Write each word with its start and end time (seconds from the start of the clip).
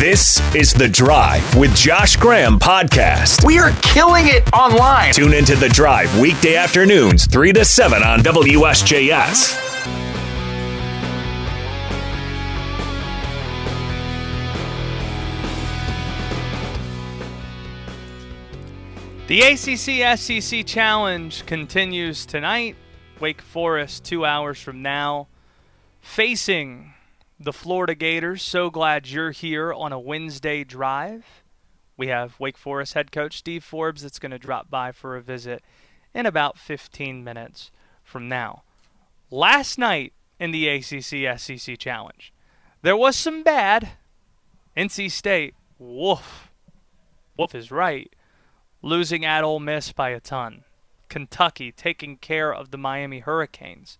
This 0.00 0.40
is 0.54 0.72
The 0.72 0.88
Drive 0.88 1.54
with 1.54 1.76
Josh 1.76 2.16
Graham 2.16 2.58
podcast. 2.58 3.44
We 3.44 3.58
are 3.58 3.70
killing 3.82 4.28
it 4.28 4.50
online. 4.54 5.12
Tune 5.12 5.34
into 5.34 5.56
The 5.56 5.68
Drive 5.68 6.18
weekday 6.18 6.56
afternoons, 6.56 7.26
3 7.26 7.52
to 7.52 7.66
7 7.66 8.02
on 8.02 8.20
WSJS. 8.20 9.58
The 19.26 19.42
ACC 19.42 20.18
SEC 20.18 20.64
Challenge 20.64 21.44
continues 21.44 22.24
tonight. 22.24 22.76
Wake 23.20 23.42
Forest, 23.42 24.04
two 24.04 24.24
hours 24.24 24.58
from 24.58 24.80
now, 24.80 25.28
facing 26.00 26.94
the 27.40 27.52
Florida 27.52 27.94
Gators. 27.94 28.42
So 28.42 28.68
glad 28.70 29.08
you're 29.08 29.30
here 29.30 29.72
on 29.72 29.92
a 29.92 29.98
Wednesday 29.98 30.62
drive. 30.62 31.24
We 31.96 32.08
have 32.08 32.38
Wake 32.38 32.58
Forest 32.58 32.94
head 32.94 33.10
coach 33.10 33.38
Steve 33.38 33.64
Forbes 33.64 34.02
that's 34.02 34.18
going 34.18 34.30
to 34.30 34.38
drop 34.38 34.70
by 34.70 34.92
for 34.92 35.16
a 35.16 35.22
visit 35.22 35.62
in 36.14 36.26
about 36.26 36.58
15 36.58 37.24
minutes 37.24 37.70
from 38.04 38.28
now. 38.28 38.62
Last 39.30 39.78
night 39.78 40.12
in 40.38 40.50
the 40.50 40.68
ACC 40.68 41.38
SEC 41.38 41.78
Challenge, 41.78 42.32
there 42.82 42.96
was 42.96 43.16
some 43.16 43.42
bad. 43.42 43.90
NC 44.76 45.10
State, 45.10 45.54
woof. 45.78 46.50
Woof 47.36 47.54
is 47.54 47.70
right 47.70 48.14
losing 48.82 49.24
at 49.24 49.44
Ole 49.44 49.60
Miss 49.60 49.92
by 49.92 50.10
a 50.10 50.20
ton. 50.20 50.64
Kentucky 51.08 51.72
taking 51.72 52.16
care 52.16 52.52
of 52.52 52.70
the 52.70 52.78
Miami 52.78 53.20
Hurricanes. 53.20 53.98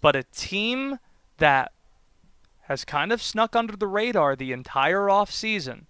But 0.00 0.16
a 0.16 0.22
team 0.22 0.98
that 1.38 1.72
has 2.68 2.84
kind 2.84 3.12
of 3.12 3.22
snuck 3.22 3.56
under 3.56 3.76
the 3.76 3.86
radar 3.86 4.36
the 4.36 4.52
entire 4.52 5.06
offseason, 5.06 5.84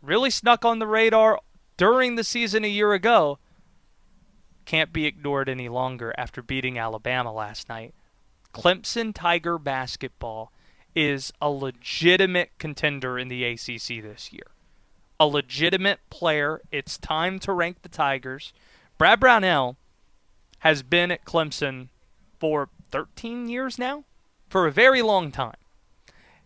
really 0.00 0.30
snuck 0.30 0.64
on 0.64 0.78
the 0.78 0.86
radar 0.86 1.40
during 1.76 2.16
the 2.16 2.24
season 2.24 2.64
a 2.64 2.68
year 2.68 2.92
ago, 2.92 3.38
can't 4.64 4.92
be 4.92 5.06
ignored 5.06 5.48
any 5.48 5.68
longer 5.68 6.14
after 6.16 6.42
beating 6.42 6.78
Alabama 6.78 7.32
last 7.32 7.68
night. 7.68 7.94
Clemson 8.54 9.12
Tiger 9.14 9.58
basketball 9.58 10.52
is 10.94 11.32
a 11.40 11.50
legitimate 11.50 12.50
contender 12.58 13.18
in 13.18 13.28
the 13.28 13.44
ACC 13.44 14.02
this 14.02 14.32
year 14.32 14.50
a 15.20 15.26
legitimate 15.26 16.00
player. 16.08 16.62
It's 16.72 16.96
time 16.96 17.38
to 17.40 17.52
rank 17.52 17.82
the 17.82 17.90
Tigers. 17.90 18.54
Brad 18.96 19.20
Brownell 19.20 19.76
has 20.60 20.82
been 20.82 21.10
at 21.10 21.26
Clemson 21.26 21.88
for 22.38 22.70
13 22.90 23.48
years 23.48 23.78
now, 23.78 24.04
for 24.48 24.66
a 24.66 24.72
very 24.72 25.02
long 25.02 25.30
time. 25.30 25.59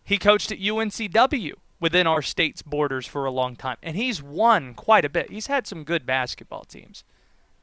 He 0.05 0.19
coached 0.19 0.53
at 0.53 0.59
UNCW 0.59 1.55
within 1.81 2.07
our 2.07 2.23
state's 2.23 2.63
borders 2.63 3.07
for 3.07 3.25
a 3.25 3.31
long 3.31 3.57
time, 3.57 3.79
and 3.83 3.97
he's 3.97 4.23
won 4.23 4.75
quite 4.75 5.05
a 5.05 5.09
bit. 5.09 5.31
He's 5.31 5.47
had 5.47 5.67
some 5.67 5.83
good 5.85 6.05
basketball 6.05 6.65
teams. 6.65 7.05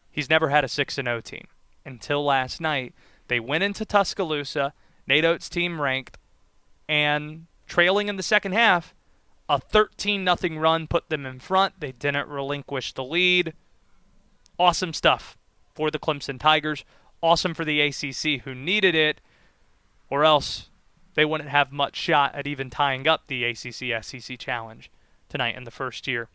He's 0.10 0.30
never 0.30 0.50
had 0.50 0.64
a 0.64 0.68
6 0.68 0.96
0 0.96 1.22
team 1.22 1.48
until 1.86 2.26
last 2.26 2.60
night. 2.60 2.94
They 3.28 3.40
went 3.40 3.64
into 3.64 3.86
Tuscaloosa, 3.86 4.74
Nate 5.08 5.24
Oats' 5.24 5.50
team 5.50 5.80
ranked, 5.80 6.18
and 6.90 7.46
trailing 7.68 8.08
in 8.08 8.18
the 8.18 8.24
second 8.24 8.54
half, 8.54 8.94
a 9.48 9.60
13 9.60 10.24
nothing 10.24 10.58
run 10.58 10.88
put 10.88 11.10
them 11.10 11.26
in 11.26 11.40
front. 11.40 11.80
They 11.80 11.92
didn't 11.92 12.28
relinquish 12.28 12.94
the 12.94 13.04
lead. 13.04 13.54
Awesome 14.58 14.94
stuff 14.94 15.38
for 15.74 15.92
the 15.92 16.00
Clemson 16.00 16.40
Tigers. 16.40 16.84
Awesome 17.22 17.54
for 17.54 17.64
the 17.64 17.82
ACC 17.82 18.42
who 18.42 18.56
needed 18.56 18.96
it, 18.96 19.22
or 20.10 20.26
else 20.26 20.71
they 21.16 21.26
wouldn't 21.26 21.50
have 21.50 21.72
much 21.72 21.96
shot 21.96 22.36
at 22.36 22.48
even 22.48 22.70
tying 22.70 23.08
up 23.08 23.28
the 23.28 23.44
ACC 23.44 24.04
SEC 24.04 24.38
challenge 24.38 24.90
tonight 25.30 25.56
in 25.56 25.64
the 25.64 25.72
first 25.72 26.08
year 26.08 26.30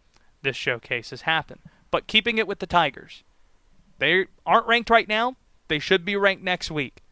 this 0.46 0.56
showcase 0.56 1.10
has 1.10 1.22
happened. 1.22 1.60
But 1.90 2.06
keeping 2.06 2.38
it 2.38 2.46
with 2.46 2.60
the 2.60 2.66
Tigers, 2.66 3.22
they 3.98 4.26
aren't 4.46 4.66
ranked 4.66 4.90
right 4.90 5.08
now. 5.08 5.36
They 5.68 5.78
should 5.78 6.04
be 6.04 6.16
ranked 6.16 6.44
next 6.44 6.70
week. 6.70 7.02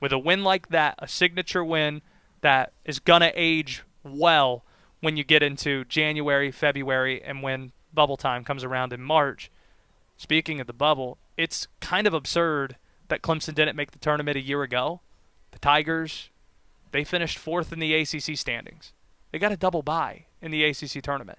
With 0.00 0.12
a 0.12 0.18
win 0.18 0.42
like 0.42 0.68
that, 0.68 0.94
a 0.98 1.08
signature 1.08 1.64
win 1.64 2.02
that 2.40 2.72
is 2.84 2.98
going 2.98 3.20
to 3.20 3.32
age 3.34 3.82
well 4.02 4.64
when 5.00 5.16
you 5.16 5.24
get 5.24 5.42
into 5.42 5.84
January, 5.84 6.50
February, 6.50 7.22
and 7.22 7.42
when 7.42 7.72
bubble 7.92 8.16
time 8.16 8.44
comes 8.44 8.64
around 8.64 8.92
in 8.92 9.02
March. 9.02 9.50
Speaking 10.16 10.60
of 10.60 10.66
the 10.66 10.72
bubble, 10.72 11.18
it's 11.36 11.68
kind 11.80 12.06
of 12.06 12.14
absurd 12.14 12.76
that 13.08 13.22
Clemson 13.22 13.54
didn't 13.54 13.76
make 13.76 13.92
the 13.92 13.98
tournament 13.98 14.36
a 14.36 14.40
year 14.42 14.62
ago. 14.62 15.00
The 15.50 15.58
Tigers, 15.58 16.30
they 16.92 17.04
finished 17.04 17.38
fourth 17.38 17.72
in 17.72 17.78
the 17.78 17.94
ACC 17.94 18.36
standings. 18.36 18.92
They 19.32 19.38
got 19.38 19.52
a 19.52 19.56
double 19.56 19.82
bye 19.82 20.24
in 20.40 20.50
the 20.50 20.64
ACC 20.64 21.02
tournament. 21.02 21.38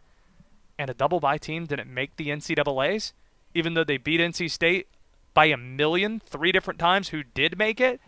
And 0.78 0.90
a 0.90 0.94
double 0.94 1.20
bye 1.20 1.38
team 1.38 1.66
didn't 1.66 1.94
make 1.94 2.16
the 2.16 2.30
NCAAs, 2.30 3.14
even 3.54 3.74
though 3.74 3.84
they 3.84 3.98
beat 3.98 4.22
NC 4.22 4.50
State 4.50 4.88
by 5.34 5.46
a 5.46 5.58
million 5.58 6.22
three 6.26 6.52
different 6.52 6.80
times 6.80 7.10
who 7.10 7.24
did 7.24 7.58
make 7.58 7.82
it. 7.82 8.00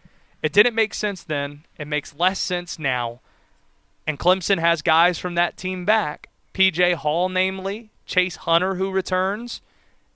It 0.41 0.53
didn't 0.53 0.75
make 0.75 0.93
sense 0.93 1.23
then. 1.23 1.65
It 1.77 1.87
makes 1.87 2.15
less 2.15 2.39
sense 2.39 2.79
now 2.79 3.21
and 4.07 4.19
Clemson 4.19 4.59
has 4.59 4.81
guys 4.81 5.17
from 5.17 5.35
that 5.35 5.57
team 5.57 5.85
back. 5.85 6.29
PJ 6.53 6.95
Hall, 6.95 7.29
namely, 7.29 7.91
Chase 8.05 8.37
Hunter, 8.37 8.75
who 8.75 8.91
returns. 8.91 9.61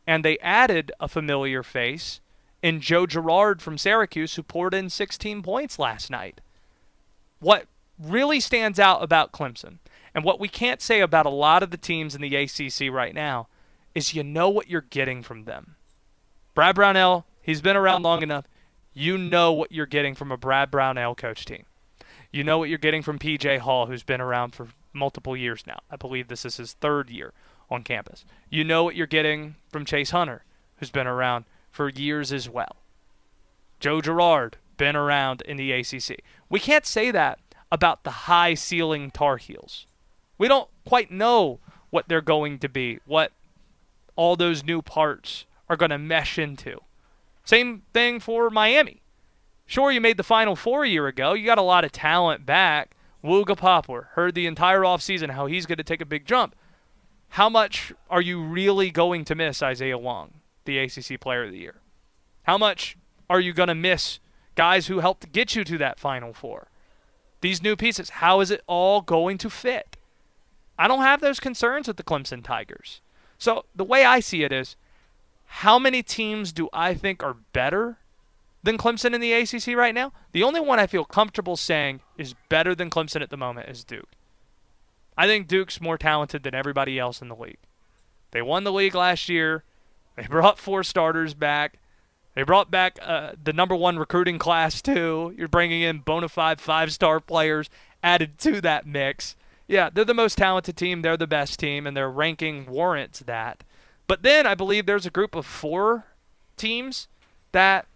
And 0.07 0.24
they 0.24 0.38
added 0.40 0.92
a 1.00 1.07
familiar 1.07 1.63
face 1.63 2.19
in 2.62 2.81
Joe 2.81 3.06
Girard 3.06 3.62
from 3.62 3.78
Syracuse, 3.78 4.36
who 4.36 4.44
poured 4.44 4.74
in 4.74 4.90
16 4.90 5.42
points 5.42 5.80
last 5.80 6.09
night. 6.09 6.42
What 7.45 7.67
really 8.00 8.39
stands 8.39 8.79
out 8.79 9.03
about 9.03 9.31
Clemson, 9.31 9.78
and 10.16 10.23
what 10.23 10.39
we 10.39 10.47
can't 10.47 10.81
say 10.81 11.00
about 11.00 11.28
a 11.28 11.29
lot 11.29 11.61
of 11.61 11.69
the 11.69 11.78
teams 11.78 12.16
in 12.16 12.22
the 12.22 12.35
ACC 12.35 12.91
right 12.91 13.13
now, 13.13 13.50
is 13.94 14.16
you 14.16 14.23
know 14.23 14.50
what 14.50 14.67
you're 14.67 14.81
getting 14.81 15.22
from 15.22 15.44
them. 15.44 15.75
Brad 16.56 16.73
Brownell, 16.73 17.28
he's 17.44 17.61
been 17.61 17.75
around 17.75 18.01
long 18.01 18.23
enough. 18.23 18.45
You 18.95 19.16
know 19.19 19.53
what 19.53 19.72
you're 19.72 19.85
getting 19.85 20.16
from 20.16 20.31
a 20.31 20.38
Brad 20.38 20.72
Brownell 20.72 21.13
coach 21.13 21.45
team. 21.45 21.66
You 22.31 22.44
know 22.44 22.57
what 22.57 22.69
you're 22.69 22.79
getting 22.79 23.03
from 23.03 23.19
PJ 23.19 23.59
Hall, 23.59 23.85
who's 23.85 24.01
been 24.01 24.22
around 24.22 24.56
for 24.56 24.69
multiple 24.91 25.38
years 25.38 25.67
now. 25.67 25.77
I 25.91 25.97
believe 25.97 26.29
this 26.29 26.45
is 26.45 26.57
his 26.57 26.73
third 26.73 27.12
year 27.12 27.31
on 27.69 27.83
campus. 27.83 28.25
You 28.50 28.63
know 28.63 28.83
what 28.83 28.95
you're 28.95 29.06
getting 29.06 29.53
from 29.69 29.85
Chase 29.85 30.09
Hunter, 30.09 30.45
who's 30.77 30.89
been 30.89 31.06
around 31.06 31.45
for 31.69 31.89
years 31.89 32.33
as 32.33 32.50
well. 32.50 32.77
Joe 33.79 34.01
Girard, 34.01 34.57
been 34.78 34.96
around 34.96 35.41
in 35.41 35.58
the 35.58 35.72
ACC. 35.72 36.22
We 36.50 36.59
can't 36.59 36.86
say 36.86 37.12
that 37.12 37.40
about 37.72 38.03
the 38.03 38.12
high 38.12 38.53
ceiling 38.53 39.12
Tar 39.12 39.38
Heels. 39.38 39.86
We 40.38 40.47
don't 40.47 40.69
quite 40.86 41.12
know 41.12 41.59
what 41.90 42.08
they're 42.08 42.22
going 42.22 42.59
to 42.59 42.69
be, 42.69 43.00
what 43.06 43.31
all 44.16 44.36
those 44.36 44.63
new 44.63 44.81
parts 44.81 45.46
are 45.69 45.78
going 45.78 45.91
to 45.91 45.97
mesh 45.97 46.38
into. 46.38 46.80
Same 47.44 47.84
thing 47.94 48.19
for 48.19 48.50
Miami. 48.50 49.02
Sure, 49.66 49.91
you 49.91 50.02
made 50.02 50.18
the 50.18 50.24
Final 50.24 50.56
Four 50.56 50.84
a 50.84 50.90
year 50.90 51.07
ago. 51.07 51.34
You 51.34 51.46
got 51.46 51.57
a 51.57 51.63
lot 51.63 51.86
of 51.86 51.92
talent 51.92 52.46
back. 52.46 52.96
Wooga 53.24 53.57
Poplar 53.57 54.09
heard 54.13 54.36
the 54.36 54.46
entire 54.46 54.81
offseason 54.81 55.31
how 55.31 55.47
he's 55.47 55.66
going 55.66 55.78
to 55.78 55.84
take 55.84 56.02
a 56.02 56.06
big 56.06 56.25
jump. 56.25 56.56
How 57.30 57.50
much 57.50 57.92
are 58.09 58.22
you 58.22 58.42
really 58.42 58.92
going 58.92 59.25
to 59.25 59.36
miss 59.36 59.63
Isaiah 59.63 59.97
Wong, 59.97 60.36
the 60.66 60.78
ACC 60.78 61.19
Player 61.19 61.46
of 61.46 61.52
the 61.52 61.57
Year? 61.57 61.81
How 62.44 62.57
much 62.57 62.97
are 63.30 63.40
you 63.40 63.53
going 63.53 63.68
to 63.68 63.75
miss 63.75 64.19
guys 64.55 64.88
who 64.88 64.99
helped 64.99 65.31
get 65.31 65.55
you 65.55 65.63
to 65.63 65.77
that 65.77 65.99
Final 65.99 66.33
Four? 66.33 66.67
These 67.41 67.61
new 67.61 67.75
pieces, 67.75 68.09
how 68.09 68.39
is 68.39 68.49
it 68.49 68.63
all 68.67 69.01
going 69.01 69.38
to 69.39 69.49
fit? 69.49 69.97
I 70.77 70.88
don't 70.88 71.01
have 71.01 71.21
those 71.21 71.39
concerns 71.39 71.88
with 71.88 71.97
the 71.97 72.03
Clemson 72.03 72.43
Tigers. 72.43 73.01
So 73.38 73.65
the 73.75 73.83
way 73.83 74.03
I 74.03 74.19
see 74.19 74.44
it 74.44 74.51
is, 74.51 74.75
how 75.45 75.77
many 75.77 76.01
teams 76.01 76.51
do 76.51 76.69
I 76.73 76.94
think 76.94 77.23
are 77.23 77.38
better 77.53 77.99
than 78.65 78.79
Clemson 78.79 79.13
in 79.13 79.21
the 79.21 79.31
ACC 79.31 79.77
right 79.77 79.94
now. 79.94 80.11
The 80.31 80.44
only 80.44 80.59
one 80.59 80.79
I 80.79 80.88
feel 80.88 81.05
comfortable 81.05 81.55
saying 81.55 82.01
is 82.17 82.33
better 82.49 82.73
than 82.73 82.89
Clemson 82.89 83.21
at 83.21 83.29
the 83.29 83.38
moment 83.38 83.69
is 83.69 83.83
Duke. 83.83 84.09
I 85.15 85.27
think 85.27 85.47
Duke's 85.47 85.79
more 85.79 85.99
talented 85.99 86.44
than 86.44 86.56
everybody 86.56 86.97
else 87.00 87.21
in 87.21 87.30
the 87.30 87.35
league. 87.35 87.59
They 88.31 88.41
won 88.41 88.63
the 88.63 88.71
league 88.71 88.95
last 88.95 89.30
year. 89.30 89.63
They 90.15 90.24
brought 90.30 90.57
four 90.57 90.83
starters 90.83 91.35
back. 91.35 91.77
They 92.35 92.43
brought 92.43 92.69
back 92.69 92.99
uh, 93.01 93.31
the 93.41 93.53
number 93.53 93.75
one 93.75 93.97
recruiting 93.97 94.37
class, 94.37 94.81
too. 94.81 95.33
You're 95.37 95.47
bringing 95.47 95.81
in 95.81 95.99
bona 95.99 96.29
fide 96.29 96.59
five 96.59 96.91
star 96.91 97.19
players 97.19 97.69
added 98.03 98.37
to 98.39 98.61
that 98.61 98.85
mix. 98.85 99.35
Yeah, 99.67 99.89
they're 99.91 100.05
the 100.05 100.13
most 100.13 100.37
talented 100.37 100.77
team. 100.77 101.01
They're 101.01 101.17
the 101.17 101.25
best 101.25 101.59
team, 101.59 101.87
and 101.87 101.95
their 101.95 102.09
ranking 102.09 102.65
warrants 102.67 103.19
that. 103.21 103.63
But 104.05 104.21
then 104.21 104.45
I 104.45 104.53
believe 104.53 104.85
there's 104.85 105.05
a 105.05 105.11
group 105.11 105.33
of 105.33 105.45
four 105.45 106.05
teams 106.57 107.07
that 107.51 107.87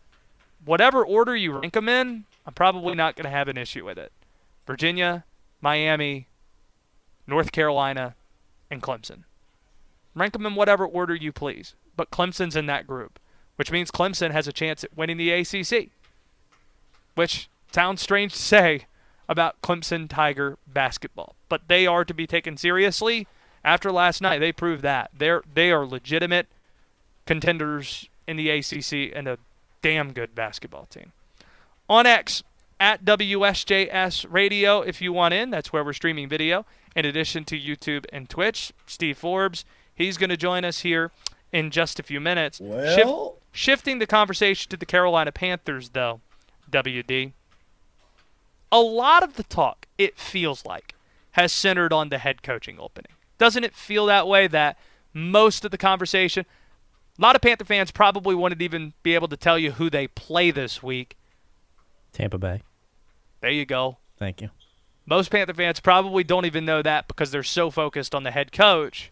whatever 0.66 1.06
order 1.06 1.36
you 1.36 1.52
rank 1.52 1.74
them 1.74 1.90
in, 1.90 2.26
I'm 2.46 2.54
probably 2.54 2.96
not 2.96 3.16
going 3.16 3.26
to 3.26 3.30
have 3.30 3.48
an 3.48 3.58
issue 3.58 3.86
with 3.86 3.98
it. 3.98 4.12
Virginia, 4.66 5.26
Miami, 5.62 6.28
North 7.28 7.52
Carolina, 7.52 8.16
and 8.72 8.82
Clemson. 8.82 9.24
Rank 10.16 10.34
them 10.34 10.46
in 10.46 10.56
whatever 10.56 10.86
order 10.86 11.14
you 11.14 11.32
please, 11.32 11.76
but 11.96 12.10
Clemson's 12.10 12.56
in 12.56 12.66
that 12.66 12.88
group, 12.88 13.20
which 13.60 13.72
means 13.74 13.92
Clemson 13.92 14.32
has 14.32 14.48
a 14.48 14.54
chance 14.54 14.86
at 14.86 14.96
winning 14.96 15.18
the 15.18 15.32
ACC. 15.32 15.90
Which 17.16 17.50
sounds 17.74 18.02
strange 18.02 18.32
to 18.32 18.40
say 18.40 18.86
about 19.28 19.62
Clemson 19.62 20.08
Tiger 20.10 20.58
basketball. 20.66 21.36
but 21.50 21.64
they 21.68 21.86
are 21.86 22.06
to 22.06 22.14
be 22.14 22.26
taken 22.26 22.56
seriously. 22.56 23.28
After 23.66 23.92
last 23.92 24.22
night, 24.22 24.40
they 24.40 24.54
proved 24.54 24.82
that 24.84 25.12
they're 25.18 25.44
they 25.54 25.72
are 25.72 25.86
legitimate 25.86 26.48
contenders 27.26 28.08
in 28.28 28.38
the 28.38 28.50
ACC 28.50 29.12
and 29.14 29.28
a 29.28 29.38
damn 29.82 30.14
good 30.14 30.34
basketball 30.34 30.86
team. 30.86 31.12
On 31.90 32.06
X 32.06 32.44
at 32.80 33.04
WSJS 33.04 34.26
Radio, 34.30 34.80
if 34.82 35.02
you 35.02 35.12
want 35.12 35.34
in, 35.34 35.50
that's 35.50 35.74
where 35.74 35.84
we're 35.84 35.92
streaming 35.92 36.30
video. 36.30 36.66
In 36.96 37.04
addition 37.04 37.44
to 37.46 37.60
YouTube 37.60 38.06
and 38.14 38.30
Twitch, 38.30 38.72
Steve 38.88 39.18
Forbes, 39.18 39.66
he's 39.94 40.18
going 40.18 40.30
to 40.30 40.38
join 40.38 40.64
us 40.64 40.80
here 40.80 41.12
in 41.52 41.72
just 41.72 42.00
a 42.00 42.04
few 42.04 42.22
minutes. 42.22 42.62
Well, 42.62 42.96
Shift- 42.96 43.39
shifting 43.52 44.00
the 44.00 44.08
conversation 44.08 44.70
to 44.70 44.78
the 44.78 44.86
Carolina 44.86 45.32
Panthers, 45.32 45.90
though, 45.90 46.22
WD. 46.70 47.34
A 48.72 48.80
lot 48.80 49.24
of 49.24 49.36
the 49.36 49.44
talk, 49.44 49.88
it 49.98 50.18
feels 50.18 50.66
like, 50.66 50.94
has 51.32 51.52
centered 51.52 51.92
on 51.92 52.10
the 52.10 52.20
head 52.20 52.44
coaching 52.44 52.78
opening. 52.80 53.12
Doesn't 53.38 53.64
it 53.64 53.76
feel 53.76 54.06
that 54.06 54.28
way 54.28 54.48
that 54.48 54.78
most 55.14 55.66
of 55.66 55.72
the 55.72 55.78
conversation, 55.78 56.46
a 57.18 57.22
lot 57.22 57.36
of 57.36 57.42
Panther 57.42 57.66
fans 57.66 57.92
probably 57.92 58.36
wouldn't 58.36 58.62
even 58.62 58.94
be 59.04 59.16
able 59.16 59.28
to 59.28 59.38
tell 59.38 59.58
you 59.58 59.72
who 59.72 59.90
they 59.90 60.08
play 60.08 60.52
this 60.52 60.84
week. 60.84 61.18
Tampa 62.14 62.38
Bay. 62.38 62.62
There 63.42 63.52
you 63.52 63.66
go. 63.66 63.98
Thank 64.18 64.42
you. 64.42 64.50
Most 65.06 65.32
Panther 65.32 65.54
fans 65.54 65.80
probably 65.80 66.24
don't 66.24 66.46
even 66.46 66.66
know 66.66 66.82
that 66.82 67.08
because 67.08 67.32
they're 67.32 67.44
so 67.44 67.72
focused 67.72 68.14
on 68.14 68.24
the 68.24 68.32
head 68.32 68.52
coach. 68.52 69.12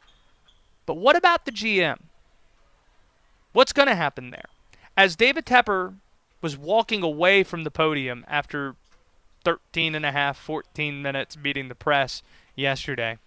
But 0.86 0.96
what 0.96 1.16
about 1.16 1.46
the 1.46 1.52
GM? 1.52 1.98
What's 3.54 3.74
going 3.74 3.88
to 3.88 3.96
happen 3.96 4.30
there? 4.32 4.46
As 4.96 5.16
David 5.16 5.46
Tepper 5.46 5.96
was 6.42 6.58
walking 6.58 7.04
away 7.04 7.44
from 7.44 7.64
the 7.64 7.72
podium 7.72 8.26
after 8.28 8.76
13 9.44 9.96
and 9.96 10.06
a 10.06 10.12
half, 10.12 10.38
14 10.38 11.02
minutes 11.02 11.38
meeting 11.38 11.68
the 11.68 11.76
press 11.76 12.22
yesterday, 12.56 13.18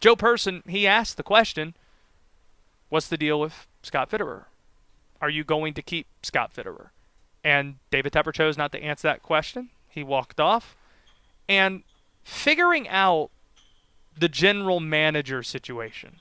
Joe 0.00 0.16
Person, 0.16 0.62
he 0.66 0.86
asked 0.86 1.16
the 1.16 1.22
question, 1.22 1.74
what's 2.88 3.08
the 3.08 3.16
deal 3.16 3.38
with 3.40 3.66
Scott 3.82 4.10
Fitterer? 4.10 4.44
Are 5.20 5.30
you 5.30 5.44
going 5.44 5.74
to 5.74 5.82
keep 5.82 6.06
Scott 6.22 6.52
Fitterer? 6.54 6.88
And 7.44 7.76
David 7.90 8.12
Tepper 8.12 8.32
chose 8.32 8.56
not 8.56 8.72
to 8.72 8.82
answer 8.82 9.08
that 9.08 9.22
question. 9.22 9.70
He 9.88 10.02
walked 10.02 10.40
off. 10.40 10.76
And 11.48 11.82
figuring 12.22 12.88
out 12.88 13.30
the 14.18 14.28
general 14.28 14.80
manager 14.80 15.42
situation 15.42 16.20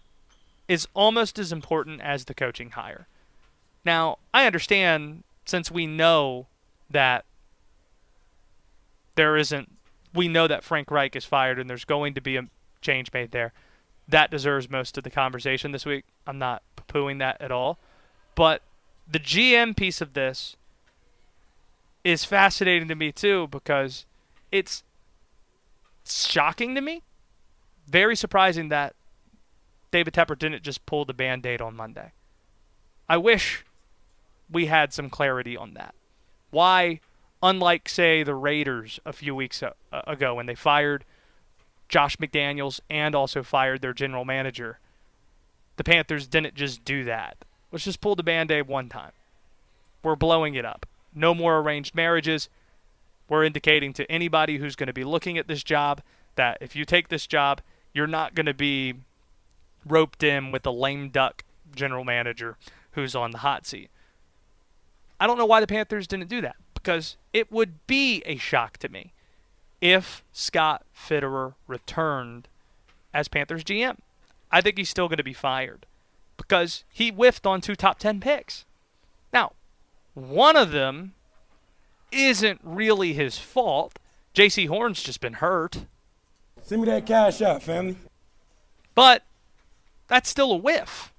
is 0.70 0.88
almost 0.94 1.40
as 1.40 1.52
important 1.52 2.00
as 2.00 2.26
the 2.26 2.34
coaching 2.34 2.70
hire. 2.70 3.08
Now, 3.84 4.20
I 4.34 4.46
understand 4.46 5.24
since 5.44 5.72
we 5.72 5.88
know 5.88 6.46
that 6.92 7.26
there 9.16 9.36
isn't, 9.36 9.76
we 10.14 10.28
know 10.28 10.48
that 10.48 10.64
Frank 10.64 10.92
Reich 10.92 11.16
is 11.16 11.26
fired 11.26 11.58
and 11.58 11.68
there's 11.68 11.86
going 11.86 12.14
to 12.14 12.22
be 12.22 12.38
a 12.38 12.44
change 12.82 13.12
made 13.12 13.32
there. 13.32 13.52
That 14.08 14.30
deserves 14.30 14.70
most 14.70 14.96
of 14.98 15.04
the 15.04 15.10
conversation 15.10 15.72
this 15.72 15.88
week. 15.88 16.06
I'm 16.28 16.38
not 16.38 16.62
poo-pooing 16.76 17.18
that 17.18 17.42
at 17.42 17.52
all. 17.52 17.80
But 18.36 18.62
the 19.12 19.20
GM 19.20 19.76
piece 19.76 20.02
of 20.02 20.14
this 20.14 20.56
is 22.04 22.26
fascinating 22.26 22.88
to 22.90 22.96
me 22.96 23.12
too 23.12 23.48
because 23.48 24.06
it's 24.52 24.84
shocking 26.06 26.76
to 26.76 26.82
me. 26.82 27.02
Very 27.88 28.16
surprising 28.16 28.70
that 28.70 28.94
David 29.92 30.14
Tepper 30.14 30.38
didn't 30.38 30.64
just 30.64 30.86
pull 30.86 31.06
the 31.06 31.14
band 31.14 31.46
aid 31.46 31.62
on 31.62 31.76
Monday. 31.76 32.12
I 33.08 33.18
wish 33.18 33.66
we 34.52 34.68
had 34.68 34.94
some 34.94 35.10
clarity 35.10 35.58
on 35.58 35.74
that. 35.74 35.96
Why, 36.52 37.00
unlike, 37.42 37.90
say, 37.90 38.24
the 38.24 38.36
Raiders 38.36 39.00
a 39.06 39.14
few 39.14 39.34
weeks 39.34 39.64
ago 39.92 40.36
when 40.36 40.46
they 40.46 40.56
fired 40.56 41.06
Josh 41.88 42.18
McDaniels 42.18 42.80
and 42.90 43.16
also 43.16 43.44
fired 43.44 43.82
their 43.82 43.94
general 43.94 44.26
manager, 44.26 44.80
the 45.78 45.84
Panthers 45.84 46.28
didn't 46.28 46.56
just 46.56 46.84
do 46.84 47.04
that. 47.06 47.38
Let's 47.72 47.86
just 47.86 48.02
pull 48.02 48.16
the 48.16 48.24
band 48.24 48.52
aid 48.52 48.68
one 48.68 48.90
time. 48.90 49.12
We're 50.04 50.16
blowing 50.16 50.56
it 50.56 50.66
up. 50.66 50.86
No 51.14 51.34
more 51.34 51.60
arranged 51.60 51.96
marriages. 51.96 52.50
We're 53.28 53.44
indicating 53.44 53.94
to 53.94 54.12
anybody 54.12 54.58
who's 54.58 54.76
going 54.76 54.88
to 54.88 54.94
be 54.94 55.04
looking 55.04 55.38
at 55.38 55.48
this 55.48 55.64
job 55.64 56.02
that 56.36 56.58
if 56.62 56.76
you 56.76 56.86
take 56.86 57.10
this 57.10 57.28
job, 57.28 57.62
you're 57.94 58.08
not 58.08 58.34
going 58.34 58.46
to 58.46 58.54
be 58.54 58.96
roped 59.86 60.24
in 60.24 60.52
with 60.52 60.66
a 60.66 60.72
lame 60.72 61.10
duck 61.10 61.44
general 61.76 62.04
manager 62.04 62.58
who's 62.92 63.16
on 63.16 63.32
the 63.32 63.40
hot 63.40 63.66
seat. 63.66 63.90
I 65.20 65.28
don't 65.28 65.38
know 65.38 65.46
why 65.46 65.60
the 65.60 65.68
Panthers 65.68 66.08
didn't 66.08 66.30
do 66.30 66.42
that 66.42 66.56
because 66.74 67.18
it 67.34 67.52
would 67.52 67.86
be 67.88 68.24
a 68.26 68.38
shock 68.38 68.78
to 68.78 68.90
me 68.90 69.14
if 69.82 70.24
Scott 70.32 70.84
Fitterer 70.96 71.56
returned 71.68 72.48
as 73.14 73.28
Panthers 73.28 73.64
GM. 73.64 73.98
I 74.52 74.62
think 74.62 74.78
he's 74.78 74.90
still 74.90 75.08
going 75.08 75.18
to 75.18 75.24
be 75.24 75.34
fired 75.34 75.86
because 76.38 76.84
he 76.92 77.10
whiffed 77.10 77.46
on 77.46 77.62
two 77.62 77.76
top 77.76 78.00
10 78.00 78.20
picks. 78.20 78.66
Now, 79.32 79.54
one 80.14 80.56
of 80.56 80.72
them 80.72 81.14
isn't 82.12 82.62
really 82.64 83.14
his 83.14 83.38
fault. 83.38 84.00
Jaycee 84.34 84.68
Horn's 84.68 85.04
just 85.04 85.22
been 85.22 85.34
hurt. 85.34 85.86
Send 86.64 86.82
me 86.82 86.88
that 86.88 87.06
cash 87.06 87.42
out, 87.42 87.62
family. 87.62 87.98
But 88.96 89.24
that's 90.10 90.30
still 90.30 90.52
a 90.52 90.58
whiff 90.58 91.14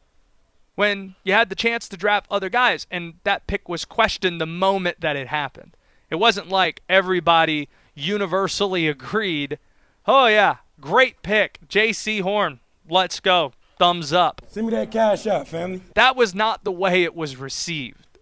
when 0.75 1.15
you 1.25 1.33
had 1.33 1.49
the 1.49 1.55
chance 1.55 1.89
to 1.89 1.97
draft 1.97 2.27
other 2.31 2.49
guys, 2.49 2.87
and 2.91 3.15
that 3.25 3.47
pick 3.47 3.69
was 3.69 3.85
questioned 3.85 4.41
the 4.41 4.47
moment 4.47 5.01
that 5.01 5.17
it 5.17 5.29
happened. 5.29 5.77
It 6.11 6.17
wasn't 6.17 6.49
like 6.49 6.83
everybody 6.89 7.69
universally 7.95 8.89
agreed, 8.97 9.59
oh, 10.07 10.27
yeah, 10.27 10.57
great 10.81 11.23
pick, 11.23 11.59
Jaycee 11.69 12.23
Horn, 12.23 12.61
let's 12.89 13.21
go, 13.21 13.53
thumbs 13.79 14.13
up. 14.13 14.43
Send 14.49 14.67
me 14.67 14.73
that 14.73 14.91
cash 14.91 15.27
out, 15.27 15.49
family. 15.49 15.83
That 15.95 16.17
was 16.17 16.35
not 16.35 16.65
the 16.65 16.73
way 16.73 17.03
it 17.05 17.15
was 17.15 17.37
received. 17.37 18.19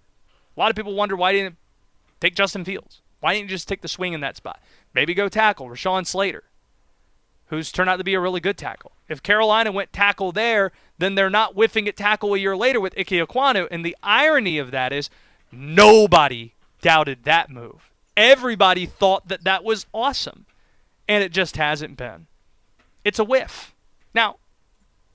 A 0.57 0.61
lot 0.61 0.71
of 0.71 0.77
people 0.77 0.95
wonder 0.95 1.15
why 1.15 1.33
didn't 1.33 1.57
take 2.21 2.35
Justin 2.35 2.65
Fields? 2.65 3.01
Why 3.21 3.35
didn't 3.35 3.51
you 3.51 3.57
just 3.57 3.69
take 3.69 3.83
the 3.83 3.89
swing 3.89 4.13
in 4.13 4.21
that 4.23 4.37
spot? 4.37 4.61
Maybe 4.95 5.15
go 5.15 5.29
tackle 5.29 5.69
Rashawn 5.69 6.07
Slater, 6.07 6.45
who's 7.49 7.73
turned 7.73 7.91
out 7.91 7.97
to 7.97 8.05
be 8.05 8.15
a 8.15 8.21
really 8.21 8.41
good 8.41 8.57
tackle. 8.59 8.93
If 9.09 9.23
Carolina 9.23 9.73
went 9.73 9.93
tackle 9.93 10.33
there, 10.33 10.73
then 10.99 11.15
they're 11.15 11.31
not 11.31 11.55
whiffing 11.55 11.89
at 11.89 11.97
tackle 11.97 12.35
a 12.35 12.39
year 12.39 12.57
later 12.57 12.81
with 12.81 12.99
Ike 12.99 13.09
Ekwonu. 13.09 13.67
And 13.71 13.85
the 13.85 13.97
irony 14.03 14.59
of 14.59 14.71
that 14.71 14.93
is 14.93 15.09
nobody 15.51 16.55
doubted 16.83 17.25
that 17.25 17.51
move. 17.51 17.91
Everybody 18.17 18.87
thought 18.87 19.29
that 19.29 19.45
that 19.45 19.65
was 19.65 19.87
awesome. 19.95 20.47
And 21.09 21.25
it 21.25 21.33
just 21.33 21.57
hasn't 21.57 21.97
been. 21.97 22.27
It's 23.05 23.19
a 23.19 23.25
whiff. 23.25 23.75
Now, 24.15 24.37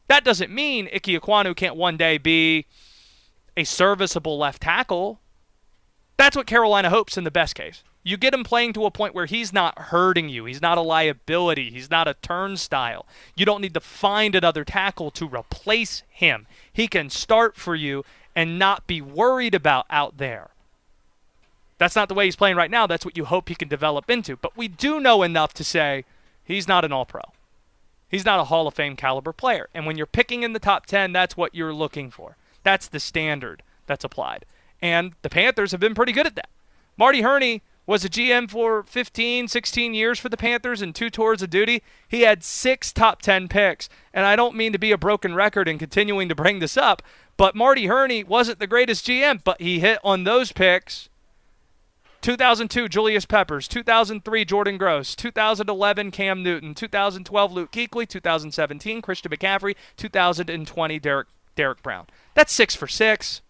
that 0.07 0.23
doesn't 0.23 0.51
mean 0.51 0.89
Ike 0.93 1.03
Ekwonu 1.03 1.55
can't 1.55 1.75
one 1.75 1.97
day 1.97 2.17
be 2.17 2.65
a 3.55 3.63
serviceable 3.63 4.39
left 4.39 4.63
tackle. 4.63 5.19
That's 6.17 6.35
what 6.35 6.47
Carolina 6.47 6.89
hopes 6.89 7.17
in 7.17 7.23
the 7.23 7.31
best 7.31 7.53
case. 7.53 7.83
You 8.03 8.17
get 8.17 8.33
him 8.33 8.43
playing 8.43 8.73
to 8.73 8.85
a 8.85 8.91
point 8.91 9.15
where 9.15 9.25
he's 9.25 9.53
not 9.53 9.79
hurting 9.79 10.27
you. 10.27 10.45
He's 10.45 10.61
not 10.61 10.77
a 10.77 10.81
liability. 10.81 11.69
He's 11.69 11.89
not 11.89 12.07
a 12.07 12.15
turnstile. 12.15 13.05
You 13.35 13.45
don't 13.45 13.61
need 13.61 13.73
to 13.75 13.79
find 13.79 14.35
another 14.35 14.65
tackle 14.65 15.09
to 15.11 15.27
replace 15.27 16.03
him. 16.09 16.45
He 16.71 16.87
can 16.87 17.09
start 17.09 17.55
for 17.55 17.75
you 17.75 18.03
and 18.35 18.59
not 18.59 18.87
be 18.87 19.01
worried 19.01 19.55
about 19.55 19.85
out 19.89 20.17
there. 20.17 20.49
That's 21.77 21.95
not 21.95 22.09
the 22.09 22.13
way 22.13 22.25
he's 22.25 22.35
playing 22.35 22.57
right 22.57 22.71
now. 22.71 22.87
That's 22.87 23.05
what 23.05 23.17
you 23.17 23.25
hope 23.25 23.49
he 23.49 23.55
can 23.55 23.67
develop 23.67 24.09
into. 24.09 24.35
But 24.35 24.57
we 24.57 24.67
do 24.67 24.99
know 24.99 25.23
enough 25.23 25.53
to 25.55 25.63
say 25.63 26.03
he's 26.43 26.67
not 26.67 26.85
an 26.85 26.91
all 26.91 27.05
pro. 27.05 27.21
He's 28.09 28.25
not 28.25 28.39
a 28.39 28.45
Hall 28.45 28.67
of 28.67 28.73
Fame 28.73 28.95
caliber 28.95 29.33
player. 29.33 29.69
And 29.73 29.85
when 29.85 29.97
you're 29.97 30.05
picking 30.05 30.43
in 30.43 30.53
the 30.53 30.59
top 30.59 30.85
10, 30.85 31.13
that's 31.13 31.35
what 31.35 31.55
you're 31.55 31.73
looking 31.73 32.11
for. 32.11 32.37
That's 32.63 32.87
the 32.87 32.99
standard 32.99 33.63
that's 33.87 34.03
applied. 34.03 34.45
And 34.81 35.13
the 35.21 35.29
Panthers 35.29 35.71
have 35.71 35.79
been 35.79 35.95
pretty 35.95 36.11
good 36.11 36.27
at 36.27 36.35
that. 36.35 36.49
Marty 36.95 37.21
Hurney 37.21 37.61
was 37.85 38.05
a 38.05 38.09
GM 38.09 38.49
for 38.49 38.83
15, 38.83 39.47
16 39.47 39.93
years 39.93 40.19
for 40.19 40.29
the 40.29 40.37
Panthers 40.37 40.81
and 40.81 40.95
two 40.95 41.09
tours 41.09 41.41
of 41.41 41.49
duty. 41.49 41.83
He 42.07 42.21
had 42.21 42.43
six 42.43 42.93
top 42.93 43.21
10 43.21 43.47
picks. 43.47 43.89
And 44.13 44.25
I 44.25 44.35
don't 44.35 44.55
mean 44.55 44.71
to 44.71 44.79
be 44.79 44.91
a 44.91 44.97
broken 44.97 45.35
record 45.35 45.67
and 45.67 45.79
continuing 45.79 46.29
to 46.29 46.35
bring 46.35 46.59
this 46.59 46.77
up, 46.77 47.01
but 47.35 47.55
Marty 47.55 47.87
Hurney 47.87 48.23
wasn't 48.23 48.59
the 48.59 48.67
greatest 48.67 49.05
GM, 49.07 49.41
but 49.43 49.59
he 49.59 49.79
hit 49.79 49.99
on 50.03 50.23
those 50.23 50.51
picks. 50.51 51.09
2002, 52.21 52.87
Julius 52.87 53.25
Peppers. 53.25 53.67
2003, 53.67 54.45
Jordan 54.45 54.77
Gross. 54.77 55.13
2011, 55.13 56.09
Cam 56.11 56.41
Newton. 56.41 56.73
2012, 56.73 57.51
Luke 57.51 57.71
Kuechly. 57.71 58.07
2017, 58.07 59.01
Christian 59.01 59.29
McCaffrey. 59.29 59.75
2020, 59.97 60.99
Derrick, 60.99 61.27
Derrick 61.55 61.83
Brown. 61.83 62.07
That's 62.33 62.53
six 62.53 62.75
for 62.75 62.87
six. 62.87 63.41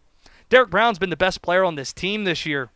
Derrick 0.49 0.71
Brown's 0.71 0.97
been 0.97 1.11
the 1.11 1.15
best 1.15 1.43
player 1.43 1.63
on 1.63 1.75
this 1.75 1.93
team 1.93 2.23
this 2.23 2.47
year. 2.47 2.71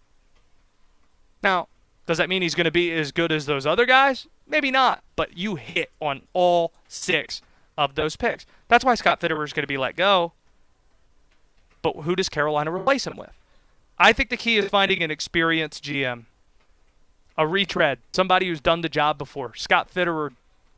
Now, 1.43 1.67
does 2.05 2.17
that 2.17 2.29
mean 2.29 2.41
he's 2.41 2.55
going 2.55 2.65
to 2.65 2.71
be 2.71 2.91
as 2.91 3.11
good 3.11 3.31
as 3.31 3.45
those 3.45 3.65
other 3.65 3.85
guys? 3.85 4.27
Maybe 4.47 4.71
not, 4.71 5.03
but 5.15 5.37
you 5.37 5.55
hit 5.55 5.91
on 5.99 6.21
all 6.33 6.71
six 6.87 7.41
of 7.77 7.95
those 7.95 8.15
picks. 8.15 8.45
That's 8.69 8.85
why 8.85 8.95
Scott 8.95 9.19
Fitterer 9.19 9.43
is 9.43 9.53
going 9.53 9.63
to 9.63 9.67
be 9.67 9.77
let 9.77 9.95
go. 9.95 10.31
But 11.81 11.97
who 11.97 12.15
does 12.15 12.29
Carolina 12.29 12.71
replace 12.73 13.05
him 13.05 13.17
with? 13.17 13.31
I 13.99 14.13
think 14.13 14.29
the 14.29 14.37
key 14.37 14.57
is 14.57 14.69
finding 14.69 15.03
an 15.03 15.11
experienced 15.11 15.83
GM, 15.83 16.25
a 17.37 17.47
retread, 17.47 17.99
somebody 18.13 18.47
who's 18.47 18.61
done 18.61 18.81
the 18.81 18.89
job 18.89 19.17
before. 19.17 19.55
Scott 19.55 19.93
Fitterer, 19.93 20.31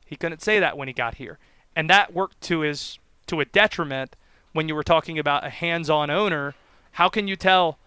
He 0.05 0.15
couldn't 0.15 0.41
say 0.41 0.59
that 0.59 0.77
when 0.77 0.87
he 0.87 0.93
got 0.93 1.15
here. 1.15 1.37
And 1.75 1.89
that 1.89 2.13
worked 2.13 2.41
to 2.41 2.61
his 2.61 2.97
to 3.27 3.39
a 3.39 3.45
detriment 3.45 4.15
when 4.53 4.67
you 4.67 4.73
were 4.73 4.83
talking 4.83 5.19
about 5.19 5.45
a 5.45 5.49
hands-on 5.49 6.09
owner. 6.09 6.55
How 6.93 7.09
can 7.09 7.27
you 7.27 7.35
tell 7.35 7.77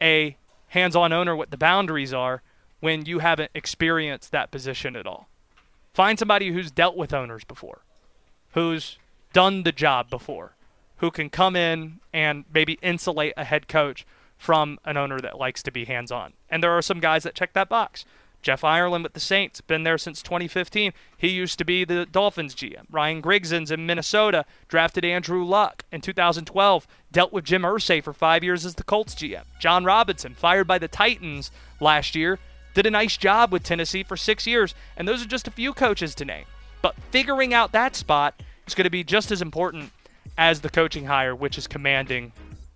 a 0.00 0.36
hands-on 0.74 1.12
owner 1.12 1.36
what 1.36 1.50
the 1.50 1.56
boundaries 1.56 2.12
are 2.12 2.42
when 2.80 3.06
you 3.06 3.20
haven't 3.20 3.52
experienced 3.54 4.32
that 4.32 4.50
position 4.50 4.96
at 4.96 5.06
all? 5.06 5.28
Find 5.92 6.18
somebody 6.18 6.50
who's 6.50 6.72
dealt 6.72 6.96
with 6.96 7.14
owners 7.14 7.44
before, 7.44 7.82
who's 8.52 8.98
done 9.32 9.62
the 9.62 9.72
job 9.72 10.10
before, 10.10 10.56
who 10.96 11.12
can 11.12 11.30
come 11.30 11.54
in 11.54 12.00
and 12.12 12.44
maybe 12.52 12.78
insulate 12.82 13.32
a 13.36 13.44
head 13.44 13.68
coach 13.68 14.04
from 14.36 14.78
an 14.84 14.96
owner 14.96 15.20
that 15.20 15.38
likes 15.38 15.62
to 15.62 15.70
be 15.70 15.84
hands 15.84 16.10
on. 16.10 16.32
And 16.50 16.62
there 16.62 16.72
are 16.72 16.82
some 16.82 16.98
guys 16.98 17.22
that 17.22 17.36
check 17.36 17.52
that 17.52 17.68
box. 17.68 18.04
Jeff 18.44 18.62
Ireland 18.62 19.04
with 19.04 19.14
the 19.14 19.20
Saints, 19.20 19.62
been 19.62 19.84
there 19.84 19.96
since 19.96 20.22
2015. 20.22 20.92
He 21.16 21.28
used 21.28 21.58
to 21.58 21.64
be 21.64 21.82
the 21.84 22.04
Dolphins 22.04 22.54
GM. 22.54 22.84
Ryan 22.90 23.22
Grigson's 23.22 23.70
in 23.70 23.86
Minnesota, 23.86 24.44
drafted 24.68 25.02
Andrew 25.02 25.42
Luck 25.42 25.84
in 25.90 26.02
2012, 26.02 26.86
dealt 27.10 27.32
with 27.32 27.46
Jim 27.46 27.62
Irsay 27.62 28.04
for 28.04 28.12
five 28.12 28.44
years 28.44 28.66
as 28.66 28.74
the 28.74 28.84
Colts 28.84 29.14
GM. 29.14 29.44
Jon 29.58 29.82
Robinson, 29.84 30.34
fired 30.34 30.66
by 30.66 30.78
the 30.78 30.88
Titans 30.88 31.50
last 31.80 32.14
year, 32.14 32.38
did 32.74 32.84
a 32.84 32.90
nice 32.90 33.16
job 33.16 33.50
with 33.50 33.62
Tennessee 33.62 34.02
for 34.02 34.16
six 34.16 34.46
years. 34.46 34.74
And 34.98 35.08
those 35.08 35.24
are 35.24 35.28
just 35.28 35.48
a 35.48 35.52
few 35.52 35.72
coaches 35.72 36.14
to 36.16 36.26
name. 36.26 36.44
But 36.82 36.96
figuring 37.10 37.54
out 37.54 37.72
that 37.72 37.96
spot 37.96 38.42
is 38.66 38.74
going 38.74 38.84
to 38.84 38.90
be 38.90 39.04
just 39.04 39.32
as 39.32 39.40
important 39.40 39.90
as 40.36 40.60
the 40.60 40.68
coaching 40.68 41.06
hire, 41.06 41.34
which 41.34 41.56
is 41.56 41.66
commanding 41.66 42.32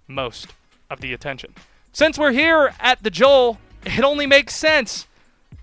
most 0.07 0.55
of 0.89 1.03
the 1.03 1.13
attention. 1.13 1.53
Since 1.93 2.17
we're 2.17 2.33
here 2.33 2.73
at 2.81 3.03
the 3.03 3.11
Joel, 3.11 3.59
it 3.85 4.03
only 4.03 4.27
makes 4.27 4.55
sense 4.55 5.07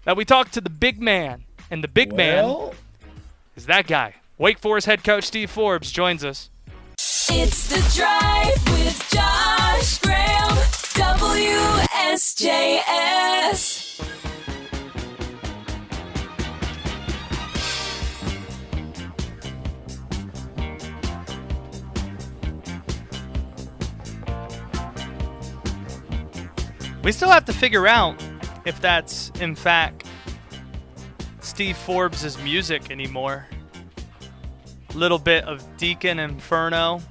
that 0.03 0.15
we 0.15 0.25
talk 0.25 0.51
to 0.51 0.61
the 0.61 0.69
big 0.69 1.01
man. 1.01 1.43
And 1.71 1.83
the 1.83 1.87
big 1.87 2.13
man 2.13 2.71
is 3.55 3.65
that 3.65 3.87
guy. 3.87 4.15
Wake 4.37 4.59
Forest 4.59 4.85
head 4.87 5.03
coach 5.03 5.23
Steve 5.25 5.49
Forbes 5.49 5.91
joins 5.91 6.23
us. 6.23 6.49
It's 6.97 7.67
the 7.67 7.81
drive 7.95 8.63
with 8.71 9.09
Josh 9.09 9.99
Graham, 9.99 10.51
WSJS. 12.13 12.55
We 27.03 27.11
still 27.11 27.29
have 27.29 27.45
to 27.45 27.53
figure 27.53 27.87
out 27.87 28.19
if 28.65 28.81
that's, 28.81 29.31
in 29.39 29.55
fact, 29.55 30.05
Steve 31.39 31.77
Forbes' 31.77 32.41
music 32.41 32.89
anymore. 32.89 33.47
Little 34.93 35.19
bit 35.19 35.43
of 35.43 35.63
Deacon 35.77 36.19
Inferno, 36.19 37.01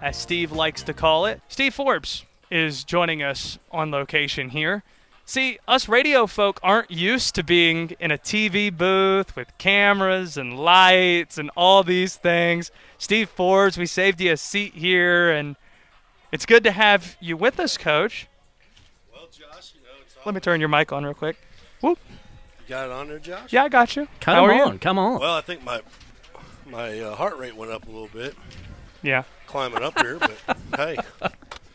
as 0.00 0.16
Steve 0.16 0.52
likes 0.52 0.82
to 0.84 0.92
call 0.92 1.26
it. 1.26 1.40
Steve 1.48 1.74
Forbes 1.74 2.24
is 2.50 2.84
joining 2.84 3.22
us 3.22 3.58
on 3.72 3.90
location 3.90 4.50
here. 4.50 4.82
See, 5.24 5.58
us 5.66 5.88
radio 5.88 6.28
folk 6.28 6.60
aren't 6.62 6.90
used 6.90 7.34
to 7.34 7.42
being 7.42 7.96
in 7.98 8.12
a 8.12 8.18
TV 8.18 8.74
booth 8.74 9.34
with 9.34 9.58
cameras 9.58 10.36
and 10.36 10.56
lights 10.56 11.36
and 11.36 11.50
all 11.56 11.82
these 11.82 12.14
things. 12.14 12.70
Steve 12.96 13.28
Forbes, 13.28 13.76
we 13.76 13.86
saved 13.86 14.20
you 14.20 14.32
a 14.32 14.36
seat 14.36 14.74
here, 14.74 15.32
and 15.32 15.56
it's 16.30 16.46
good 16.46 16.62
to 16.62 16.70
have 16.70 17.16
you 17.20 17.36
with 17.36 17.58
us, 17.58 17.76
Coach. 17.76 18.28
Let 20.26 20.34
me 20.34 20.40
turn 20.40 20.58
your 20.58 20.68
mic 20.68 20.90
on 20.92 21.04
real 21.04 21.14
quick. 21.14 21.36
Whoop. 21.80 21.98
you 22.10 22.68
got 22.68 22.86
it 22.86 22.92
on 22.92 23.06
there, 23.06 23.20
Josh. 23.20 23.52
Yeah, 23.52 23.62
I 23.62 23.68
got 23.68 23.94
you. 23.94 24.08
Come 24.20 24.34
How 24.34 24.44
are 24.44 24.52
on, 24.66 24.72
you? 24.72 24.78
come 24.80 24.98
on. 24.98 25.20
Well, 25.20 25.34
I 25.36 25.40
think 25.40 25.62
my 25.62 25.80
my 26.68 26.98
uh, 27.00 27.14
heart 27.14 27.38
rate 27.38 27.54
went 27.54 27.70
up 27.70 27.86
a 27.86 27.90
little 27.90 28.08
bit 28.12 28.34
Yeah. 29.02 29.22
climbing 29.46 29.84
up 29.84 29.96
here, 30.00 30.18
but 30.18 30.36
hey, 30.76 30.96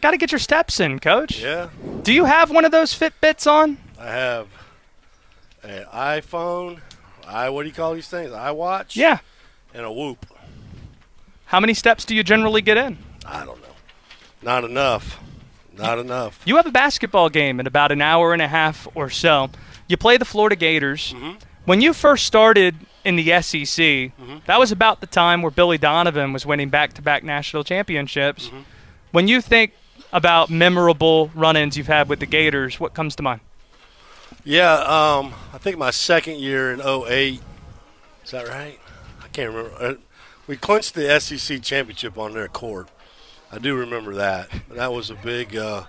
Got 0.01 0.11
to 0.11 0.17
get 0.17 0.33
your 0.33 0.39
steps 0.39 0.81
in, 0.81 0.99
Coach. 0.99 1.39
yeah, 1.41 1.69
Do 2.03 2.11
you 2.11 2.25
have 2.25 2.51
one 2.51 2.65
of 2.65 2.71
those 2.71 2.93
Fitbits 2.93 3.49
on? 3.49 3.77
I 3.97 4.07
have 4.07 4.47
an 5.63 5.85
iPhone. 5.93 6.81
I 7.25 7.49
what 7.51 7.61
do 7.63 7.69
you 7.69 7.73
call 7.73 7.93
these 7.93 8.09
things? 8.09 8.31
iWatch. 8.31 8.97
Yeah. 8.97 9.19
and 9.73 9.85
a 9.85 9.91
Whoop. 9.93 10.25
How 11.45 11.61
many 11.61 11.73
steps 11.73 12.03
do 12.03 12.13
you 12.15 12.23
generally 12.23 12.61
get 12.61 12.75
in? 12.77 12.97
I 13.25 13.45
don't 13.45 13.61
know. 13.61 13.67
Not 14.41 14.65
enough. 14.65 15.21
Not 15.77 15.99
enough. 15.99 16.41
You 16.45 16.57
have 16.57 16.65
a 16.65 16.71
basketball 16.71 17.29
game 17.29 17.59
in 17.59 17.67
about 17.67 17.91
an 17.91 18.01
hour 18.01 18.33
and 18.33 18.41
a 18.41 18.47
half 18.47 18.87
or 18.95 19.09
so. 19.09 19.49
You 19.87 19.97
play 19.97 20.17
the 20.17 20.25
Florida 20.25 20.55
Gators. 20.55 21.13
When 21.65 21.81
you 21.81 21.93
first 21.93 22.25
started 22.25 22.75
in 23.05 23.15
the 23.15 23.41
SEC, 23.41 24.11
that 24.45 24.59
was 24.59 24.71
about 24.71 24.99
the 25.01 25.07
time 25.07 25.41
where 25.41 25.51
Billy 25.51 25.77
Donovan 25.77 26.33
was 26.33 26.45
winning 26.45 26.69
back 26.69 26.93
to 26.93 27.01
back 27.01 27.23
national 27.23 27.63
championships. 27.63 28.51
When 29.11 29.27
you 29.27 29.41
think 29.41 29.73
about 30.13 30.49
memorable 30.49 31.31
run 31.35 31.55
ins 31.55 31.77
you've 31.77 31.87
had 31.87 32.09
with 32.09 32.19
the 32.19 32.25
Gators, 32.25 32.79
what 32.79 32.93
comes 32.93 33.15
to 33.15 33.23
mind? 33.23 33.41
Yeah, 34.43 34.73
um, 34.73 35.33
I 35.53 35.57
think 35.57 35.77
my 35.77 35.91
second 35.91 36.39
year 36.39 36.71
in 36.73 36.81
08, 36.81 37.39
is 38.25 38.31
that 38.31 38.47
right? 38.47 38.79
I 39.23 39.27
can't 39.29 39.49
remember. 39.53 39.71
Uh, 39.79 39.93
We 40.47 40.57
clinched 40.57 40.95
the 40.95 41.19
SEC 41.19 41.61
championship 41.61 42.17
on 42.17 42.33
their 42.33 42.47
court. 42.47 42.89
I 43.53 43.57
do 43.59 43.75
remember 43.75 44.15
that. 44.15 44.49
That 44.69 44.93
was 44.93 45.09
a 45.09 45.15
big. 45.15 45.57
Uh, 45.57 45.83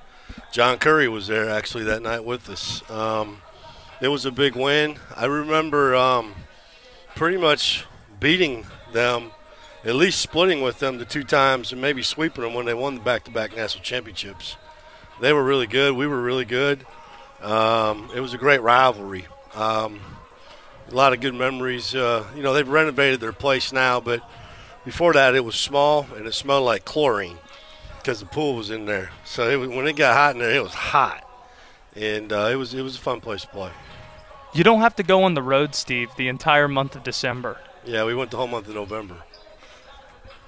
John 0.50 0.78
Currie 0.78 1.08
was 1.08 1.28
there 1.28 1.48
actually 1.48 1.84
that 1.84 2.02
night 2.02 2.24
with 2.24 2.50
us. 2.50 2.82
Um, 2.90 3.40
it 4.00 4.08
was 4.08 4.26
a 4.26 4.32
big 4.32 4.56
win. 4.56 4.96
I 5.14 5.26
remember 5.26 5.94
um, 5.94 6.34
pretty 7.14 7.36
much 7.36 7.84
beating 8.18 8.66
them, 8.92 9.30
at 9.84 9.94
least 9.94 10.20
splitting 10.20 10.60
with 10.60 10.80
them 10.80 10.98
the 10.98 11.04
two 11.04 11.22
times, 11.22 11.70
and 11.70 11.80
maybe 11.80 12.02
sweeping 12.02 12.42
them 12.42 12.52
when 12.52 12.66
they 12.66 12.74
won 12.74 12.96
the 12.96 13.00
back-to-back 13.00 13.54
national 13.54 13.84
championships. 13.84 14.56
They 15.20 15.32
were 15.32 15.44
really 15.44 15.68
good. 15.68 15.94
We 15.94 16.08
were 16.08 16.20
really 16.20 16.44
good. 16.44 16.84
Um, 17.42 18.10
it 18.12 18.18
was 18.18 18.34
a 18.34 18.38
great 18.38 18.60
rivalry. 18.60 19.26
Um, 19.54 20.00
a 20.90 20.94
lot 20.94 21.12
of 21.12 21.20
good 21.20 21.34
memories. 21.34 21.94
Uh, 21.94 22.26
you 22.34 22.42
know, 22.42 22.54
they've 22.54 22.68
renovated 22.68 23.20
their 23.20 23.32
place 23.32 23.72
now, 23.72 24.00
but 24.00 24.28
before 24.84 25.12
that, 25.12 25.36
it 25.36 25.44
was 25.44 25.54
small 25.54 26.08
and 26.16 26.26
it 26.26 26.34
smelled 26.34 26.64
like 26.64 26.84
chlorine 26.84 27.38
because 28.02 28.20
the 28.20 28.26
pool 28.26 28.56
was 28.56 28.70
in 28.70 28.86
there. 28.86 29.10
So 29.24 29.48
it 29.48 29.56
was, 29.56 29.68
when 29.68 29.86
it 29.86 29.96
got 29.96 30.14
hot 30.16 30.34
in 30.34 30.40
there, 30.40 30.50
it 30.50 30.62
was 30.62 30.74
hot, 30.74 31.24
and 31.94 32.32
uh, 32.32 32.48
it 32.52 32.56
was 32.56 32.74
it 32.74 32.82
was 32.82 32.96
a 32.96 33.00
fun 33.00 33.20
place 33.20 33.42
to 33.42 33.48
play. 33.48 33.70
You 34.54 34.64
don't 34.64 34.80
have 34.80 34.96
to 34.96 35.02
go 35.02 35.22
on 35.22 35.34
the 35.34 35.42
road, 35.42 35.74
Steve, 35.74 36.10
the 36.16 36.28
entire 36.28 36.68
month 36.68 36.94
of 36.94 37.02
December. 37.04 37.58
Yeah, 37.84 38.04
we 38.04 38.14
went 38.14 38.30
the 38.30 38.36
whole 38.36 38.48
month 38.48 38.68
of 38.68 38.74
November. 38.74 39.16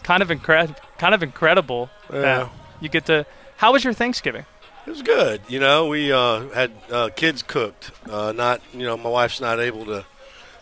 Kind 0.03 0.23
of 0.23 0.31
incredible. 0.31 0.75
Kind 0.99 1.15
of 1.15 1.23
incredible. 1.23 1.89
Yeah. 2.13 2.49
you 2.81 2.89
get 2.89 3.07
to. 3.07 3.25
How 3.57 3.73
was 3.73 3.85
your 3.85 3.95
Thanksgiving? 3.95 4.45
It 4.87 4.91
was 4.91 5.01
good. 5.01 5.41
You 5.49 5.61
know, 5.61 5.87
we 5.87 6.13
uh, 6.13 6.49
had 6.51 6.73
uh, 6.91 7.09
kids 7.17 7.43
cooked. 7.43 7.91
Uh, 8.09 8.33
not, 8.33 8.61
you 8.75 8.85
know, 8.85 8.99
my 8.99 9.09
wife's 9.09 9.41
not 9.41 9.59
able 9.59 9.87
to 9.87 10.05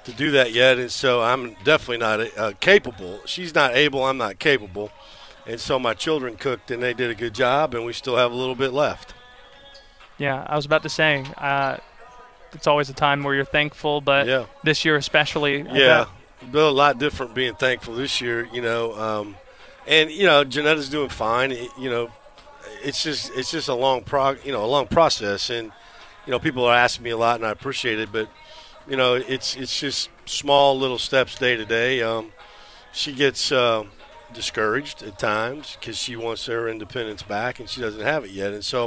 to 0.05 0.13
do 0.13 0.33
that 0.33 0.53
yet, 0.53 0.79
and 0.79 0.91
so 0.91 1.23
I'm 1.23 1.55
definitely 1.65 1.99
not 1.99 2.21
uh, 2.37 2.53
capable. 2.61 3.21
She's 3.25 3.55
not 3.55 3.75
able. 3.75 4.05
I'm 4.05 4.19
not 4.19 4.39
capable, 4.39 4.91
and 5.47 5.61
so 5.61 5.79
my 5.79 5.95
children 5.95 6.37
cooked, 6.37 6.71
and 6.71 6.83
they 6.83 6.95
did 6.95 7.11
a 7.11 7.15
good 7.15 7.35
job, 7.35 7.75
and 7.75 7.85
we 7.85 7.93
still 7.93 8.17
have 8.17 8.33
a 8.33 8.35
little 8.35 8.55
bit 8.55 8.73
left. 8.73 9.15
Yeah, 10.19 10.47
I 10.49 10.57
was 10.57 10.67
about 10.67 10.83
to 10.85 10.89
say. 10.89 11.25
Uh, 11.37 11.79
it's 12.53 12.67
always 12.67 12.89
a 12.91 12.95
time 12.95 13.23
where 13.23 13.35
you're 13.35 13.45
thankful, 13.45 14.01
but 14.01 14.27
Yeah. 14.27 14.45
this 14.63 14.85
year 14.85 14.97
especially. 14.97 15.67
I 15.69 15.75
Yeah, 15.75 16.05
bet. 16.41 16.53
Bill, 16.53 16.69
a 16.69 16.71
lot 16.71 16.99
different 16.99 17.35
being 17.35 17.55
thankful 17.55 17.95
this 17.95 18.21
year, 18.21 18.49
you 18.53 18.61
know. 18.61 18.93
Um, 18.99 19.37
and 19.87 20.11
you 20.11 20.27
know, 20.27 20.45
Janetta's 20.45 20.89
doing 20.89 21.09
fine. 21.09 21.51
It- 21.53 21.71
you 21.79 21.89
know, 21.91 22.11
it's 22.83 23.03
just 23.03 23.31
it's 23.37 23.51
just 23.51 23.69
a 23.69 23.75
long 23.75 24.03
prog, 24.03 24.39
you 24.45 24.53
know, 24.53 24.65
a 24.65 24.67
long 24.67 24.87
process, 24.87 25.51
and 25.51 25.73
you 26.27 26.31
know, 26.31 26.39
people 26.39 26.65
are 26.65 26.77
asking 26.77 27.05
me 27.05 27.11
a 27.11 27.17
lot, 27.17 27.37
and 27.37 27.47
I 27.47 27.51
appreciate 27.51 27.99
it. 27.99 28.13
But 28.13 28.29
you 28.87 28.97
know, 28.97 29.15
it's 29.15 29.57
it's 29.57 29.79
just 29.81 30.09
small 30.27 30.79
little 30.79 30.99
steps 30.99 31.37
day 31.39 31.57
to 31.57 31.65
day. 31.65 32.03
Um, 32.03 32.33
she 32.93 33.13
gets 33.13 33.51
uh, 33.51 33.85
discouraged 34.33 35.03
at 35.03 35.19
times 35.19 35.77
because 35.79 35.97
she 35.97 36.17
wants 36.17 36.47
her 36.47 36.69
independence 36.69 37.23
back, 37.23 37.61
and 37.61 37.69
she 37.69 37.81
doesn't 37.81 38.03
have 38.03 38.25
it 38.25 38.31
yet. 38.31 38.53
And 38.53 38.65
so, 38.65 38.85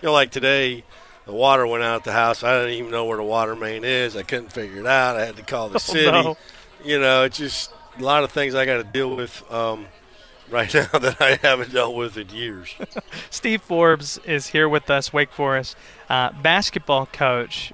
you 0.00 0.06
know, 0.08 0.12
like 0.12 0.30
today. 0.30 0.84
The 1.26 1.32
water 1.32 1.66
went 1.66 1.82
out 1.82 1.96
at 1.96 2.04
the 2.04 2.12
house. 2.12 2.42
I 2.44 2.58
didn't 2.58 2.74
even 2.74 2.90
know 2.90 3.06
where 3.06 3.16
the 3.16 3.22
water 3.22 3.56
main 3.56 3.82
is. 3.82 4.14
I 4.14 4.24
couldn't 4.24 4.52
figure 4.52 4.80
it 4.80 4.86
out. 4.86 5.16
I 5.16 5.24
had 5.24 5.36
to 5.36 5.42
call 5.42 5.70
the 5.70 5.80
city 5.80 6.10
no. 6.10 6.36
you 6.84 7.00
know, 7.00 7.24
it's 7.24 7.38
just 7.38 7.72
a 7.98 8.02
lot 8.02 8.24
of 8.24 8.32
things 8.32 8.54
I 8.54 8.66
got 8.66 8.76
to 8.76 8.84
deal 8.84 9.14
with 9.16 9.42
um, 9.50 9.86
right 10.50 10.72
now 10.72 10.86
that 10.98 11.20
I 11.20 11.38
haven't 11.40 11.72
dealt 11.72 11.94
with 11.94 12.16
in 12.16 12.28
years. 12.28 12.74
Steve 13.30 13.62
Forbes 13.62 14.18
is 14.18 14.48
here 14.48 14.68
with 14.68 14.90
us, 14.90 15.12
Wake 15.12 15.32
Forest 15.32 15.76
uh, 16.08 16.30
basketball 16.42 17.06
coach. 17.06 17.72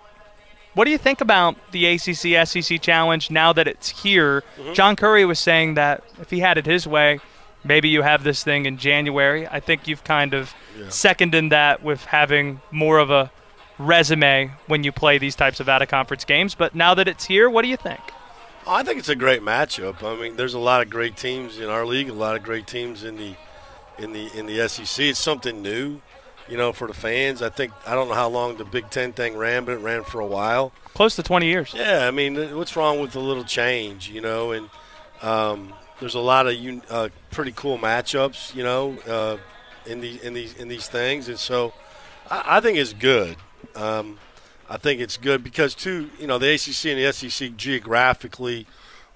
What 0.74 0.84
do 0.84 0.92
you 0.92 0.98
think 0.98 1.20
about 1.20 1.56
the 1.72 1.86
ACC 1.86 2.46
SEC 2.46 2.80
challenge 2.80 3.30
now 3.30 3.52
that 3.52 3.66
it's 3.66 4.02
here? 4.02 4.44
Mm-hmm. 4.56 4.72
John 4.74 4.96
Currie 4.96 5.24
was 5.24 5.38
saying 5.38 5.74
that 5.74 6.04
if 6.20 6.30
he 6.30 6.40
had 6.40 6.58
it 6.58 6.66
his 6.66 6.86
way, 6.86 7.18
maybe 7.64 7.88
you 7.88 8.02
have 8.02 8.22
this 8.22 8.44
thing 8.44 8.66
in 8.66 8.78
January. 8.78 9.48
I 9.48 9.60
think 9.60 9.88
you've 9.88 10.04
kind 10.04 10.32
of 10.32 10.54
seconded 10.88 11.50
that 11.50 11.82
with 11.82 12.04
having 12.04 12.60
more 12.70 12.98
of 12.98 13.10
a 13.10 13.30
resume 13.78 14.52
when 14.66 14.84
you 14.84 14.92
play 14.92 15.18
these 15.18 15.34
types 15.34 15.58
of 15.58 15.68
out 15.68 15.82
of 15.82 15.88
conference 15.88 16.24
games. 16.24 16.54
But 16.54 16.74
now 16.74 16.94
that 16.94 17.08
it's 17.08 17.24
here, 17.26 17.50
what 17.50 17.62
do 17.62 17.68
you 17.68 17.76
think? 17.76 18.00
I 18.66 18.82
think 18.82 18.98
it's 18.98 19.08
a 19.08 19.16
great 19.16 19.42
matchup. 19.42 20.02
I 20.02 20.20
mean, 20.20 20.36
there's 20.36 20.54
a 20.54 20.58
lot 20.58 20.82
of 20.82 20.90
great 20.90 21.16
teams 21.16 21.58
in 21.58 21.68
our 21.68 21.86
league, 21.86 22.08
a 22.08 22.12
lot 22.12 22.36
of 22.36 22.42
great 22.42 22.66
teams 22.66 23.02
in 23.02 23.16
the 23.16 23.34
in 23.98 24.12
the 24.12 24.28
in 24.36 24.46
the 24.46 24.68
SEC. 24.68 25.06
It's 25.06 25.18
something 25.18 25.62
new, 25.62 26.00
you 26.48 26.56
know, 26.56 26.72
for 26.72 26.86
the 26.86 26.94
fans. 26.94 27.42
I 27.42 27.48
think 27.48 27.72
I 27.86 27.94
don't 27.94 28.08
know 28.08 28.14
how 28.14 28.28
long 28.28 28.56
the 28.56 28.64
Big 28.64 28.90
Ten 28.90 29.12
thing 29.12 29.36
ran, 29.36 29.64
but 29.64 29.72
it 29.72 29.78
ran 29.78 30.04
for 30.04 30.20
a 30.20 30.26
while. 30.26 30.72
Close 30.94 31.16
to 31.16 31.22
20 31.22 31.46
years. 31.46 31.72
Yeah, 31.74 32.06
I 32.06 32.10
mean, 32.10 32.56
what's 32.56 32.76
wrong 32.76 33.00
with 33.00 33.14
a 33.16 33.20
little 33.20 33.44
change, 33.44 34.10
you 34.10 34.20
know? 34.20 34.52
And 34.52 34.68
um, 35.22 35.72
there's 36.00 36.14
a 36.14 36.20
lot 36.20 36.46
of 36.46 36.56
uh, 36.90 37.08
pretty 37.30 37.52
cool 37.52 37.78
matchups, 37.78 38.54
you 38.54 38.62
know, 38.62 38.96
uh, 39.06 39.36
in 39.86 40.00
these 40.00 40.20
in 40.22 40.34
these 40.34 40.54
in 40.56 40.68
these 40.68 40.88
things, 40.88 41.28
and 41.28 41.38
so 41.38 41.72
I, 42.30 42.56
I 42.56 42.60
think 42.60 42.78
it's 42.78 42.92
good. 42.92 43.36
Um, 43.74 44.18
I 44.68 44.76
think 44.76 45.00
it's 45.00 45.16
good 45.16 45.42
because 45.42 45.74
too, 45.74 46.10
you 46.18 46.26
know, 46.26 46.38
the 46.38 46.52
ACC 46.54 46.86
and 46.86 46.98
the 46.98 47.12
SEC 47.12 47.56
geographically 47.56 48.66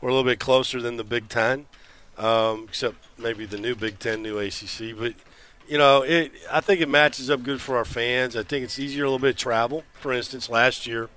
we're 0.04 0.10
a 0.10 0.12
little 0.12 0.30
bit 0.30 0.38
closer 0.38 0.82
than 0.82 0.98
the 0.98 1.04
Big 1.04 1.30
Ten, 1.30 1.64
um, 2.18 2.66
except 2.68 2.96
maybe 3.16 3.46
the 3.46 3.56
new 3.56 3.74
Big 3.74 3.98
Ten, 3.98 4.22
new 4.22 4.38
ACC. 4.38 4.94
But 4.94 5.14
you 5.66 5.78
know, 5.78 6.02
it 6.02 6.32
I 6.50 6.60
think 6.60 6.80
it 6.80 6.88
matches 6.88 7.30
up 7.30 7.42
good 7.42 7.60
for 7.60 7.76
our 7.76 7.84
fans. 7.84 8.36
I 8.36 8.42
think 8.42 8.64
it's 8.64 8.78
easier 8.78 9.04
a 9.04 9.06
little 9.06 9.18
bit 9.18 9.30
of 9.30 9.36
travel. 9.36 9.84
For 9.94 10.12
instance, 10.12 10.48
last 10.48 10.86
year 10.86 11.08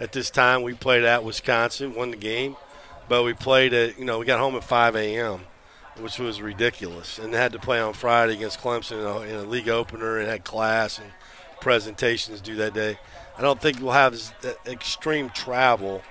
at 0.00 0.12
this 0.12 0.30
time 0.30 0.62
we 0.62 0.74
played 0.74 1.04
at 1.04 1.24
Wisconsin, 1.24 1.94
won 1.94 2.10
the 2.10 2.16
game, 2.16 2.56
but 3.08 3.22
we 3.22 3.32
played 3.32 3.72
at 3.72 3.98
you 3.98 4.04
know 4.04 4.18
we 4.18 4.26
got 4.26 4.40
home 4.40 4.56
at 4.56 4.64
5 4.64 4.96
a.m. 4.96 5.40
Which 5.98 6.18
was 6.18 6.42
ridiculous, 6.42 7.20
and 7.20 7.32
had 7.32 7.52
to 7.52 7.60
play 7.60 7.80
on 7.80 7.92
Friday 7.92 8.32
against 8.34 8.58
Clemson 8.58 8.98
in 8.98 9.06
a, 9.06 9.20
in 9.20 9.46
a 9.46 9.48
league 9.48 9.68
opener, 9.68 10.18
and 10.18 10.28
had 10.28 10.42
class 10.42 10.98
and 10.98 11.06
presentations 11.60 12.40
due 12.40 12.56
that 12.56 12.74
day. 12.74 12.98
I 13.38 13.42
don't 13.42 13.60
think 13.60 13.80
we'll 13.80 13.92
have 13.92 14.16
extreme 14.66 15.30
travel 15.30 16.02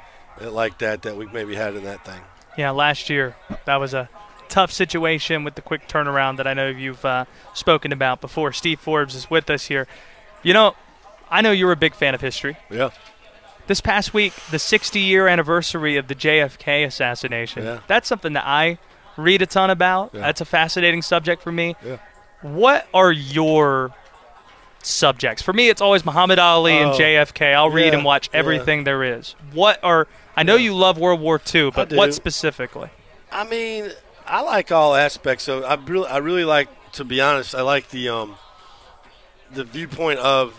uh, 0.42 0.50
like 0.52 0.78
that 0.78 1.02
that 1.02 1.18
we 1.18 1.26
maybe 1.26 1.56
had 1.56 1.76
in 1.76 1.84
that 1.84 2.06
thing. 2.06 2.22
Yeah, 2.58 2.72
last 2.72 3.10
year 3.10 3.36
that 3.66 3.76
was 3.76 3.94
a 3.94 4.10
tough 4.54 4.72
situation 4.72 5.44
with 5.44 5.56
the 5.56 5.62
quick 5.64 5.88
turnaround 5.88 6.38
that 6.38 6.46
I 6.46 6.54
know 6.54 6.68
you've 6.68 7.04
uh, 7.04 7.26
spoken 7.56 7.92
about 7.92 8.22
before. 8.22 8.54
Steve 8.54 8.80
Forbes 8.80 9.16
is 9.16 9.28
with 9.28 9.50
us 9.50 9.66
here. 9.66 9.88
You 10.44 10.54
know, 10.54 10.76
I 11.32 11.42
know 11.42 11.50
you're 11.52 11.72
a 11.72 11.76
big 11.76 11.96
fan 11.96 12.14
of 12.14 12.22
history. 12.22 12.56
Yeah. 12.70 12.92
This 13.66 13.82
past 13.82 14.14
week, 14.14 14.34
the 14.52 14.60
60 14.60 15.00
year 15.00 15.28
anniversary 15.28 15.98
of 15.98 16.08
the 16.08 16.14
JFK 16.14 16.86
assassination. 16.86 17.64
Yeah. 17.64 17.80
That's 17.88 18.08
something 18.08 18.34
that 18.34 18.46
I 18.46 18.78
read 19.18 19.42
a 19.42 19.48
ton 19.48 19.72
about. 19.72 20.12
Yeah. 20.14 20.22
That's 20.22 20.40
a 20.42 20.46
fascinating 20.46 21.02
subject 21.02 21.42
for 21.42 21.52
me. 21.52 21.76
Yeah. 21.84 21.98
What 22.44 22.88
are 22.94 23.12
your 23.12 23.92
subjects? 24.84 25.42
For 25.42 25.54
me, 25.54 25.70
it's 25.70 25.82
always 25.82 26.06
Muhammad 26.06 26.38
Ali 26.38 26.74
and 26.74 26.92
Oh, 26.92 26.98
JFK. 26.98 27.56
I'll 27.56 27.72
read 27.72 27.88
yeah, 27.88 27.94
and 27.96 28.06
watch 28.06 28.30
yeah. 28.32 28.40
everything 28.40 28.84
there 28.84 29.04
is. 29.04 29.36
What 29.52 29.84
are 29.84 30.08
I 30.38 30.44
know 30.44 30.58
you 30.58 30.76
love 30.76 31.00
World 31.00 31.22
War 31.22 31.42
II, 31.54 31.72
but 31.72 31.92
what 31.92 32.14
specifically? 32.14 32.90
I 33.32 33.46
mean, 33.46 33.92
I 34.26 34.42
like 34.42 34.72
all 34.72 34.96
aspects 34.96 35.48
of. 35.48 35.64
I 35.64 35.76
really, 35.76 36.08
I 36.08 36.18
really 36.18 36.46
like. 36.46 36.70
To 36.94 37.04
be 37.04 37.22
honest, 37.22 37.56
I 37.56 37.62
like 37.62 37.90
the 37.90 38.10
um, 38.10 38.36
the 39.52 39.64
viewpoint 39.64 40.20
of 40.20 40.56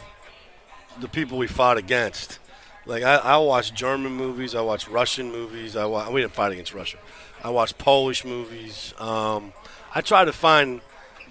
the 1.00 1.08
people 1.08 1.38
we 1.38 1.46
fought 1.46 1.78
against. 1.78 2.38
Like 2.86 3.02
I, 3.02 3.16
I 3.16 3.36
watch 3.38 3.72
German 3.72 4.12
movies, 4.12 4.54
I 4.54 4.60
watch 4.60 4.88
Russian 4.88 5.30
movies. 5.32 5.76
I 5.76 5.86
wa- 5.86 6.10
we 6.10 6.20
didn't 6.20 6.34
fight 6.34 6.52
against 6.52 6.74
Russia. 6.74 6.98
I 7.42 7.50
watch 7.50 7.76
Polish 7.78 8.24
movies. 8.24 8.94
Um, 8.98 9.52
I 9.94 10.00
try 10.00 10.24
to 10.24 10.32
find 10.32 10.80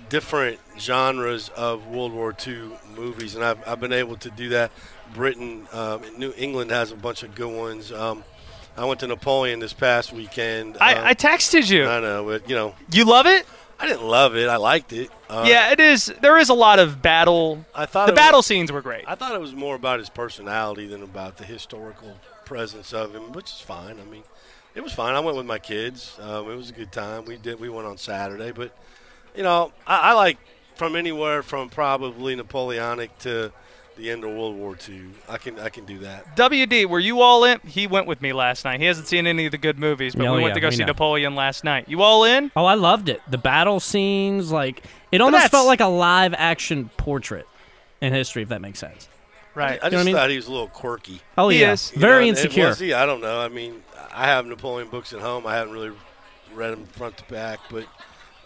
different 0.09 0.59
genres 0.77 1.49
of 1.49 1.87
World 1.87 2.13
War 2.13 2.35
II 2.45 2.69
movies, 2.95 3.35
and 3.35 3.43
I've, 3.43 3.67
I've 3.67 3.79
been 3.79 3.93
able 3.93 4.15
to 4.17 4.29
do 4.31 4.49
that. 4.49 4.71
Britain, 5.13 5.67
um, 5.71 6.01
New 6.17 6.33
England 6.37 6.71
has 6.71 6.91
a 6.91 6.95
bunch 6.95 7.23
of 7.23 7.35
good 7.35 7.55
ones. 7.55 7.91
Um, 7.91 8.23
I 8.77 8.85
went 8.85 8.99
to 9.01 9.07
Napoleon 9.07 9.59
this 9.59 9.73
past 9.73 10.11
weekend. 10.13 10.77
I, 10.81 10.95
Um, 10.95 11.05
I 11.07 11.13
texted 11.13 11.69
you. 11.69 11.85
I 11.87 11.99
know, 11.99 12.25
but 12.25 12.49
you 12.49 12.55
know, 12.55 12.75
you 12.91 13.05
love 13.05 13.25
it? 13.27 13.45
I 13.79 13.85
didn't 13.87 14.03
love 14.05 14.35
it. 14.35 14.47
I 14.49 14.55
liked 14.57 14.93
it. 14.93 15.09
Uh, 15.29 15.45
yeah, 15.47 15.71
it 15.71 15.79
is. 15.79 16.05
There 16.21 16.37
is 16.37 16.49
a 16.49 16.53
lot 16.53 16.79
of 16.79 17.01
battle. 17.01 17.65
I 17.75 17.85
thought 17.85 18.05
The 18.07 18.13
it 18.13 18.15
was- 18.15 18.19
battle 18.19 18.41
scenes 18.41 18.71
were 18.71 18.81
great. 18.81 19.03
I 19.07 19.15
thought 19.15 19.33
it 19.35 19.41
was 19.41 19.53
more 19.53 19.75
about 19.75 19.99
his 19.99 20.09
personality 20.09 20.87
than 20.87 21.03
about 21.03 21.37
the 21.37 21.43
historical 21.43 22.17
presence 22.45 22.93
of 22.93 23.13
him, 23.13 23.31
which 23.33 23.45
is 23.51 23.59
fine. 23.59 23.97
I 23.99 24.09
mean, 24.09 24.23
it 24.75 24.81
was 24.81 24.93
fine. 24.93 25.15
I 25.15 25.19
went 25.19 25.37
with 25.37 25.45
my 25.45 25.59
kids. 25.59 26.17
Um, 26.21 26.49
it 26.49 26.55
was 26.55 26.69
a 26.69 26.73
good 26.73 26.91
time. 26.91 27.25
We 27.25 27.35
did. 27.37 27.59
We 27.59 27.69
went 27.69 27.87
on 27.87 27.97
Saturday, 27.97 28.51
but 28.51 28.71
you 29.35 29.43
know, 29.43 29.71
I, 29.85 30.11
I 30.11 30.13
like 30.13 30.37
from 30.75 30.95
anywhere 30.95 31.43
from 31.43 31.69
probably 31.69 32.35
Napoleonic 32.35 33.17
to 33.19 33.51
the 33.95 34.09
end 34.09 34.23
of 34.23 34.31
World 34.31 34.55
War 34.55 34.75
II. 34.89 35.01
I 35.29 35.37
can 35.37 35.59
I 35.59 35.69
can 35.69 35.85
do 35.85 35.99
that. 35.99 36.35
WD, 36.35 36.87
were 36.87 36.99
you 36.99 37.21
all 37.21 37.43
in? 37.43 37.59
He 37.65 37.85
went 37.87 38.07
with 38.07 38.21
me 38.21 38.33
last 38.33 38.65
night. 38.65 38.79
He 38.79 38.85
hasn't 38.85 39.07
seen 39.07 39.27
any 39.27 39.45
of 39.45 39.51
the 39.51 39.57
good 39.57 39.77
movies, 39.79 40.15
but 40.15 40.25
Oh, 40.25 40.35
we 40.35 40.41
went 40.43 40.55
to 40.55 40.59
go 40.61 40.69
we 40.69 40.75
see 40.75 40.81
know. 40.81 40.87
Napoleon 40.87 41.35
last 41.35 41.63
night. 41.63 41.87
You 41.87 42.01
all 42.01 42.23
in? 42.23 42.51
Oh, 42.55 42.65
I 42.65 42.73
loved 42.75 43.09
it. 43.09 43.21
The 43.29 43.37
battle 43.37 43.79
scenes, 43.79 44.51
like 44.51 44.83
it 45.11 45.21
almost 45.21 45.49
felt 45.49 45.67
like 45.67 45.79
a 45.81 45.85
live 45.87 46.33
action 46.35 46.89
portrait 46.97 47.47
in 48.01 48.13
history, 48.13 48.41
if 48.43 48.49
that 48.49 48.61
makes 48.61 48.79
sense. 48.79 49.07
Right. 49.55 49.79
I 49.83 49.89
just 49.89 49.91
know 49.91 49.97
what 49.97 50.01
I 50.01 50.05
mean? 50.05 50.15
thought 50.15 50.29
he 50.31 50.35
was 50.37 50.47
a 50.47 50.51
little 50.51 50.67
quirky. 50.67 51.21
Oh 51.37 51.49
He 51.49 51.61
yeah, 51.61 51.73
is. 51.73 51.91
You 51.93 51.99
very 52.01 52.25
know, 52.25 52.29
and- 52.29 52.37
and 52.37 52.45
insecure. 52.45 52.67
Was 52.69 52.79
he? 52.79 52.93
I 52.93 53.05
don't 53.05 53.21
know. 53.21 53.39
I 53.39 53.49
mean, 53.49 53.83
I 54.11 54.25
have 54.25 54.47
Napoleon 54.47 54.89
books 54.89 55.13
at 55.13 55.19
home. 55.19 55.45
I 55.45 55.53
haven't 55.55 55.73
really 55.73 55.91
read 56.55 56.71
them 56.71 56.85
front 56.87 57.17
to 57.17 57.23
back, 57.25 57.59
but 57.69 57.85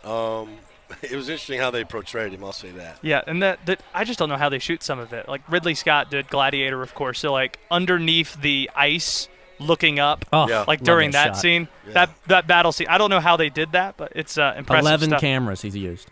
um, 0.09 0.57
it 1.01 1.15
was 1.15 1.29
interesting 1.29 1.59
how 1.59 1.69
they 1.71 1.83
portrayed 1.83 2.33
him. 2.33 2.43
I'll 2.43 2.51
say 2.53 2.71
that. 2.71 2.99
Yeah, 3.01 3.21
and 3.27 3.41
that, 3.43 3.65
that 3.65 3.81
I 3.93 4.03
just 4.03 4.19
don't 4.19 4.29
know 4.29 4.37
how 4.37 4.49
they 4.49 4.59
shoot 4.59 4.83
some 4.83 4.99
of 4.99 5.13
it. 5.13 5.27
Like 5.27 5.41
Ridley 5.49 5.75
Scott 5.75 6.09
did 6.11 6.29
Gladiator, 6.29 6.81
of 6.81 6.93
course. 6.95 7.19
So 7.19 7.31
like 7.31 7.59
underneath 7.69 8.39
the 8.41 8.69
ice, 8.75 9.27
looking 9.59 9.99
up, 9.99 10.25
Oh, 10.31 10.47
Yeah. 10.47 10.65
like 10.67 10.81
during 10.81 11.11
that, 11.11 11.27
shot. 11.35 11.37
scene, 11.37 11.67
Yeah. 11.87 11.93
that 11.93 12.09
that 12.27 12.47
battle 12.47 12.71
scene. 12.71 12.87
I 12.89 12.97
don't 12.97 13.09
know 13.09 13.19
how 13.19 13.37
they 13.37 13.49
did 13.49 13.71
that, 13.73 13.97
but 13.97 14.13
it's 14.15 14.37
uh, 14.37 14.53
impressive 14.57 14.85
Eleven 14.85 15.09
stuff. 15.09 15.21
cameras 15.21 15.61
he's 15.61 15.75
used. 15.75 16.09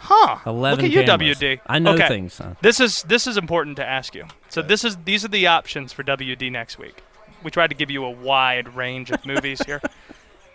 Huh? 0.00 0.38
Eleven 0.46 0.84
Look 0.84 0.92
at 0.92 0.96
you, 0.96 1.04
cameras. 1.04 1.38
WD. 1.38 1.60
I 1.66 1.78
know 1.80 1.94
okay. 1.94 2.08
things. 2.08 2.32
Son. 2.34 2.56
This 2.62 2.80
is 2.80 3.02
this 3.04 3.26
is 3.26 3.36
important 3.36 3.76
to 3.76 3.84
ask 3.86 4.14
you. 4.14 4.26
So 4.48 4.62
this 4.62 4.84
is 4.84 4.96
these 5.04 5.24
are 5.24 5.28
the 5.28 5.46
options 5.48 5.92
for 5.92 6.02
WD 6.04 6.50
next 6.52 6.78
week. 6.78 7.02
We 7.42 7.50
tried 7.50 7.68
to 7.68 7.74
give 7.76 7.90
you 7.90 8.04
a 8.04 8.10
wide 8.10 8.74
range 8.74 9.10
of 9.10 9.24
movies 9.26 9.60
here. 9.66 9.80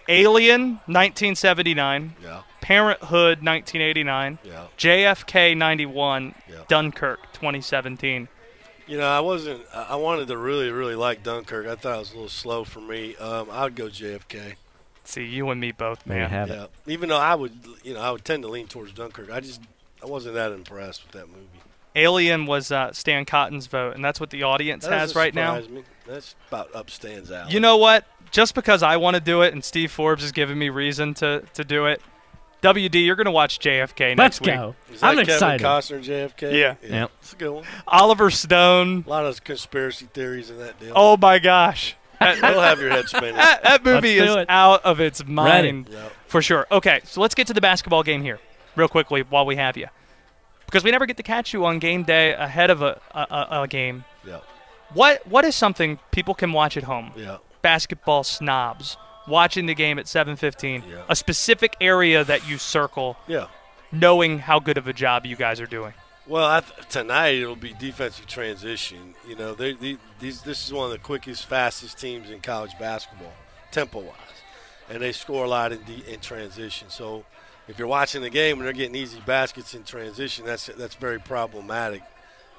Alien, 0.08 0.80
1979. 0.88 2.16
Yeah. 2.24 2.42
Parenthood, 2.62 3.44
1989. 3.44 4.40
Yeah. 4.44 4.66
JFK, 4.78 5.56
91. 5.58 6.36
Yeah. 6.50 6.56
Dunkirk, 6.68 7.20
2017. 7.34 8.28
You 8.86 8.98
know, 8.98 9.08
I 9.08 9.22
wasn't. 9.22 9.64
I 9.74 9.84
I 9.92 9.96
wanted 9.96 10.28
to 10.28 10.38
really, 10.38 10.70
really 10.70 10.96
like 10.96 11.24
Dunkirk. 11.24 11.68
I 11.68 11.76
thought 11.76 11.96
it 11.96 12.00
was 12.00 12.12
a 12.12 12.16
little 12.16 12.30
slow 12.30 12.64
for 12.66 12.82
me. 12.82 13.16
Um, 13.16 13.50
I 13.50 13.64
would 13.64 13.76
go 13.76 13.86
JFK. 13.88 14.56
See, 15.06 15.24
you 15.26 15.50
and 15.50 15.60
me 15.60 15.72
both, 15.72 16.06
man. 16.06 16.30
have 16.30 16.50
Yeah. 16.50 16.64
it. 16.64 16.70
Even 16.88 17.10
though 17.10 17.18
I 17.18 17.36
would, 17.36 17.54
you 17.84 17.94
know, 17.94 18.02
I 18.02 18.12
would 18.12 18.24
tend 18.26 18.44
to 18.44 18.50
lean 18.50 18.68
towards 18.68 18.92
Dunkirk. 18.94 19.30
I 19.32 19.40
just, 19.42 19.62
I 20.02 20.06
wasn't 20.06 20.36
that 20.36 20.52
impressed 20.52 21.04
with 21.04 21.12
that 21.14 21.28
movie. 21.28 21.48
Alien 21.96 22.46
was 22.46 22.72
uh, 22.72 22.92
Stan 22.92 23.24
Cotton's 23.26 23.68
vote, 23.68 23.96
and 23.96 24.04
that's 24.04 24.20
what 24.20 24.30
the 24.32 24.44
audience 24.44 24.84
That 24.86 24.98
has 25.00 25.16
right 25.16 25.34
now. 25.34 25.56
surprise 25.62 25.70
Me. 25.70 25.84
That's 26.08 26.36
about 26.50 26.74
up 26.76 26.90
stands 26.90 27.32
out. 27.32 27.52
You 27.52 27.60
know 27.60 27.78
what? 27.78 28.06
Just 28.34 28.54
because 28.56 28.84
I 28.84 28.98
want 28.98 29.16
to 29.16 29.22
do 29.22 29.42
it, 29.44 29.54
and 29.54 29.64
Steve 29.64 29.92
Forbes 29.92 30.24
is 30.24 30.32
giving 30.34 30.58
me 30.58 30.68
reason 30.70 31.14
to, 31.16 31.44
to 31.54 31.64
do 31.64 31.86
it. 31.86 32.02
WD, 32.64 33.06
you're 33.06 33.16
going 33.16 33.26
to 33.26 33.32
watch 33.32 33.60
JFK 33.60 34.18
Let's 34.18 34.18
next 34.18 34.42
week. 34.42 34.50
go. 34.56 34.76
Is 34.92 35.02
that 35.02 35.08
I'm 35.08 35.18
Kevin 35.18 35.34
excited. 35.34 35.66
Costner, 35.66 36.04
JFK. 36.04 36.54
Yeah. 36.54 36.76
Yep. 36.82 37.12
It's 37.22 37.34
a 37.34 37.36
good 37.36 37.52
one. 37.52 37.64
Oliver 37.88 38.32
Stone. 38.32 39.04
A 39.06 39.10
lot 39.10 39.26
of 39.26 39.44
conspiracy 39.44 40.08
theories 40.14 40.50
in 40.50 40.58
that 40.60 40.80
deal. 40.80 40.94
Oh 40.96 41.16
my 41.16 41.40
gosh. 41.40 41.96
That, 42.20 42.38
it'll 42.38 42.62
have 42.62 42.80
your 42.80 42.90
head 42.90 43.10
spinning. 43.10 43.36
that, 43.36 43.64
that 43.64 43.84
movie 43.84 44.18
is 44.18 44.34
it. 44.34 44.46
out 44.48 44.86
of 44.86 45.02
its 45.02 45.26
mind 45.26 45.90
Yeah. 45.92 46.08
for 46.26 46.42
sure. 46.42 46.66
Okay, 46.72 47.02
so 47.04 47.20
let's 47.20 47.36
get 47.36 47.48
to 47.48 47.54
the 47.54 47.60
basketball 47.60 48.02
game 48.02 48.22
here, 48.24 48.40
real 48.78 48.88
quickly, 48.88 49.24
while 49.24 49.46
we 49.46 49.58
have 49.58 49.76
you, 49.76 49.88
because 50.66 50.86
we 50.86 50.92
never 50.92 51.06
get 51.06 51.18
to 51.18 51.24
catch 51.24 51.52
you 51.52 51.66
on 51.66 51.80
game 51.80 52.04
day 52.04 52.32
ahead 52.32 52.70
of 52.70 52.82
a, 52.82 53.02
a, 53.12 53.20
a, 53.30 53.62
a 53.64 53.68
game. 53.68 54.06
Yeah. 54.26 54.40
What 54.94 55.28
what 55.28 55.44
is 55.44 55.54
something 55.54 56.00
people 56.12 56.34
can 56.34 56.54
watch 56.54 56.78
at 56.78 56.84
home? 56.84 57.12
Yeah. 57.18 57.40
Basketball 57.64 58.24
snobs 58.24 58.96
watching 59.28 59.66
the 59.66 59.74
game 59.74 59.98
at 59.98 60.06
7:15. 60.06 60.84
Yeah. 60.88 61.02
A 61.10 61.16
specific 61.16 61.76
area 61.82 62.24
that 62.24 62.48
you 62.48 62.60
circle, 62.60 63.18
Yeah. 63.28 63.48
knowing 63.92 64.40
how 64.40 64.60
good 64.60 64.78
of 64.78 64.88
a 64.88 64.94
job 64.94 65.26
you 65.26 65.36
guys 65.36 65.60
are 65.60 65.66
doing. 65.66 65.94
Well, 66.28 66.46
I 66.46 66.60
th- 66.62 66.88
tonight 66.90 67.36
it'll 67.36 67.56
be 67.56 67.74
defensive 67.74 68.28
transition. 68.28 69.16
You 69.28 69.36
know, 69.36 69.54
they, 69.56 69.74
they, 69.74 69.98
these 70.20 70.42
this 70.42 70.66
is 70.66 70.72
one 70.72 70.86
of 70.86 70.92
the 70.92 70.98
quickest, 71.00 71.46
fastest 71.48 71.98
teams 72.00 72.30
in 72.30 72.40
college 72.42 72.72
basketball, 72.80 73.34
tempo 73.72 74.00
wise, 74.00 74.16
and 74.90 75.02
they 75.02 75.12
score 75.12 75.44
a 75.46 75.50
lot 75.50 75.72
in, 75.72 75.84
de- 75.84 76.14
in 76.14 76.20
transition. 76.22 76.90
So, 76.90 77.26
if 77.68 77.78
you're 77.80 77.88
watching 77.90 78.22
the 78.22 78.30
game 78.30 78.58
and 78.58 78.66
they're 78.66 78.74
getting 78.74 78.96
easy 78.96 79.20
baskets 79.26 79.74
in 79.74 79.84
transition, 79.84 80.46
that's 80.46 80.68
that's 80.68 80.96
very 80.96 81.20
problematic. 81.20 82.04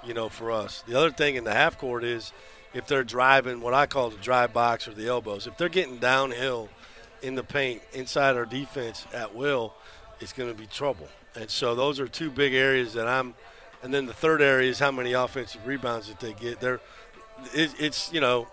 You 0.05 0.13
know, 0.13 0.29
for 0.29 0.51
us. 0.53 0.85
The 0.87 0.99
other 0.99 1.11
thing 1.11 1.37
in 1.37 1.45
the 1.45 1.55
half 1.55 1.79
court 1.79 2.05
is 2.05 2.31
if 2.75 2.87
they're 2.87 3.05
driving 3.05 3.61
what 3.61 3.73
I 3.73 3.87
call 3.87 4.11
the 4.11 4.19
drive 4.19 4.53
box 4.53 4.87
or 4.87 4.93
the 4.93 5.07
elbows. 5.07 5.47
If 5.47 5.57
they're 5.57 5.69
getting 5.69 5.99
downhill 5.99 6.69
in 7.23 7.37
the 7.37 7.45
paint 7.45 7.83
inside 7.93 8.37
our 8.37 8.45
defense 8.45 9.07
at 9.15 9.35
will, 9.35 9.73
it's 10.21 10.33
going 10.33 10.51
to 10.51 10.59
be 10.59 10.67
trouble. 10.67 11.09
And 11.35 11.49
so 11.49 11.75
those 11.75 12.01
are 12.01 12.09
two 12.09 12.31
big 12.31 12.55
areas 12.55 12.93
that 12.95 13.07
I'm 13.07 13.35
and 13.83 13.93
then 13.93 14.07
the 14.07 14.15
third 14.15 14.41
area 14.41 14.71
is 14.71 14.79
how 14.79 14.91
many 14.91 15.13
offensive 15.13 15.67
rebounds 15.67 16.09
that 16.09 16.19
they 16.19 16.33
get. 16.33 16.59
They're 16.59 16.81
it, 17.53 17.75
it's 17.79 18.11
you 18.13 18.21
know 18.21 18.49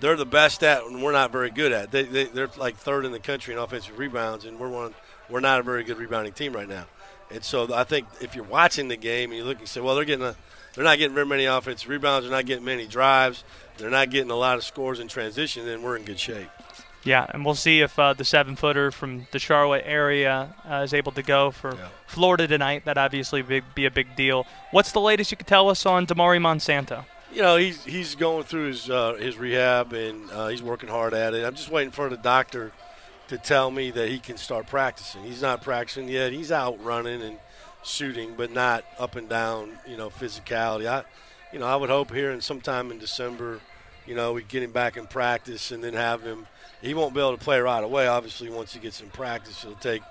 they're 0.00 0.16
the 0.16 0.24
best 0.24 0.62
at, 0.62 0.84
and 0.84 1.02
we're 1.02 1.12
not 1.12 1.32
very 1.32 1.50
good 1.50 1.72
at. 1.72 1.90
They, 1.90 2.04
they 2.04 2.24
they're 2.24 2.50
like 2.56 2.76
third 2.76 3.04
in 3.04 3.12
the 3.12 3.18
country 3.18 3.54
in 3.54 3.60
offensive 3.60 3.98
rebounds, 3.98 4.44
and 4.44 4.58
we're 4.60 4.68
one 4.68 4.94
we're 5.28 5.40
not 5.40 5.58
a 5.58 5.62
very 5.64 5.82
good 5.82 5.98
rebounding 5.98 6.32
team 6.32 6.52
right 6.52 6.68
now. 6.68 6.86
And 7.30 7.42
so 7.42 7.74
I 7.74 7.84
think 7.84 8.06
if 8.20 8.36
you're 8.36 8.44
watching 8.44 8.88
the 8.88 8.96
game 8.96 9.30
and 9.30 9.38
you 9.38 9.44
look 9.44 9.58
and 9.58 9.68
say, 9.68 9.80
well, 9.80 9.96
they're 9.96 10.04
getting 10.04 10.26
a, 10.26 10.36
they're 10.74 10.84
not 10.84 10.98
getting 10.98 11.14
very 11.14 11.26
many 11.26 11.44
offensive 11.44 11.88
rebounds, 11.88 12.26
they're 12.26 12.36
not 12.36 12.46
getting 12.46 12.64
many 12.64 12.86
drives, 12.86 13.44
they're 13.78 13.90
not 13.90 14.10
getting 14.10 14.30
a 14.30 14.36
lot 14.36 14.56
of 14.56 14.64
scores 14.64 15.00
in 15.00 15.08
transition, 15.08 15.64
then 15.66 15.82
we're 15.82 15.96
in 15.96 16.04
good 16.04 16.18
shape. 16.18 16.48
Yeah, 17.04 17.26
and 17.30 17.44
we'll 17.44 17.56
see 17.56 17.80
if 17.80 17.98
uh, 17.98 18.12
the 18.12 18.24
seven 18.24 18.54
footer 18.54 18.92
from 18.92 19.26
the 19.32 19.40
Charlotte 19.40 19.82
area 19.84 20.54
uh, 20.70 20.82
is 20.84 20.94
able 20.94 21.10
to 21.12 21.22
go 21.24 21.50
for 21.50 21.74
Yeah. 21.74 21.88
Florida 22.06 22.46
tonight. 22.46 22.84
That 22.84 22.96
obviously 22.96 23.42
be, 23.42 23.60
be 23.74 23.86
a 23.86 23.90
big 23.90 24.14
deal. 24.14 24.46
What's 24.70 24.92
the 24.92 25.00
latest 25.00 25.32
you 25.32 25.36
can 25.36 25.46
tell 25.46 25.68
us 25.68 25.84
on 25.84 26.06
Damari 26.06 26.38
Monsanto? 26.38 27.04
You 27.32 27.42
know, 27.42 27.56
he's 27.56 27.82
he's 27.84 28.14
going 28.14 28.44
through 28.44 28.68
his 28.68 28.88
uh, 28.88 29.14
his 29.14 29.36
rehab 29.36 29.92
and 29.94 30.30
uh, 30.30 30.46
he's 30.48 30.62
working 30.62 30.90
hard 30.90 31.12
at 31.14 31.34
it. 31.34 31.44
I'm 31.44 31.54
just 31.56 31.70
waiting 31.70 31.90
for 31.90 32.08
the 32.08 32.16
doctor 32.18 32.70
to 33.28 33.38
tell 33.38 33.70
me 33.72 33.90
that 33.90 34.08
he 34.10 34.18
can 34.20 34.36
start 34.36 34.66
practicing. 34.68 35.24
He's 35.24 35.40
not 35.42 35.62
practicing 35.62 36.08
yet. 36.08 36.30
He's 36.32 36.52
out 36.52 36.80
running 36.84 37.20
and 37.22 37.38
shooting, 37.84 38.34
but 38.36 38.52
not 38.52 38.84
up 38.98 39.16
and 39.16 39.28
down. 39.28 39.78
You 39.86 39.96
know, 39.96 40.10
physicality. 40.10 40.86
I, 40.86 41.04
you 41.52 41.58
know, 41.58 41.66
I 41.66 41.76
would 41.76 41.90
hope 41.90 42.12
here 42.12 42.30
in 42.30 42.40
sometime 42.40 42.90
in 42.90 42.98
December, 42.98 43.60
you 44.06 44.14
know, 44.14 44.32
we 44.32 44.42
get 44.42 44.62
him 44.62 44.72
back 44.72 44.96
in 44.96 45.06
practice 45.06 45.70
and 45.70 45.82
then 45.82 45.94
have 45.94 46.22
him. 46.22 46.46
He 46.80 46.94
won't 46.94 47.14
be 47.14 47.20
able 47.20 47.36
to 47.36 47.44
play 47.44 47.60
right 47.60 47.84
away. 47.84 48.06
Obviously, 48.06 48.50
once 48.50 48.72
he 48.72 48.80
gets 48.80 49.00
in 49.00 49.10
practice, 49.10 49.62
it'll 49.64 49.76
take 49.76 50.02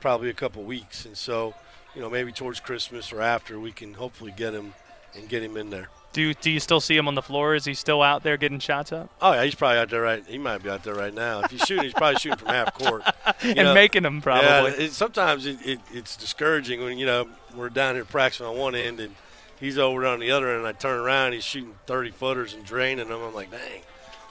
probably 0.00 0.30
a 0.30 0.34
couple 0.34 0.62
weeks, 0.62 1.06
and 1.06 1.16
so, 1.16 1.54
you 1.94 2.00
know, 2.00 2.10
maybe 2.10 2.30
towards 2.30 2.60
Christmas 2.60 3.12
or 3.12 3.22
after, 3.22 3.58
we 3.58 3.72
can 3.72 3.94
hopefully 3.94 4.32
get 4.36 4.52
him 4.52 4.74
and 5.16 5.28
get 5.28 5.42
him 5.42 5.56
in 5.56 5.70
there. 5.70 5.88
Do 6.14 6.22
you, 6.22 6.34
do 6.34 6.50
you 6.50 6.60
still 6.60 6.80
see 6.80 6.96
him 6.96 7.06
on 7.08 7.14
the 7.16 7.22
floor? 7.22 7.54
Is 7.54 7.64
he 7.66 7.74
still 7.74 8.00
out 8.00 8.22
there 8.22 8.36
getting 8.36 8.60
shots 8.60 8.92
up 8.92 9.10
Oh 9.20 9.32
yeah, 9.32 9.44
he's 9.44 9.54
probably 9.54 9.78
out 9.78 9.90
there 9.90 10.00
right. 10.00 10.24
He 10.26 10.38
might 10.38 10.62
be 10.62 10.70
out 10.70 10.82
there 10.84 10.94
right 10.94 11.12
now. 11.12 11.40
If 11.40 11.50
he's 11.50 11.60
shooting, 11.62 11.84
he's 11.84 11.92
probably 11.92 12.18
shooting 12.20 12.38
from 12.38 12.48
half 12.48 12.72
court. 12.74 13.02
You 13.42 13.50
and 13.50 13.58
know, 13.58 13.74
making 13.74 14.04
them 14.04 14.22
probably? 14.22 14.46
Yeah, 14.48 14.84
it, 14.86 14.92
sometimes 14.92 15.44
it, 15.44 15.58
it, 15.66 15.80
it's 15.92 16.16
discouraging 16.16 16.80
when 16.82 16.96
you 16.98 17.04
know 17.04 17.28
we're 17.54 17.68
down 17.68 17.94
here 17.96 18.04
practicing 18.06 18.46
on 18.46 18.56
one 18.56 18.74
end 18.74 19.00
and 19.00 19.14
he's 19.60 19.76
over 19.76 20.06
on 20.06 20.18
the 20.20 20.30
other 20.30 20.48
end. 20.48 20.58
and 20.58 20.66
I 20.66 20.72
turn 20.72 20.98
around, 21.00 21.32
he's 21.32 21.44
shooting 21.44 21.74
thirty 21.86 22.10
footers 22.10 22.54
and 22.54 22.64
draining 22.64 23.08
them. 23.08 23.20
I'm 23.22 23.34
like, 23.34 23.50
dang, 23.50 23.82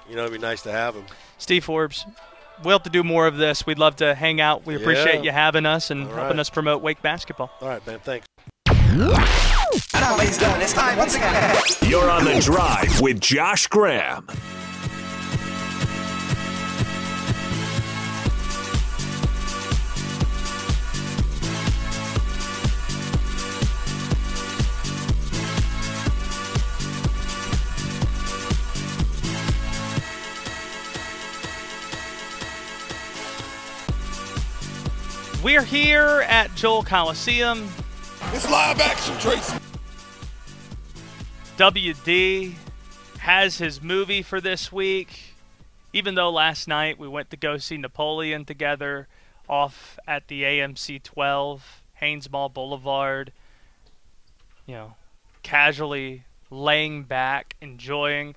you 0.10 0.16
know, 0.16 0.22
it'd 0.24 0.34
be 0.34 0.40
nice 0.40 0.62
to 0.64 0.72
have 0.72 0.96
him. 0.96 1.06
Steve 1.38 1.64
Forbes, 1.66 2.06
we'll 2.64 2.74
have 2.76 2.84
to 2.84 2.90
do 2.90 3.04
more 3.04 3.28
of 3.28 3.38
this. 3.38 3.66
We'd 3.66 3.78
love 3.78 3.98
to 3.98 4.16
hang 4.16 4.40
out. 4.42 4.66
We 4.66 4.76
appreciate 4.76 5.16
Yeah. 5.18 5.22
you 5.24 5.32
having 5.32 5.66
us 5.66 5.92
and 5.92 6.08
All 6.08 6.16
helping 6.16 6.40
us 6.40 6.50
promote 6.50 6.82
Wake 6.82 7.02
basketball. 7.02 7.52
All 7.62 7.68
right, 7.68 7.86
man, 7.86 8.00
thanks. 8.00 8.26
You're 11.90 12.12
on 12.12 12.26
the 12.26 12.40
drive 12.40 13.02
with 13.02 13.20
Josh 13.20 13.66
Graham. 13.66 14.28
We're 35.44 35.64
here 35.64 36.24
at 36.30 36.54
Joel 36.54 36.84
Coliseum. 36.84 37.68
It's 38.36 38.50
live 38.50 38.82
action, 38.82 39.16
Tracy. 39.20 39.60
WD 41.56 42.56
has 43.20 43.60
his 43.60 43.80
movie 43.80 44.24
for 44.24 44.42
this 44.42 44.72
week. 44.72 45.36
Even 45.94 46.16
though 46.16 46.32
last 46.32 46.68
night 46.68 46.98
we 46.98 47.08
went 47.08 47.30
to 47.30 47.38
go 47.38 47.60
see 47.60 47.78
Napoleon 47.78 48.44
together 48.44 49.08
off 49.48 50.00
at 50.08 50.30
the 50.30 50.42
AMC 50.42 51.04
12, 51.04 51.84
Hanes 51.94 52.32
Mall 52.32 52.50
Boulevard, 52.50 53.32
you 54.66 54.74
know, 54.74 54.96
casually 55.44 56.24
laying 56.50 57.04
back, 57.04 57.56
enjoying. 57.62 58.36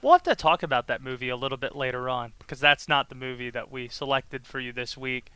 We'll 0.00 0.12
have 0.12 0.22
to 0.22 0.34
talk 0.34 0.62
about 0.62 0.86
that 0.86 1.02
movie 1.02 1.28
a 1.28 1.36
little 1.36 1.58
bit 1.58 1.76
later 1.76 2.08
on 2.08 2.32
because 2.38 2.60
that's 2.60 2.88
not 2.88 3.10
the 3.10 3.14
movie 3.14 3.50
that 3.50 3.70
we 3.70 3.88
selected 3.88 4.46
for 4.46 4.58
you 4.58 4.72
this 4.72 4.96
week. 4.96 5.30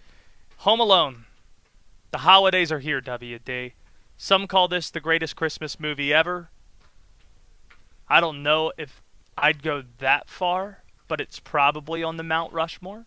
Home 0.58 0.80
Alone. 0.80 1.26
The 2.10 2.18
holidays 2.18 2.72
are 2.72 2.78
here, 2.78 3.02
WD. 3.02 3.72
Some 4.20 4.48
call 4.48 4.66
this 4.66 4.90
the 4.90 4.98
greatest 4.98 5.36
Christmas 5.36 5.78
movie 5.78 6.12
ever. 6.12 6.50
I 8.08 8.20
don't 8.20 8.42
know 8.42 8.72
if 8.76 9.00
I'd 9.38 9.62
go 9.62 9.84
that 9.98 10.28
far, 10.28 10.82
but 11.06 11.20
it's 11.20 11.38
probably 11.38 12.02
on 12.02 12.16
the 12.16 12.24
Mount 12.24 12.52
Rushmore. 12.52 13.06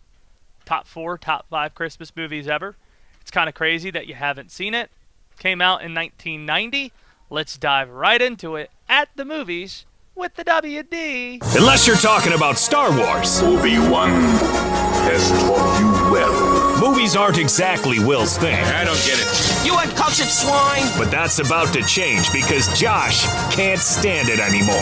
Top 0.64 0.86
four, 0.86 1.18
top 1.18 1.46
five 1.50 1.74
Christmas 1.74 2.16
movies 2.16 2.48
ever. 2.48 2.76
It's 3.20 3.30
kind 3.30 3.46
of 3.46 3.54
crazy 3.54 3.90
that 3.90 4.06
you 4.06 4.14
haven't 4.14 4.50
seen 4.50 4.72
it. 4.72 4.90
Came 5.38 5.60
out 5.60 5.82
in 5.82 5.94
1990. 5.94 6.92
Let's 7.28 7.58
dive 7.58 7.90
right 7.90 8.20
into 8.22 8.56
it 8.56 8.70
at 8.88 9.10
the 9.14 9.26
movies 9.26 9.84
with 10.14 10.34
the 10.36 10.44
WD. 10.44 11.42
Unless 11.56 11.86
you're 11.86 11.96
talking 11.96 12.32
about 12.32 12.58
Star 12.58 12.90
Wars. 12.90 13.42
Obi-Wan 13.42 14.10
has 14.10 15.30
taught 15.30 15.80
you 15.80 16.12
well. 16.12 16.51
Movies 16.82 17.14
aren't 17.14 17.38
exactly 17.38 18.00
Will's 18.00 18.36
thing, 18.36 18.56
I 18.56 18.84
don't 18.84 18.96
get 19.06 19.14
it. 19.16 19.64
You 19.64 19.76
uncultured 19.76 20.26
swine. 20.26 20.82
but 20.98 21.12
that's 21.12 21.38
about 21.38 21.72
to 21.74 21.82
change 21.84 22.32
because 22.32 22.66
Josh 22.76 23.24
can't 23.54 23.80
stand 23.80 24.28
it 24.28 24.40
anymore. 24.40 24.74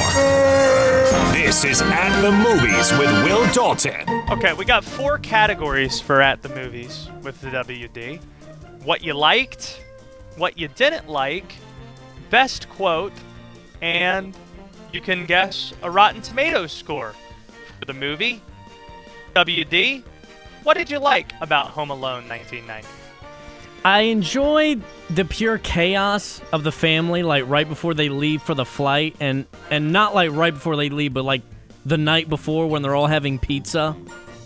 This 1.35 1.63
is 1.63 1.83
At 1.83 2.23
the 2.23 2.33
Movies 2.33 2.91
with 2.93 3.11
Will 3.23 3.47
Dalton. 3.53 4.09
Okay, 4.31 4.55
we 4.55 4.65
got 4.65 4.83
four 4.83 5.19
categories 5.19 6.01
for 6.01 6.23
at 6.23 6.41
the 6.41 6.49
movies 6.49 7.11
with 7.23 7.39
the 7.43 7.49
WD. 7.49 8.19
What 8.83 9.05
you 9.05 9.13
liked, 9.13 9.85
what 10.39 10.57
you 10.57 10.69
didn't 10.69 11.07
like, 11.07 11.53
best 12.31 12.67
quote, 12.71 13.13
and 13.83 14.35
you 14.91 15.03
can 15.03 15.27
guess 15.27 15.75
a 15.83 15.91
Rotten 15.91 16.23
Tomatoes 16.23 16.73
score 16.73 17.15
for 17.79 17.85
the 17.85 17.93
movie. 17.93 18.41
WD, 19.37 20.03
what 20.63 20.77
did 20.77 20.91
you 20.91 20.99
like 20.99 21.33
about 21.41 21.69
Home 21.69 21.91
Alone 21.91 22.29
1990? 22.29 22.87
I 23.85 24.01
enjoyed 24.03 24.83
the 25.09 25.25
pure 25.25 25.57
chaos 25.59 26.43
of 26.53 26.65
the 26.65 26.73
family, 26.73 27.23
like 27.23 27.45
right 27.49 27.67
before 27.69 27.95
they 27.95 28.11
leave 28.11 28.43
for 28.43 28.55
the 28.55 28.67
flight, 28.67 29.17
and 29.21 29.47
and 29.71 29.93
not 29.93 30.15
like 30.15 30.31
right 30.33 30.53
before 30.53 30.77
they 30.77 30.91
leave, 30.91 31.15
but 31.15 31.25
like 31.25 31.43
the 31.87 31.97
night 31.97 32.29
before 32.29 32.67
when 32.67 32.83
they're 32.83 32.95
all 32.95 33.07
having 33.07 33.39
pizza, 33.39 33.97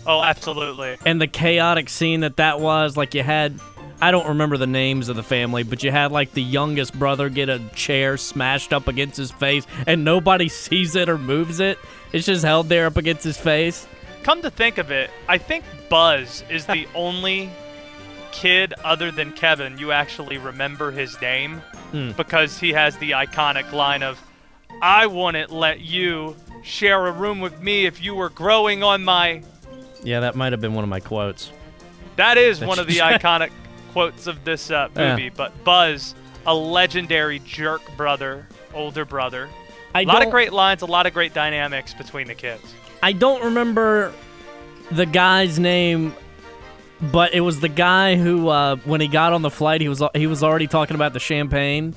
Oh, 0.07 0.21
absolutely. 0.23 0.95
and 1.05 1.19
the 1.19 1.27
chaotic 1.27 1.89
scene 1.89 2.21
that 2.21 2.37
that 2.37 2.61
was. 2.61 2.95
Like 2.95 3.13
you 3.13 3.23
had, 3.23 3.59
I 3.99 4.11
don't 4.11 4.27
remember 4.29 4.55
the 4.55 4.67
names 4.67 5.09
of 5.09 5.17
the 5.17 5.23
family, 5.23 5.63
but 5.63 5.83
you 5.83 5.91
had 5.91 6.13
like 6.13 6.31
the 6.31 6.41
youngest 6.41 6.97
brother 6.97 7.27
get 7.27 7.49
a 7.49 7.59
chair 7.75 8.15
smashed 8.15 8.71
up 8.71 8.87
against 8.87 9.17
his 9.17 9.31
face, 9.31 9.67
and 9.85 10.05
nobody 10.05 10.47
sees 10.63 10.95
it 10.95 11.09
or 11.09 11.17
moves 11.17 11.59
it. 11.59 11.77
It's 12.13 12.25
just 12.25 12.45
held 12.45 12.69
there 12.69 12.85
up 12.85 12.95
against 12.95 13.25
his 13.25 13.37
face. 13.37 13.85
Come 14.25 14.41
to 14.41 14.49
think 14.49 14.79
of 14.79 14.89
it, 14.89 15.11
I 15.29 15.37
think 15.37 15.63
Buzz 15.87 16.43
is 16.49 16.65
the 16.65 16.87
only 16.95 17.51
kid 18.31 18.73
other 18.83 19.11
than 19.11 19.31
Kevin 19.31 19.77
you 19.77 19.91
actually 19.91 20.39
remember 20.39 20.89
his 20.89 21.21
name 21.21 21.61
because 22.17 22.57
he 22.59 22.73
has 22.73 22.97
the 22.97 23.11
iconic 23.11 23.71
line 23.71 24.01
of 24.01 24.19
I 24.81 25.05
wouldn't 25.05 25.51
let 25.51 25.79
you 25.81 26.35
share 26.63 27.05
a 27.05 27.11
room 27.11 27.39
with 27.39 27.61
me 27.61 27.85
if 27.85 28.03
you 28.03 28.15
were 28.15 28.29
growing 28.29 28.81
on 28.81 29.05
my 29.05 29.43
Yeah, 30.03 30.21
that 30.21 30.35
might 30.35 30.53
have 30.53 30.59
been 30.59 30.73
one 30.73 30.83
of 30.83 30.89
my 30.89 30.99
quotes. 30.99 31.51
That 32.15 32.39
is 32.39 32.59
one 32.61 32.79
of 32.79 32.87
the 32.87 32.97
iconic 33.11 33.51
quotes 33.93 34.25
of 34.25 34.43
this 34.43 34.71
uh, 34.71 34.89
Yeah. 34.95 35.11
movie, 35.11 35.29
but 35.29 35.51
Buzz, 35.63 36.15
a 36.47 36.55
legendary 36.55 37.37
jerk 37.45 37.81
brother, 37.95 38.47
older 38.73 39.05
brother. 39.05 39.49
I 39.93 40.01
A 40.01 40.05
lot 40.05 40.25
of 40.25 40.31
great 40.31 40.51
lines, 40.51 40.81
a 40.81 40.87
lot 40.87 41.05
of 41.05 41.13
great 41.13 41.35
dynamics 41.35 41.93
between 41.93 42.25
the 42.25 42.35
kids. 42.35 42.73
I 43.05 43.11
don't 43.11 43.43
remember 43.43 44.11
the 44.89 45.05
guy's 45.05 45.59
name, 45.59 46.15
but 46.99 47.35
it 47.35 47.41
was 47.41 47.59
the 47.59 47.69
guy 47.69 48.15
who, 48.15 48.47
uh, 48.47 48.77
when 48.77 48.99
he 48.99 49.07
got 49.07 49.31
on 49.31 49.43
the 49.43 49.51
flight, 49.51 49.79
he 49.79 49.87
was 49.87 50.01
he 50.15 50.25
was 50.25 50.41
already 50.41 50.65
talking 50.65 50.95
about 50.95 51.13
the 51.13 51.19
champagne, 51.19 51.93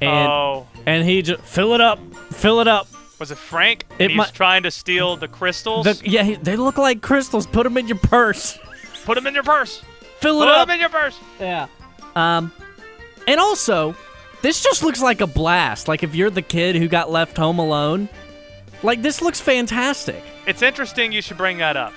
and 0.00 0.28
oh, 0.28 0.66
and 0.86 1.04
he 1.04 1.20
just 1.20 1.42
fill 1.42 1.74
it 1.74 1.82
up, 1.82 1.98
fill 2.32 2.60
it 2.60 2.66
up. 2.66 2.88
was 3.18 3.30
it 3.30 3.36
Frank? 3.36 3.84
It 3.98 4.10
he's 4.10 4.30
trying 4.30 4.62
to 4.62 4.70
steal 4.70 5.16
the 5.16 5.28
crystals. 5.28 5.84
The, 5.84 6.00
yeah, 6.02 6.22
he, 6.22 6.36
they 6.36 6.56
look 6.56 6.78
like 6.78 7.02
crystals. 7.02 7.46
Put 7.46 7.64
them 7.64 7.76
in 7.76 7.86
your 7.86 7.98
purse. 7.98 8.58
Put 9.04 9.16
them 9.16 9.26
in 9.26 9.34
your 9.34 9.42
purse. 9.42 9.82
Fill 10.20 10.38
Put 10.38 10.48
it 10.48 10.54
up. 10.54 10.66
them 10.66 10.76
in 10.76 10.80
your 10.80 10.88
purse. 10.88 11.18
Yeah. 11.38 11.66
Um, 12.16 12.52
and 13.26 13.38
also, 13.38 13.94
this 14.40 14.62
just 14.62 14.82
looks 14.82 15.02
like 15.02 15.20
a 15.20 15.26
blast. 15.26 15.88
Like 15.88 16.02
if 16.02 16.14
you're 16.14 16.30
the 16.30 16.40
kid 16.40 16.74
who 16.74 16.88
got 16.88 17.10
left 17.10 17.36
home 17.36 17.58
alone, 17.58 18.08
like 18.82 19.02
this 19.02 19.20
looks 19.22 19.40
fantastic. 19.40 20.22
It's 20.46 20.62
interesting 20.62 21.12
you 21.12 21.22
should 21.22 21.36
bring 21.36 21.58
that 21.58 21.76
up 21.76 21.92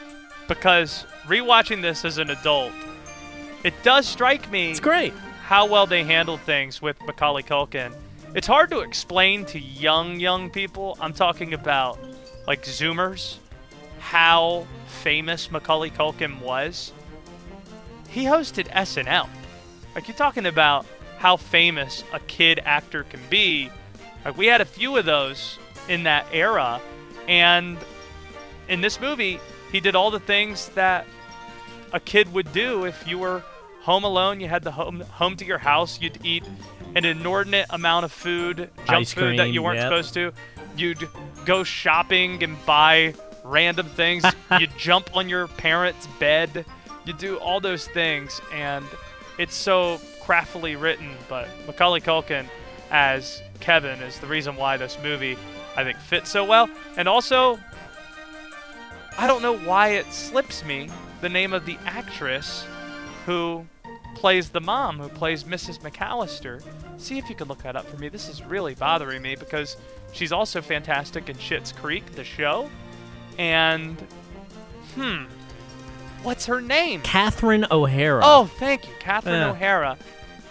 because 0.48 1.06
rewatching 1.26 1.82
this 1.82 2.04
as 2.06 2.18
an 2.18 2.30
adult, 2.30 2.74
it 3.64 3.74
does 3.84 4.08
strike 4.08 4.50
me 4.52 4.72
It's 4.72 4.80
great. 4.80 5.14
how 5.44 5.66
well 5.68 5.86
they 5.86 6.04
handled 6.04 6.42
things 6.42 6.82
with 6.82 7.00
Macaulay 7.06 7.44
Culkin 7.44 7.94
it's 8.34 8.48
hard 8.48 8.70
to 8.70 8.80
explain 8.80 9.44
to 9.48 9.60
young 9.60 10.18
young 10.18 10.50
people. 10.50 10.98
I'm 11.02 11.12
talking 11.12 11.54
about 11.54 12.00
like 12.48 12.64
Zoomers 12.64 13.38
how 14.00 14.66
famous 14.88 15.52
Macaulay 15.52 15.90
Culkin 15.90 16.40
was. 16.40 16.94
He 18.08 18.24
hosted 18.24 18.70
SNL. 18.70 19.28
Like 19.94 20.08
you're 20.08 20.16
talking 20.16 20.46
about 20.46 20.86
how 21.18 21.36
famous 21.36 22.06
a 22.14 22.20
kid 22.22 22.62
actor 22.64 23.04
can 23.04 23.20
be. 23.30 23.70
Like 24.24 24.38
we 24.38 24.46
had 24.46 24.62
a 24.62 24.66
few 24.66 24.96
of 24.96 25.04
those 25.04 25.60
in 25.88 26.04
that 26.04 26.26
era, 26.32 26.82
and 27.28 27.78
in 28.68 28.82
this 28.82 29.00
movie, 29.00 29.40
he 29.72 29.80
did 29.80 29.96
all 29.96 30.12
the 30.12 30.20
things 30.20 30.70
that 30.70 31.06
a 31.94 32.00
kid 32.00 32.32
would 32.34 32.52
do 32.54 32.86
if 32.86 33.08
you 33.08 33.18
were 33.18 33.44
home 33.82 34.04
alone. 34.04 34.40
You 34.40 34.48
had 34.48 34.64
the 34.64 34.72
home 34.72 35.02
home 35.02 35.36
to 35.38 35.46
your 35.46 35.58
house. 35.58 36.00
You'd 36.02 36.24
eat 36.26 36.44
an 36.96 37.06
inordinate 37.06 37.68
amount 37.70 38.06
of 38.06 38.12
food, 38.12 38.70
junk 38.86 38.90
Ice 38.90 39.14
food 39.14 39.40
that 39.40 39.50
you 39.50 39.62
weren't 39.64 39.78
yep. 39.78 39.86
supposed 39.86 40.14
to. 40.16 40.32
You'd 40.78 41.08
go 41.46 41.64
shopping 41.64 42.44
and 42.44 42.64
buy 42.66 43.14
random 43.44 43.88
things. 43.88 44.24
You'd 44.60 44.78
jump 44.78 45.16
on 45.16 45.30
your 45.30 45.48
parents' 45.48 46.08
bed. 46.20 46.66
You 47.06 47.14
do 47.14 47.38
all 47.38 47.60
those 47.60 47.88
things, 47.88 48.40
and 48.54 48.86
it's 49.38 49.56
so 49.56 50.00
craftily 50.22 50.76
written. 50.76 51.12
But 51.28 51.50
Macaulay 51.66 52.02
Culkin 52.02 52.46
as 52.92 53.42
Kevin 53.60 54.00
is 54.02 54.20
the 54.20 54.28
reason 54.28 54.56
why 54.56 54.78
this 54.78 54.98
movie, 55.02 55.38
I 55.76 55.84
think, 55.84 55.98
fits 56.00 56.30
so 56.30 56.44
well. 56.46 56.70
And 56.98 57.08
also, 57.08 57.60
I 59.18 59.28
don't 59.28 59.42
know 59.42 59.58
why 59.58 59.90
it 59.90 60.12
slips 60.12 60.64
me 60.66 60.90
the 61.22 61.30
name 61.30 61.54
of 61.54 61.66
the 61.66 61.78
actress 61.86 62.66
who 63.26 63.66
plays 64.16 64.50
the 64.50 64.62
mom, 64.62 65.00
who 65.00 65.10
plays 65.10 65.44
Mrs. 65.44 65.80
McAllister. 65.80 66.64
See 66.98 67.18
if 67.18 67.30
you 67.30 67.36
can 67.36 67.48
look 67.48 67.64
that 67.64 67.76
up 67.76 67.86
for 67.88 67.98
me. 67.98 68.10
This 68.10 68.28
is 68.30 68.44
really 68.44 68.76
bothering 68.76 69.22
me 69.22 69.36
because 69.36 69.78
she's 70.14 70.32
also 70.32 70.62
fantastic 70.62 71.30
in 71.30 71.36
Schitt's 71.38 71.72
Creek, 71.72 72.06
the 72.14 72.24
show. 72.24 72.70
And, 73.38 73.98
hmm, 74.96 75.24
what's 76.24 76.46
her 76.48 76.62
name? 76.62 77.02
Catherine 77.02 77.66
O'Hara. 77.72 78.22
Oh, 78.24 78.46
thank 78.60 78.88
you, 78.88 78.94
Catherine 79.00 79.36
Yeah. 79.36 79.52
O'Hara. 79.52 79.98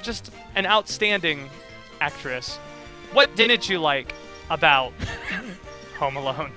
Just 0.03 0.31
an 0.55 0.67
outstanding 0.67 1.49
actress. 2.01 2.57
What 3.13 3.35
didn't 3.37 3.69
you 3.69 3.79
like 3.79 4.15
about 4.51 4.93
Home 5.99 6.17
Alone? 6.17 6.53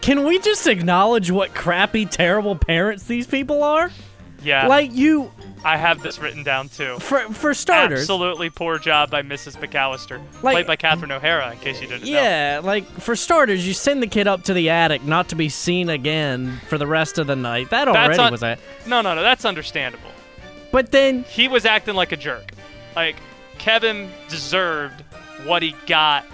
Can 0.00 0.24
we 0.24 0.38
just 0.38 0.66
acknowledge 0.66 1.30
what 1.30 1.54
crappy, 1.54 2.04
terrible 2.04 2.56
parents 2.56 3.04
these 3.04 3.26
people 3.26 3.62
are? 3.62 3.90
Yeah, 4.42 4.66
Like 4.66 4.92
you, 4.92 5.32
I 5.64 5.78
have 5.78 6.02
this 6.02 6.18
written 6.18 6.42
down 6.42 6.68
too. 6.68 6.98
for 6.98 7.20
for 7.32 7.54
starters. 7.54 8.00
Absolutely 8.00 8.50
poor 8.50 8.78
job 8.78 9.10
by 9.10 9.22
Mrs. 9.22 9.56
McAllister, 9.56 10.18
Like- 10.42 10.52
played 10.52 10.66
by 10.66 10.76
Catherine 10.76 11.10
O'Hara. 11.10 11.50
In 11.52 11.58
case 11.60 11.80
you 11.80 11.86
didn't 11.88 12.04
know. 12.04 12.10
Yeah, 12.10 12.60
like 12.62 12.84
for 13.00 13.16
starters, 13.16 13.66
you 13.66 13.72
send 13.72 14.02
the 14.02 14.06
kid 14.06 14.26
up 14.28 14.42
to 14.42 14.52
the 14.52 14.68
attic 14.68 15.02
not 15.02 15.30
to 15.30 15.34
be 15.36 15.48
seen 15.48 15.88
again 15.88 16.60
for 16.68 16.76
the 16.76 16.86
rest 16.86 17.16
of 17.16 17.26
the 17.26 17.36
night. 17.36 17.70
That 17.70 17.86
That's 17.86 17.96
already 17.96 18.18
un- 18.22 18.32
was 18.32 18.42
a. 18.42 18.58
No, 18.86 19.00
no, 19.00 19.14
no. 19.14 19.22
That's 19.22 19.46
understandable. 19.46 20.10
But 20.70 20.90
then 20.90 21.22
He 21.30 21.48
was 21.48 21.64
acting 21.64 21.94
like 21.94 22.12
a 22.12 22.16
jerk. 22.18 22.50
Like 22.94 23.16
Kevin 23.56 24.10
deserved 24.28 25.00
what 25.46 25.62
he 25.62 25.74
got 25.86 26.26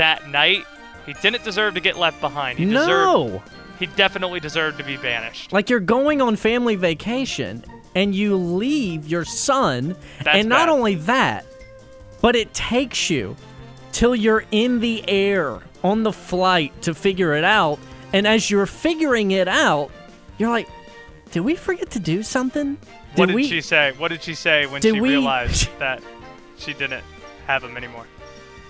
that 0.00 0.28
night. 0.28 0.64
He 1.06 1.12
didn't 1.14 1.44
deserve 1.44 1.74
to 1.74 1.80
get 1.80 1.98
left 1.98 2.20
behind. 2.22 2.58
He 2.58 2.64
deserved. 2.64 2.88
no, 2.88 3.42
He 3.78 3.86
definitely 3.86 4.40
deserved 4.40 4.78
to 4.78 4.84
be 4.84 4.96
banished. 4.96 5.52
like 5.52 5.68
you're 5.70 5.80
going 5.80 6.20
on 6.22 6.36
family 6.36 6.74
vacation 6.76 7.62
and 7.94 8.14
you 8.14 8.36
leave 8.36 9.06
your 9.08 9.24
son, 9.24 9.96
That's 10.22 10.36
and 10.38 10.48
not 10.48 10.66
bad. 10.66 10.68
only 10.68 10.94
that, 10.96 11.44
but 12.20 12.34
it 12.36 12.54
takes 12.54 13.10
you 13.10 13.36
till 13.92 14.14
you're 14.14 14.44
in 14.52 14.80
the 14.80 15.04
air 15.08 15.58
on 15.82 16.02
the 16.02 16.12
flight 16.12 16.72
to 16.82 16.94
figure 16.94 17.34
it 17.34 17.44
out. 17.44 17.78
And 18.12 18.26
as 18.26 18.50
you're 18.50 18.66
figuring 18.66 19.30
it 19.32 19.48
out, 19.48 19.90
you're 20.38 20.50
like, 20.50 20.68
"Did 21.32 21.40
we 21.40 21.54
forget 21.56 21.90
to 21.92 21.98
do 21.98 22.22
something? 22.22 22.78
what 23.16 23.26
did 23.26 23.34
we?" 23.34 23.46
she 23.48 23.60
say? 23.60 23.92
What 23.98 24.08
did 24.08 24.22
she 24.22 24.34
say 24.34 24.66
when 24.66 24.80
Did 24.80 24.94
she 24.94 25.00
we- 25.00 25.08
realized 25.10 25.68
that 25.78 26.00
she 26.58 26.72
didn't 26.74 27.02
have 27.46 27.64
him 27.64 27.76
anymore? 27.76 28.06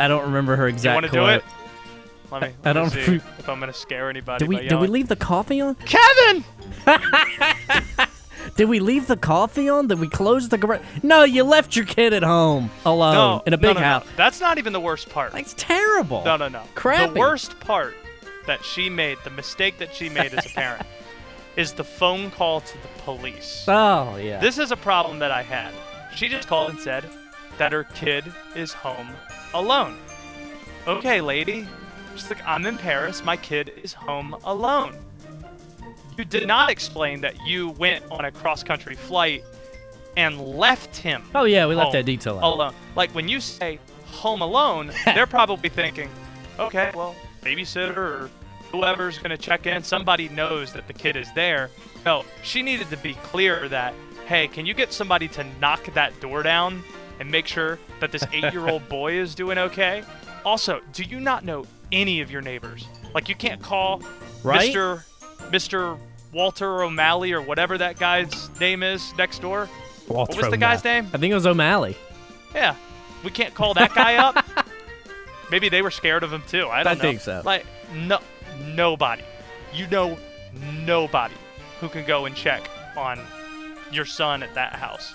I 0.01 0.09
don't 0.09 0.25
remember 0.25 0.57
her 0.57 0.67
You 0.69 0.75
exact 0.75 0.95
want 0.95 1.07
to 1.07 1.13
do 1.13 1.27
it? 1.27 1.45
Let 2.33 2.43
me. 2.43 2.49
I 2.49 2.73
let 2.73 2.77
me 2.77 2.81
don't 2.81 2.91
see 2.91 3.11
re- 3.13 3.17
if 3.39 3.49
I'm 3.49 3.61
gonna 3.61 3.73
scare 3.73 4.09
anybody. 4.09 4.39
Did 4.45 4.49
we 4.49 4.57
by 4.57 4.63
did 4.69 4.81
we 4.81 4.87
leave 4.87 5.09
the 5.09 5.17
coffee 5.17 5.61
on? 5.61 5.75
Kevin? 5.77 6.45
Did 8.57 8.69
we 8.69 8.81
leave 8.81 9.07
the 9.07 9.17
coffee 9.17 9.69
on? 9.69 9.87
Did 9.87 10.01
we 10.01 10.09
close 10.09 10.49
the 10.49 10.59
garage? 10.59 10.81
No, 11.03 11.25
you 11.25 11.45
left 11.45 11.77
your 11.77 11.85
kid 11.85 12.13
at 12.13 12.23
home 12.23 12.71
alone 12.85 13.15
No, 13.15 13.43
in 13.47 13.53
a 13.53 13.59
big 13.59 13.75
no, 13.75 13.81
no. 13.81 13.87
house. 13.87 14.07
That's 14.17 14.41
not 14.41 14.59
even 14.59 14.73
the 14.73 14.81
worst 14.81 15.09
part. 15.09 15.33
That's 15.33 15.55
terrible. 15.57 16.25
No, 16.25 16.37
no, 16.37 16.49
no. 16.49 16.63
Crappy. 16.75 17.13
The 17.15 17.21
worst 17.21 17.59
part 17.61 17.95
that 18.47 18.65
she 18.65 18.91
made, 18.91 19.19
the 19.25 19.31
mistake 19.31 19.79
that 19.79 19.95
she 19.95 20.09
made 20.09 20.35
as 20.35 20.45
a 20.47 20.49
parent, 20.51 20.87
is 21.57 21.73
the 21.73 21.85
phone 21.85 22.31
call 22.31 22.61
to 22.63 22.73
the 22.83 22.89
police. 23.03 23.65
Oh 23.69 24.17
yeah. 24.17 24.41
This 24.41 24.59
is 24.59 24.73
a 24.73 24.77
problem 24.77 25.19
that 25.21 25.31
I 25.31 25.43
had. 25.43 25.73
She 26.15 26.29
just 26.29 26.49
called 26.49 26.71
and 26.71 26.81
said 26.81 27.09
that 27.61 27.73
her 27.73 27.85
kid 27.85 28.25
is 28.57 28.73
home 28.73 29.11
alone. 29.53 29.99
Okay, 30.87 31.21
lady. 31.21 31.69
She's 32.17 32.31
like, 32.31 32.43
I'm 32.47 32.65
in 32.65 32.79
Paris. 32.79 33.23
My 33.23 33.37
kid 33.37 33.75
is 33.83 33.93
home 33.93 34.35
alone. 34.45 34.97
You 36.17 36.25
did 36.25 36.49
not 36.49 36.71
explain 36.71 37.21
that 37.21 37.35
you 37.47 37.69
went 37.73 38.03
on 38.11 38.25
a 38.25 38.33
cross 38.33 38.63
country 38.65 38.95
flight 38.95 39.45
and 40.17 40.41
left 40.41 40.97
him. 40.97 41.23
oh 41.35 41.45
yeah, 41.45 41.67
we 41.67 41.75
left 41.75 41.93
that 41.93 42.07
detail 42.07 42.39
out. 42.39 42.45
Alone. 42.45 42.75
Like 42.97 43.15
when 43.15 43.29
you 43.29 43.41
say 43.41 43.79
home 44.07 44.41
alone, 44.41 44.91
they're 45.05 45.27
probably 45.27 45.69
thinking, 45.69 46.09
okay, 46.59 46.91
well, 46.95 47.15
babysitter 47.43 47.97
or 47.97 48.31
whoever's 48.73 49.19
going 49.19 49.31
to 49.31 49.39
check 49.39 49.67
in, 49.67 49.83
somebody 49.83 50.31
knows 50.31 50.73
that 50.73 50.87
the 50.87 50.95
kid 50.95 51.15
is 51.15 51.31
there. 51.35 51.69
No, 52.07 52.25
she 52.43 52.63
needed 52.63 52.89
to 52.89 52.97
be 52.97 53.15
clear 53.15 53.69
that, 53.69 53.93
hey, 54.27 54.49
can 54.49 54.65
you 54.65 54.73
get 54.73 54.95
somebody 54.95 55.29
to 55.29 55.45
knock 55.61 55.85
that 55.93 56.19
door 56.21 56.43
down 56.43 56.83
and 57.21 57.31
make 57.31 57.47
sure 57.47 57.79
that 58.01 58.11
this 58.11 58.25
eight 58.33 58.53
year 58.53 58.69
old 58.69 58.89
boy 58.89 59.13
is 59.13 59.35
doing 59.37 59.59
okay? 59.59 60.03
Also, 60.45 60.81
do 60.93 61.05
you 61.05 61.21
not 61.21 61.45
know 61.45 61.65
any 61.93 62.21
of 62.21 62.31
your 62.31 62.41
neighbors? 62.41 62.87
Like, 63.15 63.29
you 63.29 63.35
can't 63.37 63.63
call 63.63 64.03
Right? 64.43 64.75
Mr. 64.75 65.05
Mr. 65.51 65.99
Walter 66.33 66.83
O'Malley 66.83 67.33
or 67.33 67.43
whatever 67.43 67.77
that 67.79 67.99
guy's 67.99 68.49
name 68.59 68.83
is 68.83 69.15
next 69.19 69.41
door. 69.41 69.69
Walter 70.09 70.35
what 70.37 70.43
was 70.45 70.51
the 70.51 70.57
guy's 70.57 70.83
name? 70.83 71.09
I 71.13 71.19
think 71.19 71.31
it 71.31 71.35
was 71.35 71.47
O'Malley. 71.47 71.97
Yeah, 72.55 72.75
we 73.23 73.31
can't 73.31 73.53
call 73.55 73.75
that 73.75 73.95
guy 73.95 74.17
up. 74.17 74.45
Maybe 75.51 75.69
they 75.69 75.83
were 75.83 75.91
scared 75.91 76.23
of 76.23 76.33
him 76.33 76.43
too. 76.49 76.69
I 76.69 76.83
don't 76.83 76.93
I 76.93 76.95
know. 76.95 77.01
think 77.01 77.21
so. 77.21 77.43
Like 77.45 77.67
no, 77.95 78.19
nobody. 78.75 79.23
You 79.75 79.87
know, 79.89 80.17
nobody 80.85 81.35
who 81.81 81.89
can 81.89 82.07
go 82.07 82.25
and 82.27 82.35
check 82.35 82.69
on 82.97 83.21
your 83.93 84.05
son 84.05 84.43
at 84.43 84.55
that 84.55 84.75
house. 84.75 85.13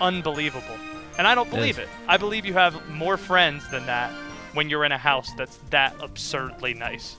Unbelievable. 0.00 0.76
And 1.18 1.26
I 1.26 1.34
don't 1.34 1.50
believe 1.50 1.78
it. 1.78 1.88
I 2.08 2.16
believe 2.16 2.46
you 2.46 2.54
have 2.54 2.88
more 2.88 3.16
friends 3.16 3.68
than 3.70 3.86
that 3.86 4.10
when 4.54 4.70
you're 4.70 4.84
in 4.84 4.92
a 4.92 4.98
house 4.98 5.30
that's 5.36 5.58
that 5.70 5.94
absurdly 6.00 6.74
nice. 6.74 7.16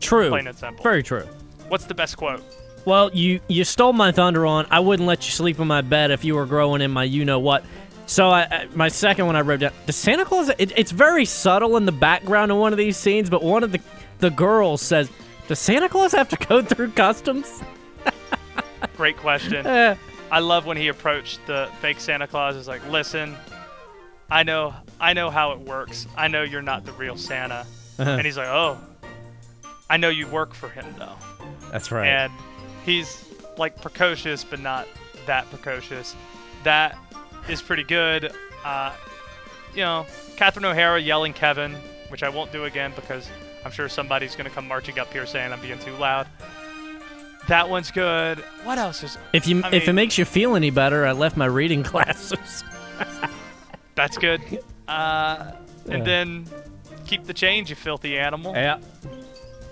True. 0.00 0.30
Plain 0.30 0.46
and 0.46 0.56
simple. 0.56 0.82
Very 0.82 1.02
true. 1.02 1.26
What's 1.68 1.84
the 1.84 1.94
best 1.94 2.16
quote? 2.16 2.42
Well, 2.84 3.10
you 3.14 3.40
you 3.48 3.64
stole 3.64 3.92
my 3.92 4.10
thunder 4.10 4.46
on. 4.46 4.66
I 4.70 4.80
wouldn't 4.80 5.06
let 5.06 5.24
you 5.26 5.32
sleep 5.32 5.58
in 5.58 5.66
my 5.66 5.82
bed 5.82 6.10
if 6.10 6.24
you 6.24 6.34
were 6.34 6.46
growing 6.46 6.80
in 6.80 6.90
my 6.90 7.04
you 7.04 7.24
know 7.24 7.38
what. 7.38 7.64
So 8.06 8.28
I, 8.30 8.42
I 8.42 8.68
my 8.74 8.88
second 8.88 9.26
one 9.26 9.36
I 9.36 9.42
wrote 9.42 9.60
down. 9.60 9.72
The 9.86 9.92
Santa 9.92 10.24
Claus. 10.24 10.50
It, 10.58 10.72
it's 10.76 10.90
very 10.90 11.24
subtle 11.24 11.76
in 11.76 11.84
the 11.84 11.92
background 11.92 12.50
of 12.50 12.58
one 12.58 12.72
of 12.72 12.78
these 12.78 12.96
scenes, 12.96 13.30
but 13.30 13.42
one 13.42 13.62
of 13.62 13.72
the 13.72 13.80
the 14.18 14.30
girls 14.30 14.80
says, 14.80 15.10
"Does 15.46 15.58
Santa 15.58 15.88
Claus 15.88 16.12
have 16.12 16.28
to 16.30 16.36
go 16.46 16.62
through 16.62 16.92
customs?" 16.92 17.62
Great 18.96 19.16
question. 19.18 19.66
Eh, 19.66 19.94
I 20.30 20.38
love 20.38 20.66
when 20.66 20.76
he 20.76 20.88
approached 20.88 21.40
the 21.46 21.68
fake 21.80 22.00
Santa 22.00 22.26
Claus. 22.26 22.56
Is 22.56 22.68
like, 22.68 22.86
listen, 22.88 23.36
I 24.30 24.42
know, 24.42 24.74
I 25.00 25.12
know 25.12 25.30
how 25.30 25.52
it 25.52 25.60
works. 25.60 26.06
I 26.16 26.28
know 26.28 26.42
you're 26.42 26.62
not 26.62 26.84
the 26.84 26.92
real 26.92 27.16
Santa. 27.16 27.66
And 27.98 28.24
he's 28.24 28.36
like, 28.36 28.48
oh, 28.48 28.78
I 29.90 29.96
know 29.96 30.08
you 30.08 30.26
work 30.28 30.54
for 30.54 30.68
him 30.68 30.86
though. 30.98 31.16
That's 31.72 31.90
right. 31.90 32.06
And 32.06 32.32
he's 32.86 33.24
like 33.58 33.80
precocious, 33.82 34.44
but 34.44 34.60
not 34.60 34.86
that 35.26 35.50
precocious. 35.50 36.14
That 36.62 36.96
is 37.48 37.60
pretty 37.60 37.82
good. 37.82 38.32
Uh, 38.64 38.92
you 39.74 39.80
know, 39.80 40.06
Catherine 40.36 40.64
O'Hara 40.64 41.00
yelling 41.00 41.32
Kevin, 41.32 41.74
which 42.08 42.22
I 42.22 42.28
won't 42.28 42.52
do 42.52 42.64
again 42.64 42.92
because 42.94 43.28
I'm 43.64 43.70
sure 43.70 43.88
somebody's 43.88 44.36
gonna 44.36 44.50
come 44.50 44.66
marching 44.66 44.98
up 44.98 45.12
here 45.12 45.26
saying 45.26 45.52
I'm 45.52 45.60
being 45.60 45.78
too 45.78 45.94
loud. 45.96 46.26
That 47.50 47.68
one's 47.68 47.90
good. 47.90 48.38
What 48.62 48.78
else 48.78 49.02
is? 49.02 49.18
if 49.32 49.48
you 49.48 49.60
I 49.64 49.74
if 49.74 49.88
it 49.88 49.92
makes 49.92 50.16
you 50.16 50.24
feel 50.24 50.54
any 50.54 50.70
better, 50.70 51.04
I 51.04 51.10
left 51.10 51.36
my 51.36 51.46
reading 51.46 51.82
glasses. 51.90 52.62
That's 53.96 54.16
good. 54.16 54.40
Uh, 54.86 55.50
and 55.88 56.06
then 56.06 56.46
keep 57.06 57.24
the 57.24 57.34
change, 57.34 57.68
you 57.68 57.74
filthy 57.74 58.16
animal. 58.16 58.54
yeah. 58.54 58.78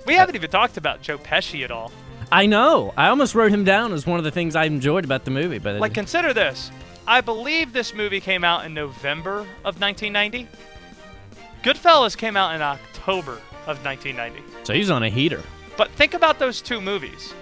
We 0.06 0.14
haven't 0.14 0.34
even 0.34 0.50
talked 0.50 0.76
about 0.76 1.02
Joe 1.02 1.18
Pesci 1.18 1.62
at 1.62 1.70
all. 1.70 1.92
I 2.32 2.46
know. 2.46 2.92
I 2.96 3.10
almost 3.10 3.36
wrote 3.36 3.52
him 3.52 3.62
down 3.62 3.92
as 3.92 4.08
one 4.08 4.18
of 4.18 4.24
the 4.24 4.32
things 4.32 4.56
I 4.56 4.64
enjoyed 4.64 5.04
about 5.04 5.24
the 5.24 5.30
movie, 5.30 5.58
but 5.58 5.78
Like, 5.78 5.94
consider 5.94 6.34
this. 6.34 6.72
I 7.06 7.20
believe 7.20 7.72
this 7.72 7.94
movie 7.94 8.20
came 8.20 8.42
out 8.42 8.64
in 8.66 8.74
November 8.74 9.42
of 9.64 9.80
1990. 9.80 10.48
Goodfellas 11.62 12.16
came 12.16 12.36
out 12.36 12.56
in 12.56 12.60
October 12.60 13.34
of 13.68 13.84
1990. 13.84 14.42
So 14.64 14.72
he's 14.74 14.90
on 14.90 15.04
a 15.04 15.10
heater. 15.10 15.42
But 15.76 15.92
think 15.92 16.14
about 16.14 16.40
those 16.40 16.60
two 16.60 16.80
movies. 16.80 17.34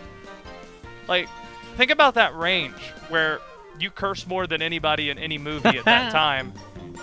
Like, 1.08 1.28
think 1.76 1.90
about 1.90 2.14
that 2.14 2.36
range 2.36 2.74
where 3.08 3.40
you 3.78 3.90
curse 3.90 4.26
more 4.26 4.46
than 4.46 4.62
anybody 4.62 5.10
in 5.10 5.18
any 5.18 5.38
movie 5.38 5.78
at 5.78 5.84
that 5.84 6.12
time 6.12 6.52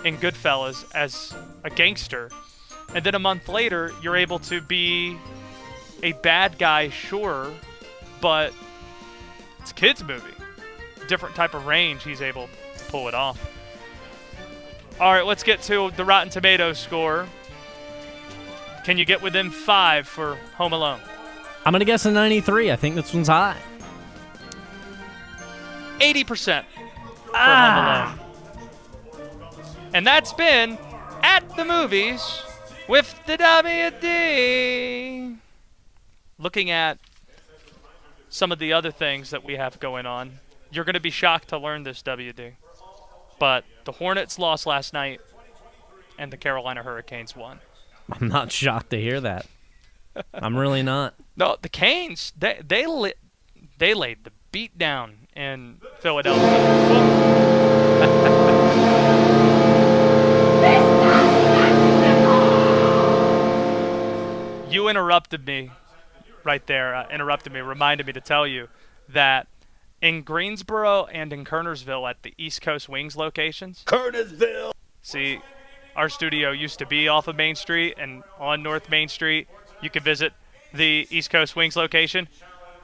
in 0.03 0.17
Goodfellas 0.17 0.85
as 0.93 1.35
a 1.63 1.69
gangster. 1.69 2.29
And 2.93 3.03
then 3.03 3.15
a 3.15 3.19
month 3.19 3.47
later, 3.47 3.91
you're 4.01 4.15
able 4.15 4.39
to 4.39 4.61
be 4.61 5.17
a 6.03 6.11
bad 6.13 6.57
guy, 6.57 6.89
sure, 6.89 7.51
but 8.21 8.53
it's 9.59 9.71
a 9.71 9.73
kid's 9.73 10.03
movie. 10.03 10.33
Different 11.07 11.35
type 11.35 11.53
of 11.53 11.65
range 11.65 12.03
he's 12.03 12.21
able 12.21 12.49
to 12.77 12.83
pull 12.85 13.07
it 13.07 13.13
off. 13.13 13.39
All 14.99 15.11
right, 15.11 15.25
let's 15.25 15.43
get 15.43 15.61
to 15.63 15.91
the 15.95 16.05
Rotten 16.05 16.29
Tomatoes 16.29 16.77
score. 16.77 17.27
Can 18.83 18.97
you 18.97 19.05
get 19.05 19.21
within 19.21 19.49
five 19.49 20.07
for 20.07 20.35
Home 20.55 20.73
Alone? 20.73 20.99
I'm 21.65 21.71
gonna 21.71 21.85
guess 21.85 22.05
a 22.05 22.11
93. 22.11 22.71
I 22.71 22.75
think 22.75 22.95
this 22.95 23.13
one's 23.13 23.29
high. 23.29 23.57
80% 25.99 26.65
for 26.65 26.79
Home 26.79 26.89
ah. 27.35 28.15
Alone. 28.15 28.19
And 29.93 30.07
that's 30.07 30.33
been 30.33 30.77
at 31.21 31.55
the 31.55 31.65
movies 31.65 32.41
with 32.87 33.19
the 33.25 33.37
WD. 33.37 35.37
Looking 36.39 36.71
at 36.71 36.97
some 38.29 38.51
of 38.51 38.59
the 38.59 38.73
other 38.73 38.91
things 38.91 39.29
that 39.29 39.43
we 39.43 39.55
have 39.55 39.79
going 39.79 40.05
on, 40.05 40.39
you're 40.71 40.83
going 40.83 40.95
to 40.95 40.99
be 40.99 41.11
shocked 41.11 41.49
to 41.49 41.57
learn 41.57 41.83
this, 41.83 42.01
WD. 42.01 42.53
But 43.39 43.65
the 43.85 43.91
Hornets 43.91 44.39
lost 44.39 44.65
last 44.65 44.93
night, 44.93 45.21
and 46.17 46.33
the 46.33 46.37
Carolina 46.37 46.83
Hurricanes 46.83 47.35
won. 47.35 47.59
I'm 48.11 48.27
not 48.27 48.51
shocked 48.51 48.89
to 48.91 48.99
hear 48.99 49.21
that. 49.21 49.45
I'm 50.33 50.57
really 50.57 50.83
not. 50.83 51.13
No, 51.35 51.57
the 51.59 51.69
Canes 51.69 52.31
they 52.37 52.61
they 52.63 52.85
lit, 52.85 53.17
they 53.79 53.95
laid 53.95 54.23
the 54.23 54.31
beat 54.51 54.77
down 54.77 55.22
in 55.35 55.77
Philadelphia. 55.99 58.03
you 64.69 64.87
interrupted 64.87 65.45
me 65.45 65.71
right 66.43 66.65
there. 66.67 66.95
Uh, 66.95 67.07
interrupted 67.09 67.53
me, 67.53 67.61
reminded 67.61 68.07
me 68.07 68.13
to 68.13 68.21
tell 68.21 68.47
you 68.47 68.67
that 69.09 69.47
in 70.01 70.21
Greensboro 70.21 71.05
and 71.05 71.31
in 71.31 71.45
Kernersville 71.45 72.09
at 72.09 72.23
the 72.23 72.33
East 72.37 72.61
Coast 72.61 72.89
Wings 72.89 73.15
locations. 73.15 73.83
Curtisville. 73.85 74.73
See, 75.01 75.39
our 75.95 76.09
studio 76.09 76.51
used 76.51 76.79
to 76.79 76.85
be 76.85 77.07
off 77.07 77.27
of 77.27 77.35
Main 77.35 77.55
Street 77.55 77.95
and 77.97 78.23
on 78.39 78.63
North 78.63 78.89
Main 78.89 79.07
Street. 79.07 79.47
You 79.81 79.89
can 79.89 80.03
visit 80.03 80.33
the 80.73 81.07
East 81.09 81.29
Coast 81.29 81.55
Wings 81.55 81.75
location 81.75 82.27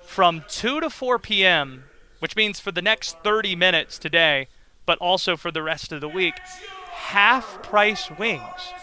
from 0.02 0.44
2 0.48 0.80
to 0.80 0.90
4 0.90 1.20
p.m., 1.20 1.84
which 2.20 2.36
means 2.36 2.60
for 2.60 2.72
the 2.72 2.82
next 2.82 3.18
30 3.24 3.56
minutes 3.56 3.98
today, 3.98 4.48
but 4.86 4.98
also 5.00 5.36
for 5.36 5.52
the 5.52 5.64
rest 5.64 5.92
of 5.92 6.02
the 6.02 6.10
week, 6.10 6.36
half 6.92 7.62
price 7.64 8.10
wings 8.12 8.74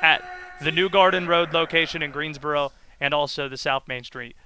at 0.00 0.22
the 0.60 0.70
New 0.72 0.88
Garden 0.88 1.26
Road 1.26 1.52
location 1.52 2.02
in 2.02 2.10
Greensboro 2.10 2.72
and 3.00 3.12
also 3.12 3.48
the 3.48 3.56
South 3.56 3.88
Main 3.88 4.04
Street. 4.04 4.36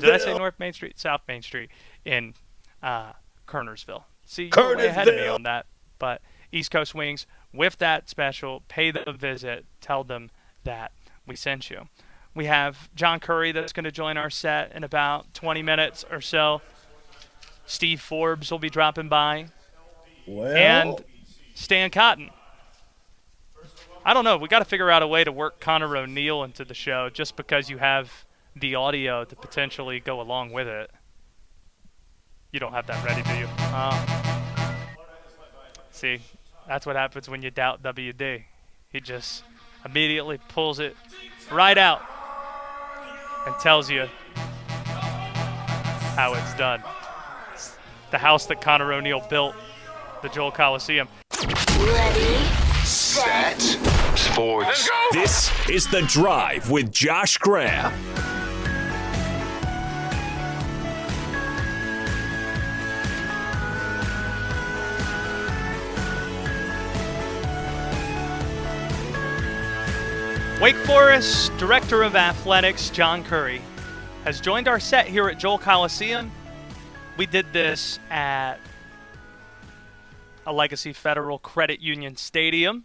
Did 0.00 0.10
I 0.10 0.18
say 0.18 0.36
North 0.36 0.58
Main 0.58 0.72
Street? 0.72 0.98
South 0.98 1.20
Main 1.28 1.42
Street 1.42 1.70
in 2.04 2.34
uh, 2.82 3.12
Kernersville. 3.46 4.04
See, 4.24 4.50
you're 4.54 4.76
way 4.76 4.86
ahead 4.86 5.08
of 5.08 5.14
me 5.14 5.26
on 5.26 5.42
that. 5.42 5.66
But 5.98 6.22
East 6.50 6.70
Coast 6.70 6.94
Wings, 6.94 7.26
with 7.52 7.78
that 7.78 8.08
special, 8.08 8.62
pay 8.68 8.90
them 8.90 9.04
a 9.06 9.12
visit. 9.12 9.66
Tell 9.80 10.04
them 10.04 10.30
that 10.64 10.92
we 11.26 11.36
sent 11.36 11.70
you. 11.70 11.88
We 12.34 12.46
have 12.46 12.88
John 12.94 13.20
Currie 13.20 13.52
that's 13.52 13.72
going 13.74 13.84
to 13.84 13.92
join 13.92 14.16
our 14.16 14.30
set 14.30 14.72
in 14.74 14.84
about 14.84 15.34
20 15.34 15.62
minutes 15.62 16.04
or 16.10 16.20
so. 16.20 16.62
Steve 17.72 18.02
Forbes 18.02 18.50
will 18.50 18.58
be 18.58 18.68
dropping 18.68 19.08
by. 19.08 19.46
Well, 20.26 20.54
And 20.54 21.02
Stan 21.54 21.88
Cotten. 21.88 22.28
I 24.04 24.12
don't 24.12 24.24
know. 24.24 24.36
We 24.36 24.46
got 24.48 24.58
to 24.58 24.66
figure 24.66 24.90
out 24.90 25.02
a 25.02 25.06
way 25.06 25.24
to 25.24 25.32
work 25.32 25.58
Connor 25.58 25.96
O'Neill 25.96 26.44
into 26.44 26.66
the 26.66 26.74
show 26.74 27.08
just 27.08 27.34
because 27.34 27.70
you 27.70 27.78
have 27.78 28.26
the 28.54 28.74
audio 28.74 29.24
to 29.24 29.34
potentially 29.34 30.00
go 30.00 30.20
along 30.20 30.52
with 30.52 30.68
it. 30.68 30.90
You 32.52 32.60
don't 32.60 32.74
have 32.74 32.86
that 32.88 33.02
ready, 33.06 33.22
do 33.22 33.34
you? 33.38 33.48
Oh. 33.58 34.74
See, 35.92 36.20
that's 36.68 36.84
what 36.84 36.94
happens 36.96 37.26
when 37.26 37.40
you 37.40 37.50
doubt 37.50 37.82
WD. 37.82 38.44
He 38.90 39.00
just 39.00 39.44
immediately 39.82 40.38
pulls 40.48 40.78
it 40.78 40.94
right 41.50 41.78
out 41.78 42.02
and 43.46 43.54
tells 43.60 43.90
you 43.90 44.08
how 46.14 46.34
it's 46.34 46.54
done. 46.54 46.82
It's 48.12 48.20
the 48.20 48.26
house 48.26 48.44
that 48.44 48.60
Connor 48.60 48.92
O'Neill 48.92 49.22
built, 49.30 49.54
the 50.20 50.28
Joel 50.28 50.50
Coliseum. 50.50 51.08
Ready, 51.78 52.44
set. 52.84 53.58
Sports. 54.14 54.90
This 55.12 55.50
is 55.66 55.86
The 55.86 56.02
Drive 56.02 56.70
with 56.70 56.92
Josh 56.92 57.38
Graham. 57.38 57.90
Wake 70.60 70.76
Forest 70.84 71.56
Director 71.56 72.02
of 72.02 72.14
Athletics 72.14 72.90
John 72.90 73.24
Currie 73.24 73.62
has 74.24 74.38
joined 74.38 74.68
our 74.68 74.78
set 74.78 75.06
here 75.06 75.30
at 75.30 75.38
Joel 75.38 75.56
Coliseum. 75.56 76.30
We 77.16 77.26
did 77.26 77.52
this 77.52 77.98
at 78.10 78.56
Allegacy 80.46 80.92
Federal 80.92 81.38
Credit 81.38 81.80
Union 81.80 82.16
Stadium, 82.16 82.84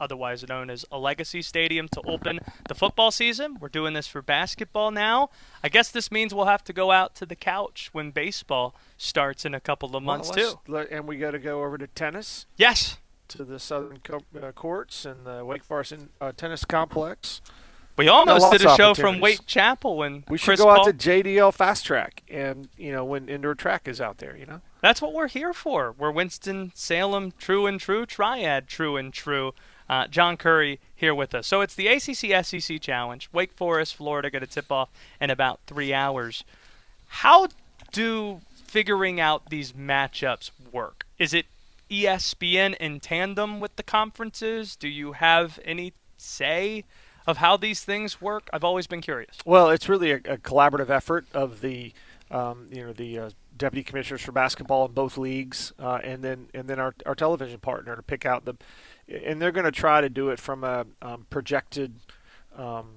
otherwise 0.00 0.46
known 0.48 0.70
as 0.70 0.84
Allegacy 0.90 1.42
Stadium, 1.42 1.86
to 1.88 2.00
open 2.06 2.40
the 2.68 2.74
football 2.74 3.10
season. 3.10 3.58
We're 3.60 3.68
doing 3.68 3.92
this 3.92 4.06
for 4.06 4.22
basketball 4.22 4.90
now. 4.90 5.28
I 5.62 5.68
guess 5.68 5.90
this 5.90 6.10
means 6.10 6.34
we'll 6.34 6.46
have 6.46 6.64
to 6.64 6.72
go 6.72 6.90
out 6.90 7.14
to 7.16 7.26
the 7.26 7.36
couch 7.36 7.90
when 7.92 8.10
baseball 8.12 8.74
starts 8.96 9.44
in 9.44 9.54
a 9.54 9.60
couple 9.60 9.94
of 9.94 10.02
months, 10.02 10.30
Well, 10.34 10.60
too. 10.66 10.76
and 10.90 11.06
we 11.06 11.18
got 11.18 11.32
to 11.32 11.38
go 11.38 11.62
over 11.62 11.76
to 11.78 11.86
tennis, 11.86 12.46
Yes, 12.56 12.96
to 13.28 13.44
the 13.44 13.58
Southern 13.60 13.98
co- 14.02 14.22
uh, 14.42 14.52
Courts 14.52 15.04
and 15.04 15.26
the 15.26 15.44
Wake 15.44 15.62
Forest 15.64 15.94
uh, 16.20 16.32
Tennis 16.36 16.64
Complex. 16.64 17.40
We 17.96 18.08
almost 18.08 18.52
did 18.52 18.64
a 18.64 18.76
show 18.76 18.94
from. 18.94 19.20
Wake 19.20 19.46
Chapel 19.46 19.96
when 19.96 20.24
We 20.28 20.36
should 20.38 20.44
Chris 20.46 20.60
go 20.60 20.66
Paul- 20.66 20.80
out 20.80 20.84
to 20.86 20.92
JDL 20.92 21.52
Fast 21.52 21.86
Track, 21.86 22.22
and 22.28 22.68
you 22.76 22.92
know 22.92 23.04
when 23.04 23.28
indoor 23.28 23.54
track 23.54 23.88
is 23.88 24.00
out 24.00 24.18
there, 24.18 24.36
you 24.36 24.46
know. 24.46 24.60
That's 24.82 25.00
what 25.00 25.14
we're 25.14 25.28
here 25.28 25.52
for. 25.54 25.92
We're 25.96 26.10
Winston 26.10 26.72
Salem, 26.74 27.32
true 27.38 27.66
and 27.66 27.80
true, 27.80 28.04
triad, 28.06 28.68
true 28.68 28.96
and 28.96 29.12
true. 29.12 29.52
Uh, 29.88 30.06
John 30.08 30.36
Currie 30.36 30.80
here 30.94 31.14
with 31.14 31.34
us. 31.34 31.46
So 31.46 31.60
it's 31.60 31.74
the 31.74 31.86
ACC 31.86 32.44
SEC 32.44 32.80
Challenge. 32.80 33.28
Wake 33.32 33.52
Forest, 33.52 33.94
Florida, 33.96 34.30
going 34.30 34.40
to 34.44 34.46
tip 34.48 34.70
off 34.70 34.88
in 35.20 35.30
about 35.30 35.60
three 35.66 35.94
hours. 35.94 36.44
How 37.08 37.46
do 37.92 38.40
figuring 38.54 39.20
out 39.20 39.48
these 39.48 39.72
matchups 39.72 40.50
work? 40.72 41.06
Is 41.18 41.32
it 41.32 41.46
ESPN 41.90 42.74
in 42.76 42.98
tandem 43.00 43.60
with 43.60 43.76
the 43.76 43.82
conferences? 43.84 44.74
Do 44.76 44.88
you 44.88 45.12
have 45.12 45.58
any 45.64 45.92
say 46.16 46.84
of 47.26 47.38
how 47.38 47.56
these 47.56 47.82
things 47.82 48.20
work? 48.20 48.48
I've 48.52 48.64
always 48.64 48.86
been 48.86 49.00
curious. 49.00 49.38
Well, 49.44 49.70
it's 49.70 49.88
really 49.88 50.12
a, 50.12 50.16
a 50.16 50.38
collaborative 50.38 50.90
effort 50.90 51.26
of 51.34 51.60
the, 51.60 51.92
um, 52.30 52.68
you 52.70 52.86
know, 52.86 52.92
the 52.92 53.18
uh, 53.18 53.30
deputy 53.56 53.82
commissioners 53.82 54.22
for 54.22 54.32
basketball 54.32 54.86
in 54.86 54.92
both 54.92 55.18
leagues, 55.18 55.72
uh, 55.78 56.00
and 56.04 56.22
then 56.22 56.48
and 56.54 56.68
then 56.68 56.78
our, 56.78 56.94
our 57.04 57.14
television 57.14 57.58
partner 57.58 57.96
to 57.96 58.02
pick 58.02 58.26
out 58.26 58.44
the, 58.44 58.54
and 59.08 59.40
they're 59.40 59.52
going 59.52 59.64
to 59.64 59.72
try 59.72 60.00
to 60.00 60.08
do 60.08 60.30
it 60.30 60.38
from 60.38 60.64
a 60.64 60.86
um, 61.02 61.26
projected, 61.30 61.94
um, 62.56 62.96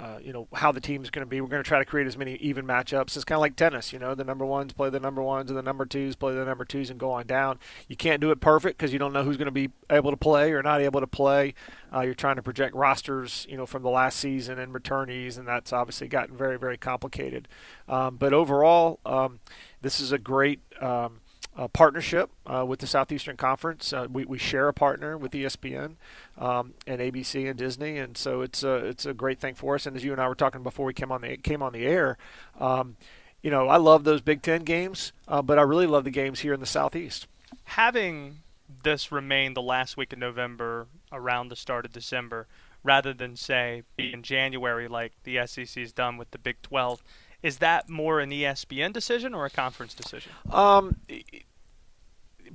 uh, 0.00 0.18
you 0.22 0.32
know, 0.32 0.48
how 0.54 0.72
the 0.72 0.80
team's 0.80 1.10
going 1.10 1.24
to 1.24 1.28
be. 1.28 1.42
We're 1.42 1.48
going 1.48 1.62
to 1.62 1.68
try 1.68 1.78
to 1.78 1.84
create 1.84 2.06
as 2.06 2.16
many 2.16 2.36
even 2.36 2.66
matchups. 2.66 3.16
It's 3.16 3.24
kind 3.24 3.36
of 3.36 3.42
like 3.42 3.54
tennis, 3.54 3.92
you 3.92 3.98
know, 3.98 4.14
the 4.14 4.24
number 4.24 4.46
ones 4.46 4.72
play 4.72 4.88
the 4.88 4.98
number 4.98 5.22
ones, 5.22 5.50
and 5.50 5.58
the 5.58 5.62
number 5.62 5.84
twos 5.84 6.16
play 6.16 6.34
the 6.34 6.44
number 6.44 6.64
twos, 6.64 6.88
and 6.88 6.98
go 6.98 7.12
on 7.12 7.26
down. 7.26 7.58
You 7.86 7.96
can't 7.96 8.18
do 8.18 8.30
it 8.30 8.40
perfect 8.40 8.78
because 8.78 8.94
you 8.94 8.98
don't 8.98 9.12
know 9.12 9.24
who's 9.24 9.36
going 9.36 9.46
to 9.46 9.52
be 9.52 9.68
able 9.90 10.10
to 10.10 10.16
play 10.16 10.52
or 10.52 10.62
not 10.62 10.80
able 10.80 11.00
to 11.00 11.06
play. 11.06 11.52
Uh, 11.94 12.00
you're 12.00 12.14
trying 12.14 12.36
to 12.36 12.42
project 12.42 12.74
rosters, 12.74 13.46
you 13.50 13.58
know, 13.58 13.66
from 13.66 13.82
the 13.82 13.90
last 13.90 14.18
season 14.18 14.58
and 14.58 14.72
returnees, 14.72 15.36
and 15.36 15.46
that's 15.46 15.70
obviously 15.70 16.08
gotten 16.08 16.34
very, 16.34 16.58
very 16.58 16.78
complicated. 16.78 17.46
Um, 17.86 18.16
but 18.16 18.32
overall, 18.32 19.00
um, 19.04 19.40
this 19.82 20.00
is 20.00 20.12
a 20.12 20.18
great. 20.18 20.60
Um, 20.80 21.19
uh, 21.56 21.68
partnership 21.68 22.30
uh, 22.46 22.64
with 22.66 22.80
the 22.80 22.86
Southeastern 22.86 23.36
Conference. 23.36 23.92
Uh, 23.92 24.06
we, 24.10 24.24
we 24.24 24.38
share 24.38 24.68
a 24.68 24.72
partner 24.72 25.16
with 25.16 25.32
ESPN 25.32 25.96
um, 26.38 26.74
and 26.86 27.00
ABC 27.00 27.48
and 27.48 27.58
Disney, 27.58 27.98
and 27.98 28.16
so 28.16 28.40
it's 28.40 28.62
a 28.62 28.74
it's 28.76 29.04
a 29.06 29.12
great 29.14 29.40
thing 29.40 29.54
for 29.54 29.74
us. 29.74 29.86
And 29.86 29.96
as 29.96 30.04
you 30.04 30.12
and 30.12 30.20
I 30.20 30.28
were 30.28 30.34
talking 30.34 30.62
before 30.62 30.86
we 30.86 30.94
came 30.94 31.12
on 31.12 31.22
the 31.22 31.36
came 31.36 31.62
on 31.62 31.72
the 31.72 31.86
air, 31.86 32.16
um, 32.58 32.96
you 33.42 33.50
know 33.50 33.68
I 33.68 33.76
love 33.76 34.04
those 34.04 34.20
Big 34.20 34.42
Ten 34.42 34.62
games, 34.62 35.12
uh, 35.28 35.42
but 35.42 35.58
I 35.58 35.62
really 35.62 35.86
love 35.86 36.04
the 36.04 36.10
games 36.10 36.40
here 36.40 36.54
in 36.54 36.60
the 36.60 36.66
Southeast. 36.66 37.26
having 37.64 38.38
this 38.82 39.10
remain 39.10 39.54
the 39.54 39.62
last 39.62 39.96
week 39.96 40.12
of 40.12 40.18
November 40.18 40.86
around 41.12 41.48
the 41.48 41.56
start 41.56 41.84
of 41.84 41.92
December 41.92 42.46
rather 42.82 43.12
than 43.12 43.36
say 43.36 43.82
in 43.98 44.22
January 44.22 44.88
like 44.88 45.12
the 45.24 45.44
SEC's 45.46 45.92
done 45.92 46.16
with 46.16 46.30
the 46.30 46.38
Big 46.38 46.60
12. 46.62 47.02
Is 47.42 47.58
that 47.58 47.88
more 47.88 48.20
an 48.20 48.30
ESPN 48.30 48.92
decision 48.92 49.34
or 49.34 49.46
a 49.46 49.50
conference 49.50 49.94
decision? 49.94 50.32
Um, 50.50 50.96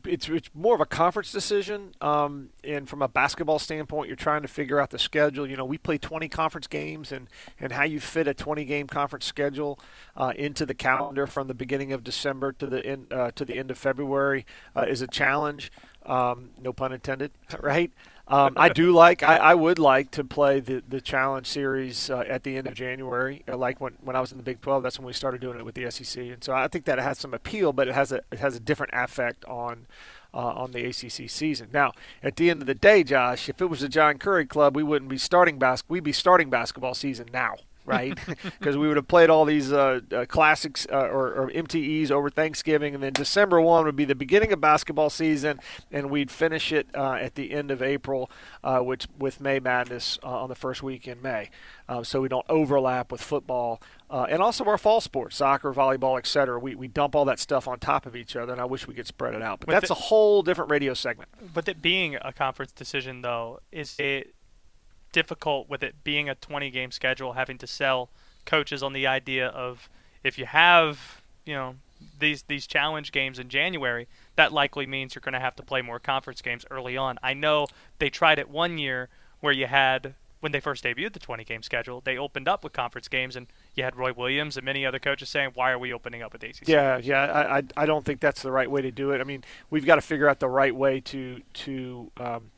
it's 0.06 0.28
it's 0.28 0.50
more 0.54 0.76
of 0.76 0.82
a 0.82 0.86
conference 0.86 1.32
decision. 1.32 1.94
Um, 2.02 2.50
and 2.64 2.88
from 2.88 3.02
a 3.02 3.08
basketball 3.08 3.60
standpoint, 3.60 4.08
you're 4.08 4.16
trying 4.16 4.42
to 4.42 4.48
figure 4.48 4.80
out 4.80 4.90
the 4.90 5.00
schedule. 5.00 5.48
You 5.48 5.58
know, 5.58 5.66
we 5.66 5.78
play 5.78 5.98
20 5.98 6.28
conference 6.30 6.68
games, 6.68 7.12
and 7.12 7.28
and 7.60 7.72
how 7.72 7.84
you 7.84 8.00
fit 8.00 8.28
a 8.28 8.34
20 8.34 8.66
game 8.66 8.88
conference 8.88 9.26
schedule 9.26 9.80
uh, 10.16 10.34
into 10.36 10.66
the 10.66 10.74
calendar 10.74 11.28
from 11.28 11.48
the 11.48 11.54
beginning 11.54 11.94
of 11.94 12.04
December 12.04 12.52
to 12.54 12.68
the 12.68 12.86
end 12.86 13.12
uh, 13.12 13.32
to 13.36 13.46
the 13.46 13.56
end 13.56 13.72
of 13.72 13.78
February 13.78 14.46
uh, 14.76 14.86
is 14.88 15.02
a 15.02 15.08
challenge. 15.08 15.72
Um, 16.06 16.52
no 16.62 16.72
pun 16.72 16.94
intended, 16.94 17.32
right? 17.60 17.92
Um, 18.28 18.54
I 18.58 18.70
do 18.70 18.92
like, 18.92 19.22
I, 19.22 19.38
I 19.38 19.54
would 19.54 19.78
like 19.78 20.10
to 20.12 20.24
play 20.24 20.60
the, 20.60 20.82
the 20.88 21.00
challenge 21.00 21.46
series 21.46 22.10
uh, 22.10 22.24
at 22.28 22.44
the 22.44 22.58
end 22.58 22.66
of 22.66 22.74
January. 22.74 23.44
Uh, 23.48 23.56
like 23.56 23.80
when, 23.80 23.94
when 24.02 24.16
I 24.16 24.20
was 24.20 24.32
in 24.32 24.38
the 24.38 24.44
Big 24.44 24.62
12, 24.62 24.82
that's 24.82 24.98
when 24.98 25.06
we 25.06 25.14
started 25.14 25.42
doing 25.42 25.60
it 25.60 25.66
with 25.66 25.76
the 25.76 25.90
SEC, 25.92 26.24
and 26.24 26.44
so 26.44 26.54
I 26.54 26.68
think 26.68 26.86
that 26.86 26.98
has 26.98 27.20
some 27.20 27.36
appeal, 27.36 27.72
but 27.72 27.88
it 27.88 27.94
has 27.94 28.12
a 28.12 28.22
it 28.32 28.40
has 28.40 28.56
a 28.56 28.60
different 28.60 28.94
effect 28.96 29.46
on 29.46 29.86
uh, 30.34 30.38
on 30.38 30.72
the 30.72 30.86
ACC 30.86 31.30
season. 31.30 31.70
Now, 31.72 31.94
at 32.24 32.36
the 32.36 32.50
end 32.50 32.62
of 32.62 32.68
the 32.68 32.76
day, 32.76 33.04
Josh, 33.04 33.48
if 33.48 33.62
it 33.62 33.68
was 33.68 33.84
a 33.84 33.90
John 33.90 34.18
Currie 34.18 34.46
club, 34.46 34.76
we 34.76 34.84
wouldn't 34.84 35.10
be 35.10 35.18
starting 35.18 35.60
bas- 35.60 35.84
we'd 35.88 36.04
be 36.04 36.12
starting 36.12 36.50
basketball 36.50 36.96
season 36.96 37.28
now. 37.32 37.56
Right? 37.86 38.18
Because 38.60 38.78
we 38.78 38.88
would 38.88 38.98
have 38.98 39.08
played 39.08 39.30
all 39.30 39.46
these 39.46 39.72
uh, 39.72 40.02
uh, 40.12 40.26
classics 40.26 40.88
uh, 40.92 40.96
or, 40.96 41.34
or, 41.34 41.52
MTEs 41.52 42.12
over 42.12 42.30
Thanksgiving, 42.30 42.94
and 42.94 43.04
then 43.04 43.14
December 43.14 43.60
1 43.62 43.86
would 43.86 43.96
be 43.96 44.06
the 44.06 44.16
beginning 44.16 44.52
of 44.52 44.62
basketball 44.62 45.10
season, 45.10 45.60
and 45.92 46.10
we'd 46.10 46.32
finish 46.32 46.72
it 46.72 46.88
uh, 46.96 47.14
at 47.14 47.36
the 47.36 47.52
end 47.52 47.72
of 47.72 47.82
April, 47.82 48.30
uh, 48.64 48.80
which 48.80 49.08
with 49.18 49.40
May 49.40 49.60
Madness 49.60 50.20
uh, 50.24 50.28
on 50.28 50.50
the 50.50 50.56
first 50.56 50.84
week 50.84 51.08
in 51.08 51.22
May. 51.22 51.50
so 52.04 52.22
we 52.22 52.28
don't 52.28 52.46
overlap 52.50 53.12
with 53.12 53.22
football. 53.22 53.82
and 54.10 54.42
also 54.42 54.64
our 54.66 54.78
fall 54.78 55.02
sports, 55.02 55.36
soccer, 55.38 55.74
volleyball, 55.74 56.18
etc. 56.18 56.60
We, 56.60 56.76
we 56.76 56.88
dump 56.88 57.16
all 57.16 57.26
that 57.26 57.40
stuff 57.40 57.68
on 57.68 57.80
top 57.80 58.06
of 58.06 58.16
each 58.16 58.36
other, 58.36 58.52
and 58.52 58.62
I 58.62 58.66
wish 58.66 58.88
we 58.88 58.94
could 58.94 59.08
spread 59.08 59.34
it 59.34 59.42
out. 59.42 59.60
But 59.60 59.68
with 59.68 59.76
that's 59.76 59.92
it, 59.92 59.98
a 59.98 60.02
whole 60.02 60.42
different 60.44 60.72
radio 60.72 60.94
segment. 60.94 61.30
But 61.54 61.66
that 61.66 61.82
being 61.82 62.18
a 62.22 62.34
conference 62.34 62.72
decision, 62.72 63.22
though, 63.22 63.60
is 63.72 63.96
it 64.00 64.35
difficult 65.16 65.70
with 65.70 65.82
it 65.82 65.96
being 66.04 66.28
a 66.28 66.36
20 66.36 66.70
game 66.72 66.92
schedule 66.92 67.32
having 67.32 67.58
to 67.58 67.66
sell 67.66 68.10
coaches 68.46 68.84
on 68.84 68.92
the 68.92 69.08
idea 69.08 69.48
of 69.48 69.88
if 70.26 70.38
you 70.38 70.46
have 70.46 71.22
you 71.46 71.54
know 71.54 71.76
these 72.20 72.44
these 72.44 72.68
challenge 72.68 73.14
games 73.14 73.40
in 73.40 73.48
January 73.48 74.10
that 74.36 74.52
likely 74.52 74.86
means 74.86 75.16
you're 75.16 75.22
going 75.22 75.32
to 75.32 75.40
have 75.40 75.56
to 75.56 75.64
play 75.64 75.82
more 75.82 76.00
conference 76.00 76.42
games 76.42 76.66
early 76.70 76.98
on. 76.98 77.18
I 77.24 77.34
know 77.34 77.68
they 77.98 78.10
tried 78.10 78.40
it 78.40 78.50
one 78.50 78.78
year 78.78 79.08
where 79.40 79.54
you 79.54 79.68
had 79.68 80.16
when 80.42 80.52
they 80.52 80.60
first 80.60 80.84
debuted 80.84 81.14
the 81.14 81.20
20 81.20 81.46
game 81.46 81.64
schedule, 81.64 82.02
they 82.02 82.18
opened 82.18 82.50
up 82.50 82.64
with 82.64 82.74
conference 82.74 83.08
games, 83.08 83.38
and 83.38 83.48
you 83.74 83.86
had 83.86 83.96
Roy 83.96 84.12
Williams 84.12 84.58
and 84.58 84.66
many 84.66 84.86
other 84.86 85.00
coaches 85.00 85.30
saying, 85.30 85.52
"Why 85.54 85.72
are 85.72 85.80
we 85.80 85.94
opening 85.94 86.22
up 86.22 86.34
with 86.34 86.44
ACC?" 86.44 86.68
Yeah, 86.68 86.98
yeah, 86.98 87.24
I, 87.24 87.64
I, 87.76 87.86
don't 87.86 88.06
think 88.06 88.20
that's 88.20 88.42
the 88.44 88.52
right 88.52 88.70
way 88.70 88.82
to 88.82 88.92
do 88.92 89.12
it. 89.12 89.22
I 89.22 89.24
mean, 89.24 89.44
we've 89.70 89.86
got 89.86 89.96
to 89.96 90.02
figure 90.02 90.28
out 90.28 90.40
the 90.42 90.50
right 90.50 90.76
way 90.76 91.00
to 91.00 91.42
to 91.66 92.12
um, 92.18 92.52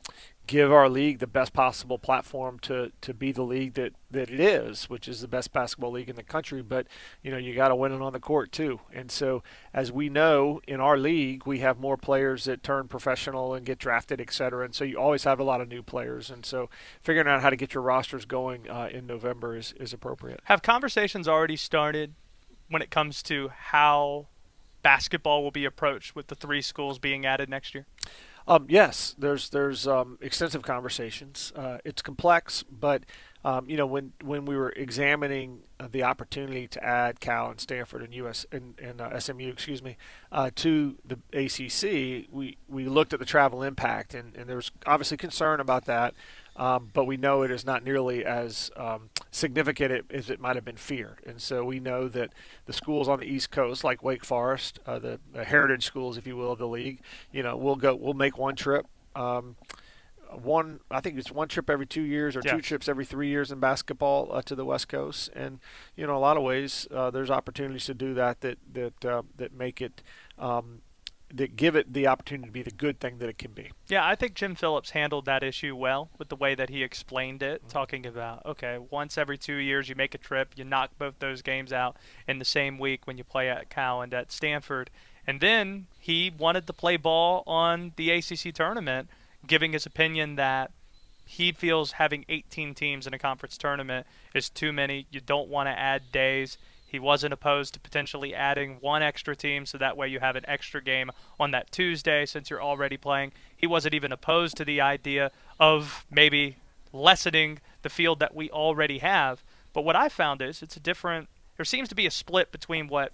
give 0.48 0.72
our 0.72 0.88
league 0.88 1.18
the 1.18 1.26
best 1.26 1.52
possible 1.52 1.98
platform 1.98 2.58
to, 2.58 2.90
to 3.02 3.12
be 3.12 3.30
the 3.30 3.42
league 3.42 3.74
that, 3.74 3.92
that 4.10 4.30
it 4.30 4.40
is, 4.40 4.88
which 4.88 5.06
is 5.06 5.20
the 5.20 5.28
best 5.28 5.52
basketball 5.52 5.92
league 5.92 6.08
in 6.08 6.16
the 6.16 6.22
country. 6.22 6.62
But 6.62 6.86
you 7.22 7.30
know 7.30 7.36
you 7.36 7.54
got 7.54 7.68
to 7.68 7.76
win 7.76 7.92
it 7.92 8.00
on 8.00 8.14
the 8.14 8.18
court 8.18 8.50
too. 8.50 8.80
And 8.92 9.10
so 9.10 9.42
as 9.72 9.92
we 9.92 10.08
know 10.08 10.60
in 10.66 10.80
our 10.80 10.96
league, 10.96 11.46
we 11.46 11.58
have 11.58 11.78
more 11.78 11.98
players 11.98 12.44
that 12.44 12.62
turn 12.62 12.88
professional 12.88 13.54
and 13.54 13.64
get 13.64 13.78
drafted, 13.78 14.20
et 14.20 14.32
cetera. 14.32 14.64
And 14.64 14.74
so 14.74 14.84
you 14.84 14.98
always 14.98 15.24
have 15.24 15.38
a 15.38 15.44
lot 15.44 15.60
of 15.60 15.68
new 15.68 15.82
players. 15.82 16.30
And 16.30 16.44
so 16.44 16.70
figuring 17.02 17.28
out 17.28 17.42
how 17.42 17.50
to 17.50 17.56
get 17.56 17.74
your 17.74 17.82
rosters 17.82 18.24
going 18.24 18.68
uh, 18.70 18.88
in 18.90 19.06
November 19.06 19.54
is, 19.54 19.74
is 19.78 19.92
appropriate. 19.92 20.40
Have 20.44 20.62
conversations 20.62 21.28
already 21.28 21.56
started 21.56 22.14
when 22.70 22.80
it 22.80 22.90
comes 22.90 23.22
to 23.24 23.50
how 23.54 24.28
basketball 24.82 25.42
will 25.42 25.50
be 25.50 25.66
approached 25.66 26.16
with 26.16 26.28
the 26.28 26.34
three 26.34 26.62
schools 26.62 26.98
being 26.98 27.26
added 27.26 27.50
next 27.50 27.74
year? 27.74 27.86
Um, 28.48 28.64
yes, 28.70 29.14
there's 29.18 29.50
there's 29.50 29.86
um, 29.86 30.16
extensive 30.22 30.62
conversations. 30.62 31.52
Uh, 31.54 31.78
it's 31.84 32.00
complex, 32.00 32.62
but 32.62 33.04
um, 33.44 33.68
you 33.68 33.76
know 33.76 33.84
when 33.84 34.14
when 34.24 34.46
we 34.46 34.56
were 34.56 34.70
examining 34.70 35.64
uh, 35.78 35.86
the 35.92 36.02
opportunity 36.02 36.66
to 36.68 36.82
add 36.82 37.20
Cal 37.20 37.50
and 37.50 37.60
Stanford 37.60 38.02
and 38.02 38.14
US 38.14 38.46
and, 38.50 38.74
and 38.82 39.02
uh, 39.02 39.20
SMU, 39.20 39.50
excuse 39.50 39.82
me, 39.82 39.98
uh, 40.32 40.50
to 40.56 40.96
the 41.04 41.18
ACC, 41.34 42.26
we 42.32 42.56
we 42.68 42.86
looked 42.86 43.12
at 43.12 43.18
the 43.18 43.26
travel 43.26 43.62
impact, 43.62 44.14
and, 44.14 44.34
and 44.34 44.48
there 44.48 44.56
was 44.56 44.70
obviously 44.86 45.18
concern 45.18 45.60
about 45.60 45.84
that. 45.84 46.14
Um, 46.56 46.90
but 46.94 47.04
we 47.04 47.18
know 47.18 47.42
it 47.42 47.50
is 47.50 47.66
not 47.66 47.84
nearly 47.84 48.24
as 48.24 48.70
um, 48.76 49.10
significant 49.30 50.06
as 50.10 50.30
it 50.30 50.40
might 50.40 50.56
have 50.56 50.64
been 50.64 50.76
feared. 50.76 51.20
And 51.26 51.40
so 51.40 51.64
we 51.64 51.80
know 51.80 52.08
that 52.08 52.32
the 52.66 52.72
schools 52.72 53.08
on 53.08 53.20
the 53.20 53.26
East 53.26 53.50
Coast, 53.50 53.84
like 53.84 54.02
Wake 54.02 54.24
Forest, 54.24 54.78
uh, 54.86 54.98
the, 54.98 55.20
heritage 55.44 55.84
schools, 55.84 56.16
if 56.16 56.26
you 56.26 56.36
will, 56.36 56.52
of 56.52 56.58
the 56.58 56.68
league, 56.68 57.00
you 57.32 57.42
know, 57.42 57.56
we'll 57.56 57.76
go, 57.76 57.94
we'll 57.94 58.14
make 58.14 58.38
one 58.38 58.56
trip. 58.56 58.86
Um, 59.14 59.56
one, 60.30 60.80
I 60.90 61.00
think 61.00 61.18
it's 61.18 61.32
one 61.32 61.48
trip 61.48 61.70
every 61.70 61.86
two 61.86 62.02
years 62.02 62.36
or 62.36 62.42
yeah. 62.44 62.52
two 62.52 62.60
trips 62.60 62.88
every 62.88 63.04
three 63.04 63.28
years 63.28 63.50
in 63.50 63.60
basketball 63.60 64.28
uh, 64.30 64.42
to 64.42 64.54
the 64.54 64.64
West 64.64 64.88
Coast, 64.88 65.30
and 65.34 65.58
you 65.96 66.06
know, 66.06 66.16
a 66.16 66.20
lot 66.20 66.36
of 66.36 66.42
ways 66.42 66.86
uh, 66.94 67.10
there's 67.10 67.30
opportunities 67.30 67.86
to 67.86 67.94
do 67.94 68.12
that 68.14 68.42
that 68.42 68.58
that 68.72 69.04
uh, 69.04 69.22
that 69.36 69.54
make 69.54 69.80
it 69.80 70.02
um, 70.38 70.82
that 71.34 71.56
give 71.56 71.76
it 71.76 71.92
the 71.92 72.06
opportunity 72.06 72.46
to 72.46 72.52
be 72.52 72.62
the 72.62 72.70
good 72.70 73.00
thing 73.00 73.18
that 73.18 73.28
it 73.28 73.38
can 73.38 73.52
be. 73.52 73.70
Yeah, 73.88 74.06
I 74.06 74.14
think 74.14 74.34
Jim 74.34 74.54
Phillips 74.54 74.90
handled 74.90 75.26
that 75.26 75.42
issue 75.42 75.76
well 75.76 76.08
with 76.18 76.28
the 76.28 76.36
way 76.36 76.54
that 76.54 76.70
he 76.70 76.82
explained 76.82 77.42
it, 77.42 77.60
mm-hmm. 77.60 77.70
talking 77.70 78.06
about 78.06 78.44
okay, 78.46 78.78
once 78.90 79.18
every 79.18 79.36
two 79.36 79.56
years 79.56 79.88
you 79.88 79.94
make 79.94 80.14
a 80.14 80.18
trip, 80.18 80.54
you 80.56 80.64
knock 80.64 80.90
both 80.98 81.18
those 81.18 81.42
games 81.42 81.72
out 81.72 81.96
in 82.26 82.38
the 82.38 82.44
same 82.44 82.78
week 82.78 83.06
when 83.06 83.18
you 83.18 83.24
play 83.24 83.48
at 83.48 83.68
Cal 83.70 84.00
and 84.00 84.14
at 84.14 84.32
Stanford, 84.32 84.90
and 85.26 85.40
then 85.40 85.86
he 85.98 86.32
wanted 86.36 86.66
to 86.66 86.72
play 86.72 86.96
ball 86.96 87.42
on 87.46 87.92
the 87.96 88.10
ACC 88.10 88.54
tournament, 88.54 89.08
giving 89.46 89.72
his 89.72 89.84
opinion 89.84 90.36
that 90.36 90.70
he 91.26 91.52
feels 91.52 91.92
having 91.92 92.24
18 92.30 92.74
teams 92.74 93.06
in 93.06 93.12
a 93.12 93.18
conference 93.18 93.58
tournament 93.58 94.06
is 94.34 94.48
too 94.48 94.72
many. 94.72 95.06
You 95.10 95.20
don't 95.20 95.50
want 95.50 95.66
to 95.66 95.78
add 95.78 96.10
days. 96.10 96.56
He 96.88 96.98
wasn't 96.98 97.34
opposed 97.34 97.74
to 97.74 97.80
potentially 97.80 98.34
adding 98.34 98.78
one 98.80 99.02
extra 99.02 99.36
team 99.36 99.66
so 99.66 99.76
that 99.76 99.96
way 99.96 100.08
you 100.08 100.20
have 100.20 100.36
an 100.36 100.44
extra 100.48 100.82
game 100.82 101.10
on 101.38 101.50
that 101.50 101.70
Tuesday 101.70 102.24
since 102.24 102.48
you're 102.48 102.62
already 102.62 102.96
playing. 102.96 103.32
He 103.54 103.66
wasn't 103.66 103.94
even 103.94 104.10
opposed 104.10 104.56
to 104.56 104.64
the 104.64 104.80
idea 104.80 105.30
of 105.60 106.06
maybe 106.10 106.56
lessening 106.92 107.60
the 107.82 107.90
field 107.90 108.20
that 108.20 108.34
we 108.34 108.50
already 108.50 108.98
have. 108.98 109.42
But 109.74 109.84
what 109.84 109.96
I 109.96 110.08
found 110.08 110.40
is 110.40 110.62
it's 110.62 110.76
a 110.76 110.80
different 110.80 111.28
there 111.58 111.64
seems 111.64 111.88
to 111.88 111.94
be 111.94 112.06
a 112.06 112.10
split 112.10 112.52
between 112.52 112.86
what 112.86 113.12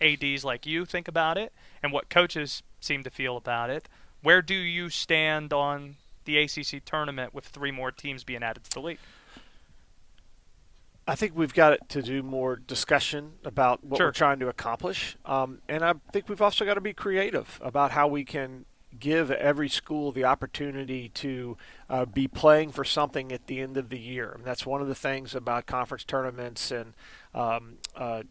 ADs 0.00 0.44
like 0.44 0.66
you 0.66 0.84
think 0.84 1.06
about 1.06 1.38
it 1.38 1.52
and 1.82 1.92
what 1.92 2.08
coaches 2.08 2.62
seem 2.80 3.04
to 3.04 3.10
feel 3.10 3.36
about 3.36 3.70
it. 3.70 3.88
Where 4.22 4.42
do 4.42 4.54
you 4.54 4.88
stand 4.88 5.52
on 5.52 5.96
the 6.24 6.38
ACC 6.38 6.82
tournament 6.84 7.34
with 7.34 7.44
three 7.44 7.70
more 7.70 7.92
teams 7.92 8.24
being 8.24 8.42
added 8.42 8.64
to 8.64 8.70
the 8.70 8.80
league? 8.80 8.98
I 11.06 11.14
think 11.14 11.36
we've 11.36 11.52
got 11.52 11.88
to 11.90 12.02
do 12.02 12.22
more 12.22 12.56
discussion 12.56 13.32
about 13.44 13.84
what 13.84 13.98
sure. 13.98 14.06
we're 14.06 14.12
trying 14.12 14.38
to 14.40 14.48
accomplish, 14.48 15.16
um, 15.26 15.58
and 15.68 15.84
I 15.84 15.94
think 16.12 16.28
we've 16.28 16.42
also 16.42 16.64
got 16.64 16.74
to 16.74 16.80
be 16.80 16.94
creative 16.94 17.60
about 17.62 17.90
how 17.90 18.08
we 18.08 18.24
can 18.24 18.64
give 18.98 19.30
every 19.30 19.68
school 19.68 20.12
the 20.12 20.24
opportunity 20.24 21.08
to 21.10 21.56
uh, 21.90 22.04
be 22.04 22.28
playing 22.28 22.70
for 22.70 22.84
something 22.84 23.32
at 23.32 23.46
the 23.46 23.60
end 23.60 23.76
of 23.76 23.88
the 23.88 23.98
year. 23.98 24.32
And 24.32 24.44
that's 24.44 24.64
one 24.64 24.80
of 24.80 24.88
the 24.88 24.94
things 24.94 25.34
about 25.34 25.66
conference 25.66 26.04
tournaments 26.04 26.70
and 26.70 26.94
um, 27.34 27.78
uh, 27.96 28.22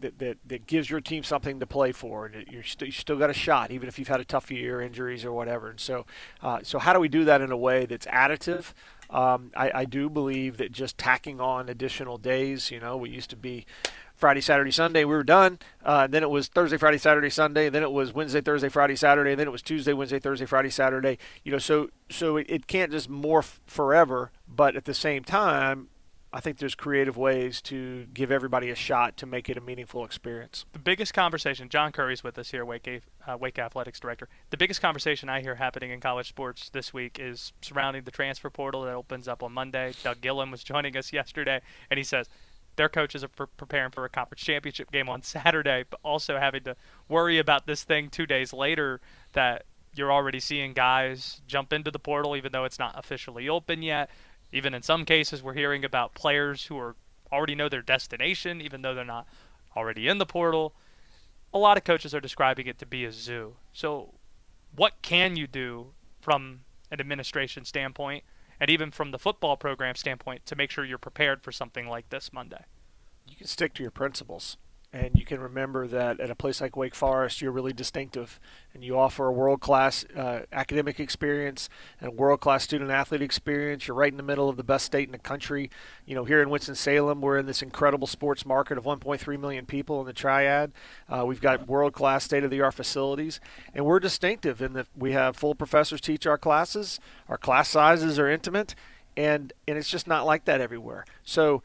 that, 0.00 0.18
that, 0.18 0.38
that, 0.46 0.66
gives 0.66 0.88
your 0.88 1.00
team 1.00 1.24
something 1.24 1.58
to 1.58 1.66
play 1.66 1.90
for. 1.90 2.26
And 2.26 2.46
you're 2.48 2.62
st- 2.62 2.86
you 2.86 2.92
still 2.92 3.18
got 3.18 3.30
a 3.30 3.34
shot, 3.34 3.72
even 3.72 3.88
if 3.88 3.98
you've 3.98 4.08
had 4.08 4.20
a 4.20 4.24
tough 4.24 4.50
year, 4.50 4.80
injuries 4.80 5.24
or 5.24 5.32
whatever. 5.32 5.68
And 5.68 5.80
so, 5.80 6.06
uh, 6.42 6.60
so 6.62 6.78
how 6.78 6.92
do 6.92 7.00
we 7.00 7.08
do 7.08 7.24
that 7.24 7.40
in 7.40 7.50
a 7.50 7.56
way 7.56 7.86
that's 7.86 8.06
additive? 8.06 8.72
Um, 9.12 9.52
I, 9.54 9.70
I 9.74 9.84
do 9.84 10.08
believe 10.08 10.56
that 10.56 10.72
just 10.72 10.96
tacking 10.98 11.40
on 11.40 11.68
additional 11.68 12.16
days, 12.16 12.70
you 12.70 12.80
know, 12.80 12.96
we 12.96 13.10
used 13.10 13.30
to 13.30 13.36
be 13.36 13.66
Friday, 14.14 14.40
Saturday, 14.40 14.70
Sunday, 14.70 15.04
we 15.04 15.14
were 15.14 15.24
done. 15.24 15.58
Uh, 15.84 16.06
then 16.06 16.22
it 16.22 16.30
was 16.30 16.48
Thursday, 16.48 16.78
Friday, 16.78 16.96
Saturday, 16.98 17.28
Sunday. 17.28 17.68
Then 17.68 17.82
it 17.82 17.92
was 17.92 18.14
Wednesday, 18.14 18.40
Thursday, 18.40 18.68
Friday, 18.68 18.96
Saturday. 18.96 19.34
Then 19.34 19.48
it 19.48 19.50
was 19.50 19.62
Tuesday, 19.62 19.92
Wednesday, 19.92 20.18
Thursday, 20.18 20.46
Friday, 20.46 20.70
Saturday. 20.70 21.18
You 21.44 21.52
know, 21.52 21.58
so 21.58 21.90
so 22.08 22.36
it, 22.36 22.46
it 22.48 22.66
can't 22.66 22.92
just 22.92 23.10
morph 23.10 23.58
forever. 23.66 24.30
But 24.48 24.76
at 24.76 24.84
the 24.84 24.94
same 24.94 25.24
time, 25.24 25.88
I 26.34 26.40
think 26.40 26.56
there's 26.56 26.74
creative 26.74 27.18
ways 27.18 27.60
to 27.62 28.06
give 28.14 28.30
everybody 28.30 28.70
a 28.70 28.74
shot 28.74 29.18
to 29.18 29.26
make 29.26 29.50
it 29.50 29.58
a 29.58 29.60
meaningful 29.60 30.02
experience. 30.02 30.64
The 30.72 30.78
biggest 30.78 31.12
conversation, 31.12 31.68
John 31.68 31.92
Currie's 31.92 32.24
with 32.24 32.38
us 32.38 32.50
here, 32.50 32.64
Wake, 32.64 33.02
uh, 33.26 33.36
Wake 33.38 33.58
Athletics 33.58 34.00
Director. 34.00 34.28
The 34.48 34.56
biggest 34.56 34.80
conversation 34.80 35.28
I 35.28 35.42
hear 35.42 35.56
happening 35.56 35.90
in 35.90 36.00
college 36.00 36.28
sports 36.28 36.70
this 36.70 36.94
week 36.94 37.18
is 37.20 37.52
surrounding 37.60 38.04
the 38.04 38.10
transfer 38.10 38.48
portal 38.48 38.82
that 38.84 38.94
opens 38.94 39.28
up 39.28 39.42
on 39.42 39.52
Monday. 39.52 39.92
Doug 40.02 40.22
Gillin 40.22 40.50
was 40.50 40.64
joining 40.64 40.96
us 40.96 41.12
yesterday, 41.12 41.60
and 41.90 41.98
he 41.98 42.04
says 42.04 42.30
their 42.76 42.88
coaches 42.88 43.22
are 43.22 43.28
pre- 43.28 43.46
preparing 43.58 43.90
for 43.90 44.06
a 44.06 44.08
conference 44.08 44.40
championship 44.40 44.90
game 44.90 45.10
on 45.10 45.22
Saturday, 45.22 45.84
but 45.90 46.00
also 46.02 46.38
having 46.38 46.64
to 46.64 46.76
worry 47.08 47.38
about 47.38 47.66
this 47.66 47.84
thing 47.84 48.08
two 48.08 48.24
days 48.24 48.54
later 48.54 49.02
that 49.34 49.66
you're 49.94 50.12
already 50.12 50.40
seeing 50.40 50.72
guys 50.72 51.42
jump 51.46 51.74
into 51.74 51.90
the 51.90 51.98
portal, 51.98 52.34
even 52.36 52.52
though 52.52 52.64
it's 52.64 52.78
not 52.78 52.98
officially 52.98 53.50
open 53.50 53.82
yet. 53.82 54.08
Even 54.52 54.74
in 54.74 54.82
some 54.82 55.04
cases, 55.04 55.42
we're 55.42 55.54
hearing 55.54 55.84
about 55.84 56.14
players 56.14 56.66
who 56.66 56.78
are 56.78 56.96
already 57.32 57.54
know 57.54 57.68
their 57.68 57.82
destination, 57.82 58.60
even 58.60 58.82
though 58.82 58.94
they're 58.94 59.04
not 59.04 59.26
already 59.74 60.08
in 60.08 60.18
the 60.18 60.26
portal. 60.26 60.74
A 61.54 61.58
lot 61.58 61.76
of 61.76 61.84
coaches 61.84 62.14
are 62.14 62.20
describing 62.20 62.66
it 62.66 62.78
to 62.78 62.86
be 62.86 63.04
a 63.04 63.12
zoo. 63.12 63.56
So, 63.72 64.14
what 64.74 65.00
can 65.02 65.36
you 65.36 65.46
do 65.46 65.92
from 66.20 66.60
an 66.90 67.00
administration 67.00 67.64
standpoint 67.64 68.24
and 68.60 68.70
even 68.70 68.90
from 68.90 69.10
the 69.10 69.18
football 69.18 69.56
program 69.56 69.94
standpoint 69.94 70.46
to 70.46 70.56
make 70.56 70.70
sure 70.70 70.84
you're 70.84 70.98
prepared 70.98 71.42
for 71.42 71.52
something 71.52 71.86
like 71.86 72.10
this 72.10 72.32
Monday? 72.32 72.64
You 73.26 73.36
can 73.36 73.46
stick 73.46 73.74
to 73.74 73.82
your 73.82 73.90
principles. 73.90 74.56
And 74.94 75.18
you 75.18 75.24
can 75.24 75.40
remember 75.40 75.86
that 75.86 76.20
at 76.20 76.28
a 76.28 76.34
place 76.34 76.60
like 76.60 76.76
Wake 76.76 76.94
Forest, 76.94 77.40
you're 77.40 77.50
really 77.50 77.72
distinctive, 77.72 78.38
and 78.74 78.84
you 78.84 78.98
offer 78.98 79.26
a 79.26 79.32
world-class 79.32 80.04
uh, 80.14 80.40
academic 80.52 81.00
experience 81.00 81.70
and 81.98 82.08
a 82.08 82.10
world-class 82.10 82.64
student-athlete 82.64 83.22
experience. 83.22 83.88
You're 83.88 83.96
right 83.96 84.12
in 84.12 84.18
the 84.18 84.22
middle 84.22 84.50
of 84.50 84.58
the 84.58 84.62
best 84.62 84.84
state 84.84 85.08
in 85.08 85.12
the 85.12 85.18
country. 85.18 85.70
You 86.04 86.14
know, 86.14 86.24
here 86.26 86.42
in 86.42 86.50
Winston-Salem, 86.50 87.22
we're 87.22 87.38
in 87.38 87.46
this 87.46 87.62
incredible 87.62 88.06
sports 88.06 88.44
market 88.44 88.76
of 88.76 88.84
1.3 88.84 89.40
million 89.40 89.64
people 89.64 89.98
in 90.00 90.06
the 90.06 90.12
Triad. 90.12 90.72
Uh, 91.08 91.24
we've 91.24 91.40
got 91.40 91.66
world-class, 91.66 92.24
state-of-the-art 92.24 92.74
facilities, 92.74 93.40
and 93.74 93.86
we're 93.86 94.00
distinctive 94.00 94.60
in 94.60 94.74
that 94.74 94.88
we 94.94 95.12
have 95.12 95.36
full 95.38 95.54
professors 95.54 96.02
teach 96.02 96.26
our 96.26 96.36
classes. 96.36 97.00
Our 97.30 97.38
class 97.38 97.70
sizes 97.70 98.18
are 98.18 98.28
intimate, 98.28 98.74
and 99.16 99.54
and 99.66 99.78
it's 99.78 99.90
just 99.90 100.06
not 100.06 100.26
like 100.26 100.44
that 100.44 100.60
everywhere. 100.60 101.06
So 101.24 101.62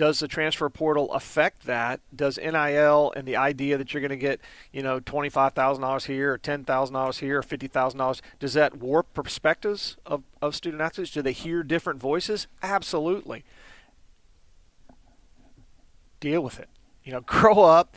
does 0.00 0.18
the 0.18 0.28
transfer 0.28 0.70
portal 0.70 1.12
affect 1.12 1.66
that? 1.66 2.00
Does 2.16 2.38
NIL 2.38 3.12
and 3.14 3.28
the 3.28 3.36
idea 3.36 3.76
that 3.76 3.92
you're 3.92 4.00
going 4.00 4.08
to 4.08 4.16
get, 4.16 4.40
you 4.72 4.82
know, 4.82 4.98
twenty-five 4.98 5.52
thousand 5.52 5.82
dollars 5.82 6.06
here 6.06 6.32
or 6.32 6.38
ten 6.38 6.64
thousand 6.64 6.94
dollars 6.94 7.18
here 7.18 7.40
or 7.40 7.42
fifty 7.42 7.66
thousand 7.66 7.98
dollars, 7.98 8.22
does 8.38 8.54
that 8.54 8.78
warp 8.78 9.12
perspectives 9.12 9.98
of, 10.06 10.22
of 10.40 10.56
student 10.56 10.80
athletes? 10.80 11.10
Do 11.10 11.20
they 11.20 11.32
hear 11.32 11.62
different 11.62 12.00
voices? 12.00 12.46
Absolutely. 12.62 13.44
Deal 16.18 16.40
with 16.40 16.58
it. 16.58 16.70
You 17.04 17.12
know, 17.12 17.20
grow 17.26 17.60
up 17.60 17.94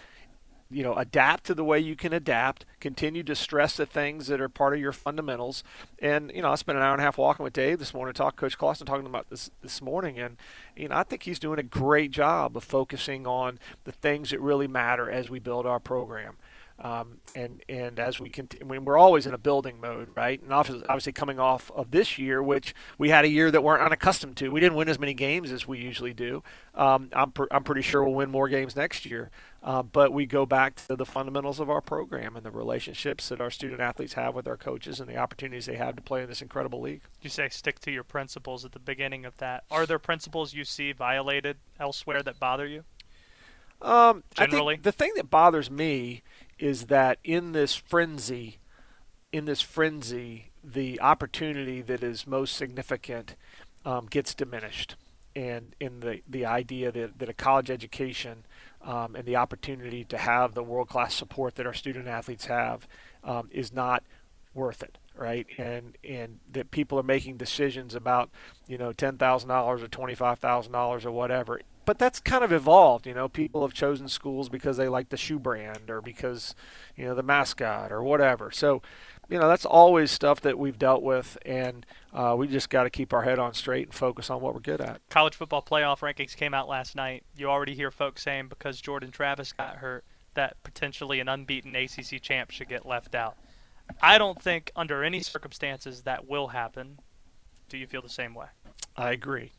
you 0.74 0.84
know, 0.84 0.96
adapt 0.96 1.46
to 1.46 1.54
the 1.54 1.64
way 1.64 1.80
you 1.80 1.96
can 1.96 2.14
adapt. 2.14 2.66
Continue 2.80 3.24
to 3.24 3.36
stress 3.36 3.78
the 3.78 3.86
things 3.86 4.28
that 4.28 4.42
are 4.42 4.50
part 4.50 4.74
of 4.74 4.80
your 4.80 4.92
fundamentals. 4.92 5.64
And 6.00 6.32
you 6.34 6.42
know, 6.42 6.52
I 6.52 6.56
spent 6.56 6.78
an 6.78 6.84
hour 6.84 6.94
and 6.94 7.02
a 7.02 7.06
half 7.06 7.18
walking 7.18 7.44
with 7.44 7.54
Dave 7.54 7.80
this 7.80 7.94
morning, 7.94 8.14
talk 8.14 8.36
Coach 8.36 8.58
Clawson 8.58 8.88
talking 8.88 9.06
about 9.06 9.30
this 9.30 9.52
this 9.62 9.82
morning, 9.82 10.20
and 10.20 10.38
you 10.76 10.90
know, 10.90 10.96
I 10.96 11.04
think 11.04 11.24
he's 11.24 11.40
doing 11.40 11.60
a 11.60 11.64
great 11.64 12.12
job 12.12 12.58
of 12.58 12.64
focusing 12.64 13.28
on 13.28 13.60
the 13.84 13.92
things 13.92 14.32
that 14.32 14.40
really 14.40 14.68
matter 14.68 15.10
as 15.10 15.30
we 15.30 15.40
build 15.40 15.66
our 15.66 15.80
program. 15.80 16.38
Um, 16.80 17.20
and 17.36 17.64
and 17.70 18.00
as 18.00 18.20
we 18.20 18.30
continue, 18.30 18.66
I 18.66 18.70
mean, 18.70 18.84
we're 18.84 18.98
always 18.98 19.28
in 19.28 19.34
a 19.34 19.38
building 19.38 19.80
mode, 19.80 20.10
right? 20.16 20.42
And 20.42 20.52
obviously 20.52 21.14
coming 21.14 21.40
off 21.40 21.72
of 21.72 21.92
this 21.92 22.18
year, 22.18 22.42
which 22.42 22.74
we 22.98 23.10
had 23.10 23.26
a 23.26 23.30
year 23.30 23.52
that 23.52 23.64
we're 23.64 23.80
unaccustomed 23.80 24.38
to. 24.38 24.50
We 24.50 24.60
didn't 24.60 24.76
win 24.76 24.90
as 24.90 25.00
many 25.00 25.14
games 25.14 25.52
as 25.52 25.68
we 25.68 25.80
usually 25.80 26.14
do. 26.14 26.44
Um, 26.74 27.10
I'm 27.14 27.32
pr- 27.32 27.46
I'm 27.52 27.64
pretty 27.64 27.84
sure 27.84 28.04
we'll 28.04 28.16
win 28.16 28.32
more 28.32 28.50
games 28.50 28.76
next 28.76 29.06
year. 29.06 29.30
Uh, 29.64 29.82
but 29.82 30.12
we 30.12 30.26
go 30.26 30.46
back 30.46 30.76
to 30.76 30.96
the 30.96 31.06
fundamentals 31.06 31.58
of 31.58 31.70
our 31.70 31.80
program 31.80 32.36
and 32.36 32.46
the 32.46 32.52
relationships 32.52 33.30
that 33.30 33.40
our 33.40 33.50
student 33.50 33.80
athletes 33.80 34.14
have 34.14 34.36
with 34.36 34.46
our 34.46 34.58
coaches 34.58 35.00
and 35.00 35.10
the 35.10 35.16
opportunities 35.16 35.68
they 35.68 35.78
have 35.78 35.96
to 35.96 36.02
play 36.02 36.22
in 36.22 36.28
this 36.28 36.42
incredible 36.42 36.82
league. 36.82 37.02
You 37.22 37.30
say 37.30 37.48
stick 37.48 37.80
to 37.80 37.92
your 37.92 38.04
principles 38.04 38.66
at 38.66 38.74
the 38.74 38.80
beginning 38.80 39.24
of 39.24 39.38
that. 39.38 39.64
Are 39.72 39.86
there 39.86 40.00
principles 40.00 40.54
you 40.54 40.66
see 40.66 40.92
violated 40.92 41.58
elsewhere 41.80 42.22
that 42.24 42.40
bother 42.42 42.68
you? 42.68 42.84
Um, 43.82 44.24
Generally? 44.36 44.74
I 44.74 44.76
think 44.76 44.84
the 44.84 44.92
thing 44.92 45.12
that 45.16 45.30
bothers 45.30 45.72
me 45.72 46.24
is 46.60 46.88
that 46.88 47.20
in 47.24 47.54
this 47.54 47.74
frenzy, 47.74 48.60
in 49.32 49.46
this 49.46 49.62
frenzy, 49.62 50.52
the 50.62 51.00
opportunity 51.00 51.82
that 51.82 52.04
is 52.04 52.28
most 52.28 52.56
significant 52.56 53.36
um, 53.86 54.08
gets 54.08 54.34
diminished, 54.34 54.96
and 55.36 55.76
in 55.80 56.00
the 56.00 56.22
the 56.28 56.46
idea 56.46 56.92
that, 56.92 57.20
that 57.20 57.28
a 57.28 57.34
college 57.34 57.70
education 57.70 58.46
um, 58.84 59.16
and 59.16 59.26
the 59.26 59.36
opportunity 59.36 60.04
to 60.06 60.18
have 60.18 60.54
the 60.54 60.64
world 60.64 60.90
class 60.90 61.14
support 61.14 61.56
that 61.56 61.66
our 61.66 61.74
student 61.74 62.08
athletes 62.08 62.46
have 62.46 62.88
um, 63.24 63.50
is 63.52 63.74
not 63.74 64.04
worth 64.54 64.84
it 64.84 64.98
right? 65.16 65.46
And 65.58 65.98
and 66.04 66.40
that 66.52 66.72
people 66.72 67.00
are 67.00 67.04
making 67.04 67.38
decisions 67.38 67.96
about 67.96 68.30
you 68.68 68.78
know 68.78 68.92
ten 68.94 69.18
thousand 69.18 69.50
dollars 69.50 69.84
or 69.84 69.88
twenty 69.88 70.16
five 70.16 70.40
thousand 70.40 70.72
dollars 70.72 71.06
or 71.06 71.12
whatever 71.12 71.62
but 71.86 71.98
that's 71.98 72.20
kind 72.20 72.44
of 72.44 72.52
evolved 72.52 73.06
you 73.06 73.14
know 73.14 73.28
people 73.28 73.62
have 73.62 73.74
chosen 73.74 74.08
schools 74.08 74.50
because 74.50 74.78
they 74.78 74.88
like 74.88 75.10
the 75.10 75.18
shoe 75.18 75.40
brand 75.40 75.90
or 75.90 76.02
because 76.02 76.56
you 76.96 77.06
know 77.06 77.16
the 77.16 77.24
mascot 77.24 77.92
or 77.92 78.04
whatever 78.04 78.52
so 78.52 78.82
you 79.30 79.40
know 79.40 79.48
that's 79.48 79.66
always 79.66 80.12
stuff 80.12 80.42
that 80.42 80.58
we've 80.60 80.78
dealt 80.78 81.02
with 81.02 81.38
and 81.46 81.86
uh, 82.14 82.36
we 82.38 82.48
just 82.48 82.70
got 82.70 82.84
to 82.84 82.90
keep 82.90 83.14
our 83.14 83.24
head 83.24 83.40
on 83.40 83.54
straight 83.54 83.88
and 83.88 83.94
focus 83.94 84.30
on 84.30 84.42
what 84.42 84.54
we're 84.54 84.60
good 84.60 84.82
at 84.82 85.02
College 85.10 85.36
football 85.36 85.62
playoff 85.62 86.00
rankings 86.00 86.36
came 86.36 86.54
out 86.54 86.68
last 86.68 86.96
night. 86.96 87.24
You 87.36 87.50
already 87.50 87.74
hear 87.74 87.90
folks 87.90 88.22
saying 88.22 88.48
because 88.50 88.80
Jordan 88.80 89.12
Travis 89.12 89.54
got 89.54 89.78
hurt 89.78 90.04
that 90.36 90.58
potentially 90.64 91.20
an 91.20 91.30
unbeaten 91.30 91.76
ACC 91.76 92.22
champ 92.22 92.52
should 92.52 92.70
get 92.70 92.86
left 92.86 93.16
out. 93.16 93.36
I 94.02 94.18
don't 94.18 94.42
think 94.42 94.72
under 94.76 95.04
any 95.04 95.22
circumstances 95.22 96.04
that 96.04 96.28
will 96.28 96.48
happen. 96.48 97.00
Do 97.70 97.78
you 97.78 97.88
feel 97.88 98.02
the 98.02 98.10
same 98.10 98.34
way? 98.34 98.48
i 98.96 99.12
agree 99.12 99.52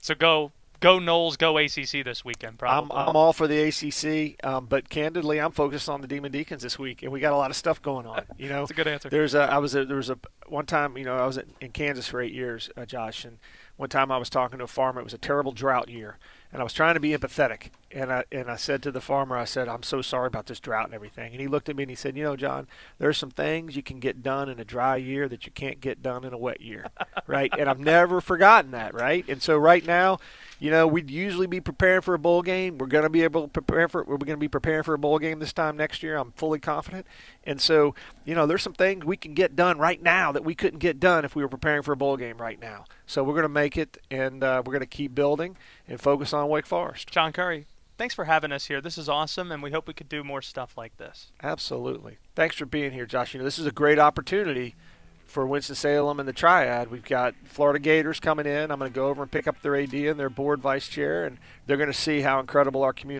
So 0.00 0.14
go 0.14 0.52
go 0.80 0.98
Noles, 0.98 1.36
go 1.36 1.58
ACC 1.58 2.04
this 2.04 2.24
weekend 2.24 2.52
I'm, 2.52 2.88
probably. 2.88 2.96
I'm 2.96 3.16
all 3.16 3.32
for 3.32 3.46
the 3.46 3.68
ACC, 3.68 4.44
um, 4.44 4.66
but 4.66 4.88
candidly, 4.88 5.38
I'm 5.38 5.52
focused 5.52 5.88
on 5.88 6.00
the 6.00 6.06
Demon 6.06 6.32
Deacons 6.32 6.62
this 6.62 6.78
week, 6.78 7.02
and 7.02 7.12
we 7.12 7.20
got 7.20 7.32
a 7.32 7.36
lot 7.36 7.50
of 7.50 7.56
stuff 7.56 7.80
going 7.80 8.06
on. 8.06 8.22
You 8.38 8.48
know, 8.48 8.62
it's 8.62 8.70
a 8.70 8.74
good 8.74 8.88
answer. 8.88 9.10
There's 9.10 9.34
a 9.34 9.42
I 9.42 9.58
was 9.58 9.74
a, 9.74 9.84
there 9.84 9.98
was 9.98 10.08
a 10.08 10.18
one 10.48 10.64
time 10.64 10.96
you 10.96 11.04
know 11.04 11.16
I 11.16 11.26
was 11.26 11.36
in, 11.36 11.52
in 11.60 11.70
Kansas 11.72 12.06
for 12.06 12.22
eight 12.22 12.32
years, 12.32 12.70
uh, 12.74 12.86
Josh, 12.86 13.24
and 13.24 13.38
one 13.76 13.90
time 13.90 14.10
I 14.10 14.16
was 14.16 14.30
talking 14.30 14.58
to 14.58 14.64
a 14.64 14.68
farmer. 14.68 15.00
It 15.00 15.04
was 15.04 15.12
a 15.12 15.18
terrible 15.18 15.52
drought 15.52 15.90
year, 15.90 16.16
and 16.50 16.60
I 16.60 16.64
was 16.64 16.72
trying 16.72 16.94
to 16.94 17.00
be 17.00 17.10
empathetic, 17.10 17.68
and 17.92 18.12
I 18.12 18.24
and 18.30 18.50
I 18.50 18.56
said 18.56 18.82
to 18.84 18.90
the 18.90 19.00
farmer, 19.00 19.36
I 19.36 19.44
said, 19.44 19.68
I'm 19.68 19.82
so 19.82 20.02
sorry 20.02 20.26
about 20.26 20.46
this 20.46 20.60
drought 20.60 20.86
and 20.86 20.94
everything, 20.94 21.32
and 21.32 21.40
he 21.40 21.48
looked 21.48 21.68
at 21.68 21.76
me 21.76 21.84
and 21.84 21.90
he 21.90 21.96
said, 21.96 22.16
you 22.16 22.22
know, 22.22 22.36
John, 22.36 22.68
there's 22.98 23.18
some 23.18 23.30
things 23.30 23.76
you 23.76 23.82
can 23.82 24.00
get 24.00 24.22
done 24.22 24.48
in 24.48 24.60
a 24.60 24.64
dry 24.64 24.96
year 24.96 25.28
that 25.28 25.46
you 25.46 25.52
can't 25.52 25.80
get 25.80 26.02
done 26.02 26.24
in 26.24 26.32
a 26.32 26.38
wet 26.38 26.60
year, 26.60 26.86
right? 27.26 27.52
And 27.58 27.68
I've 27.68 27.80
never 27.80 28.20
forgotten 28.20 28.70
that, 28.72 28.94
right? 28.94 29.24
And 29.28 29.42
so 29.42 29.56
right 29.56 29.84
now. 29.84 30.18
You 30.62 30.70
know, 30.70 30.86
we'd 30.86 31.10
usually 31.10 31.46
be 31.46 31.58
preparing 31.58 32.02
for 32.02 32.12
a 32.12 32.18
bowl 32.18 32.42
game. 32.42 32.76
We're 32.76 32.86
going 32.86 33.04
to 33.04 33.08
be 33.08 33.22
able 33.22 33.44
to 33.44 33.48
prepare 33.48 33.88
for. 33.88 34.04
We're 34.04 34.18
going 34.18 34.32
to 34.32 34.36
be 34.36 34.46
preparing 34.46 34.82
for 34.82 34.92
a 34.92 34.98
bowl 34.98 35.18
game 35.18 35.38
this 35.38 35.54
time 35.54 35.74
next 35.74 36.02
year. 36.02 36.18
I'm 36.18 36.32
fully 36.32 36.58
confident. 36.58 37.06
And 37.44 37.62
so, 37.62 37.94
you 38.26 38.34
know, 38.34 38.46
there's 38.46 38.62
some 38.62 38.74
things 38.74 39.06
we 39.06 39.16
can 39.16 39.32
get 39.32 39.56
done 39.56 39.78
right 39.78 40.02
now 40.02 40.32
that 40.32 40.44
we 40.44 40.54
couldn't 40.54 40.80
get 40.80 41.00
done 41.00 41.24
if 41.24 41.34
we 41.34 41.42
were 41.42 41.48
preparing 41.48 41.82
for 41.82 41.92
a 41.92 41.96
bowl 41.96 42.18
game 42.18 42.36
right 42.36 42.60
now. 42.60 42.84
So 43.06 43.24
we're 43.24 43.32
going 43.32 43.44
to 43.44 43.48
make 43.48 43.78
it, 43.78 43.96
and 44.10 44.44
uh, 44.44 44.62
we're 44.64 44.72
going 44.72 44.80
to 44.80 44.86
keep 44.86 45.14
building 45.14 45.56
and 45.88 45.98
focus 45.98 46.34
on 46.34 46.48
Wake 46.50 46.66
Forest. 46.66 47.10
John 47.10 47.32
Currie, 47.32 47.66
thanks 48.00 48.14
for 48.14 48.24
having 48.24 48.50
us 48.50 48.64
here. 48.64 48.80
This 48.80 48.96
is 48.96 49.10
awesome, 49.10 49.52
and 49.52 49.62
we 49.62 49.72
hope 49.72 49.86
we 49.86 49.92
could 49.92 50.08
do 50.08 50.24
more 50.24 50.40
stuff 50.40 50.78
like 50.78 50.96
this. 50.96 51.32
Absolutely. 51.42 52.16
Thanks 52.34 52.56
for 52.56 52.64
being 52.64 52.92
here, 52.92 53.04
Josh. 53.04 53.34
You 53.34 53.40
know, 53.40 53.44
this 53.44 53.58
is 53.58 53.66
a 53.66 53.70
great 53.70 53.98
opportunity 53.98 54.74
for 55.26 55.46
Winston-Salem 55.46 56.18
and 56.18 56.26
the 56.26 56.32
Triad. 56.32 56.90
We've 56.90 57.04
got 57.04 57.34
Florida 57.44 57.78
Gators 57.78 58.18
coming 58.18 58.46
in. 58.46 58.70
I'm 58.70 58.78
going 58.78 58.90
to 58.90 58.94
go 58.94 59.08
over 59.08 59.20
and 59.20 59.30
pick 59.30 59.46
up 59.46 59.60
their 59.60 59.76
AD 59.76 59.92
and 59.92 60.18
their 60.18 60.30
board 60.30 60.62
vice 60.62 60.88
chair, 60.88 61.26
and 61.26 61.36
they're 61.66 61.76
going 61.76 61.92
to 61.92 61.98
see 61.98 62.22
how 62.22 62.40
incredible 62.40 62.82
our 62.82 62.94
community 62.94 63.18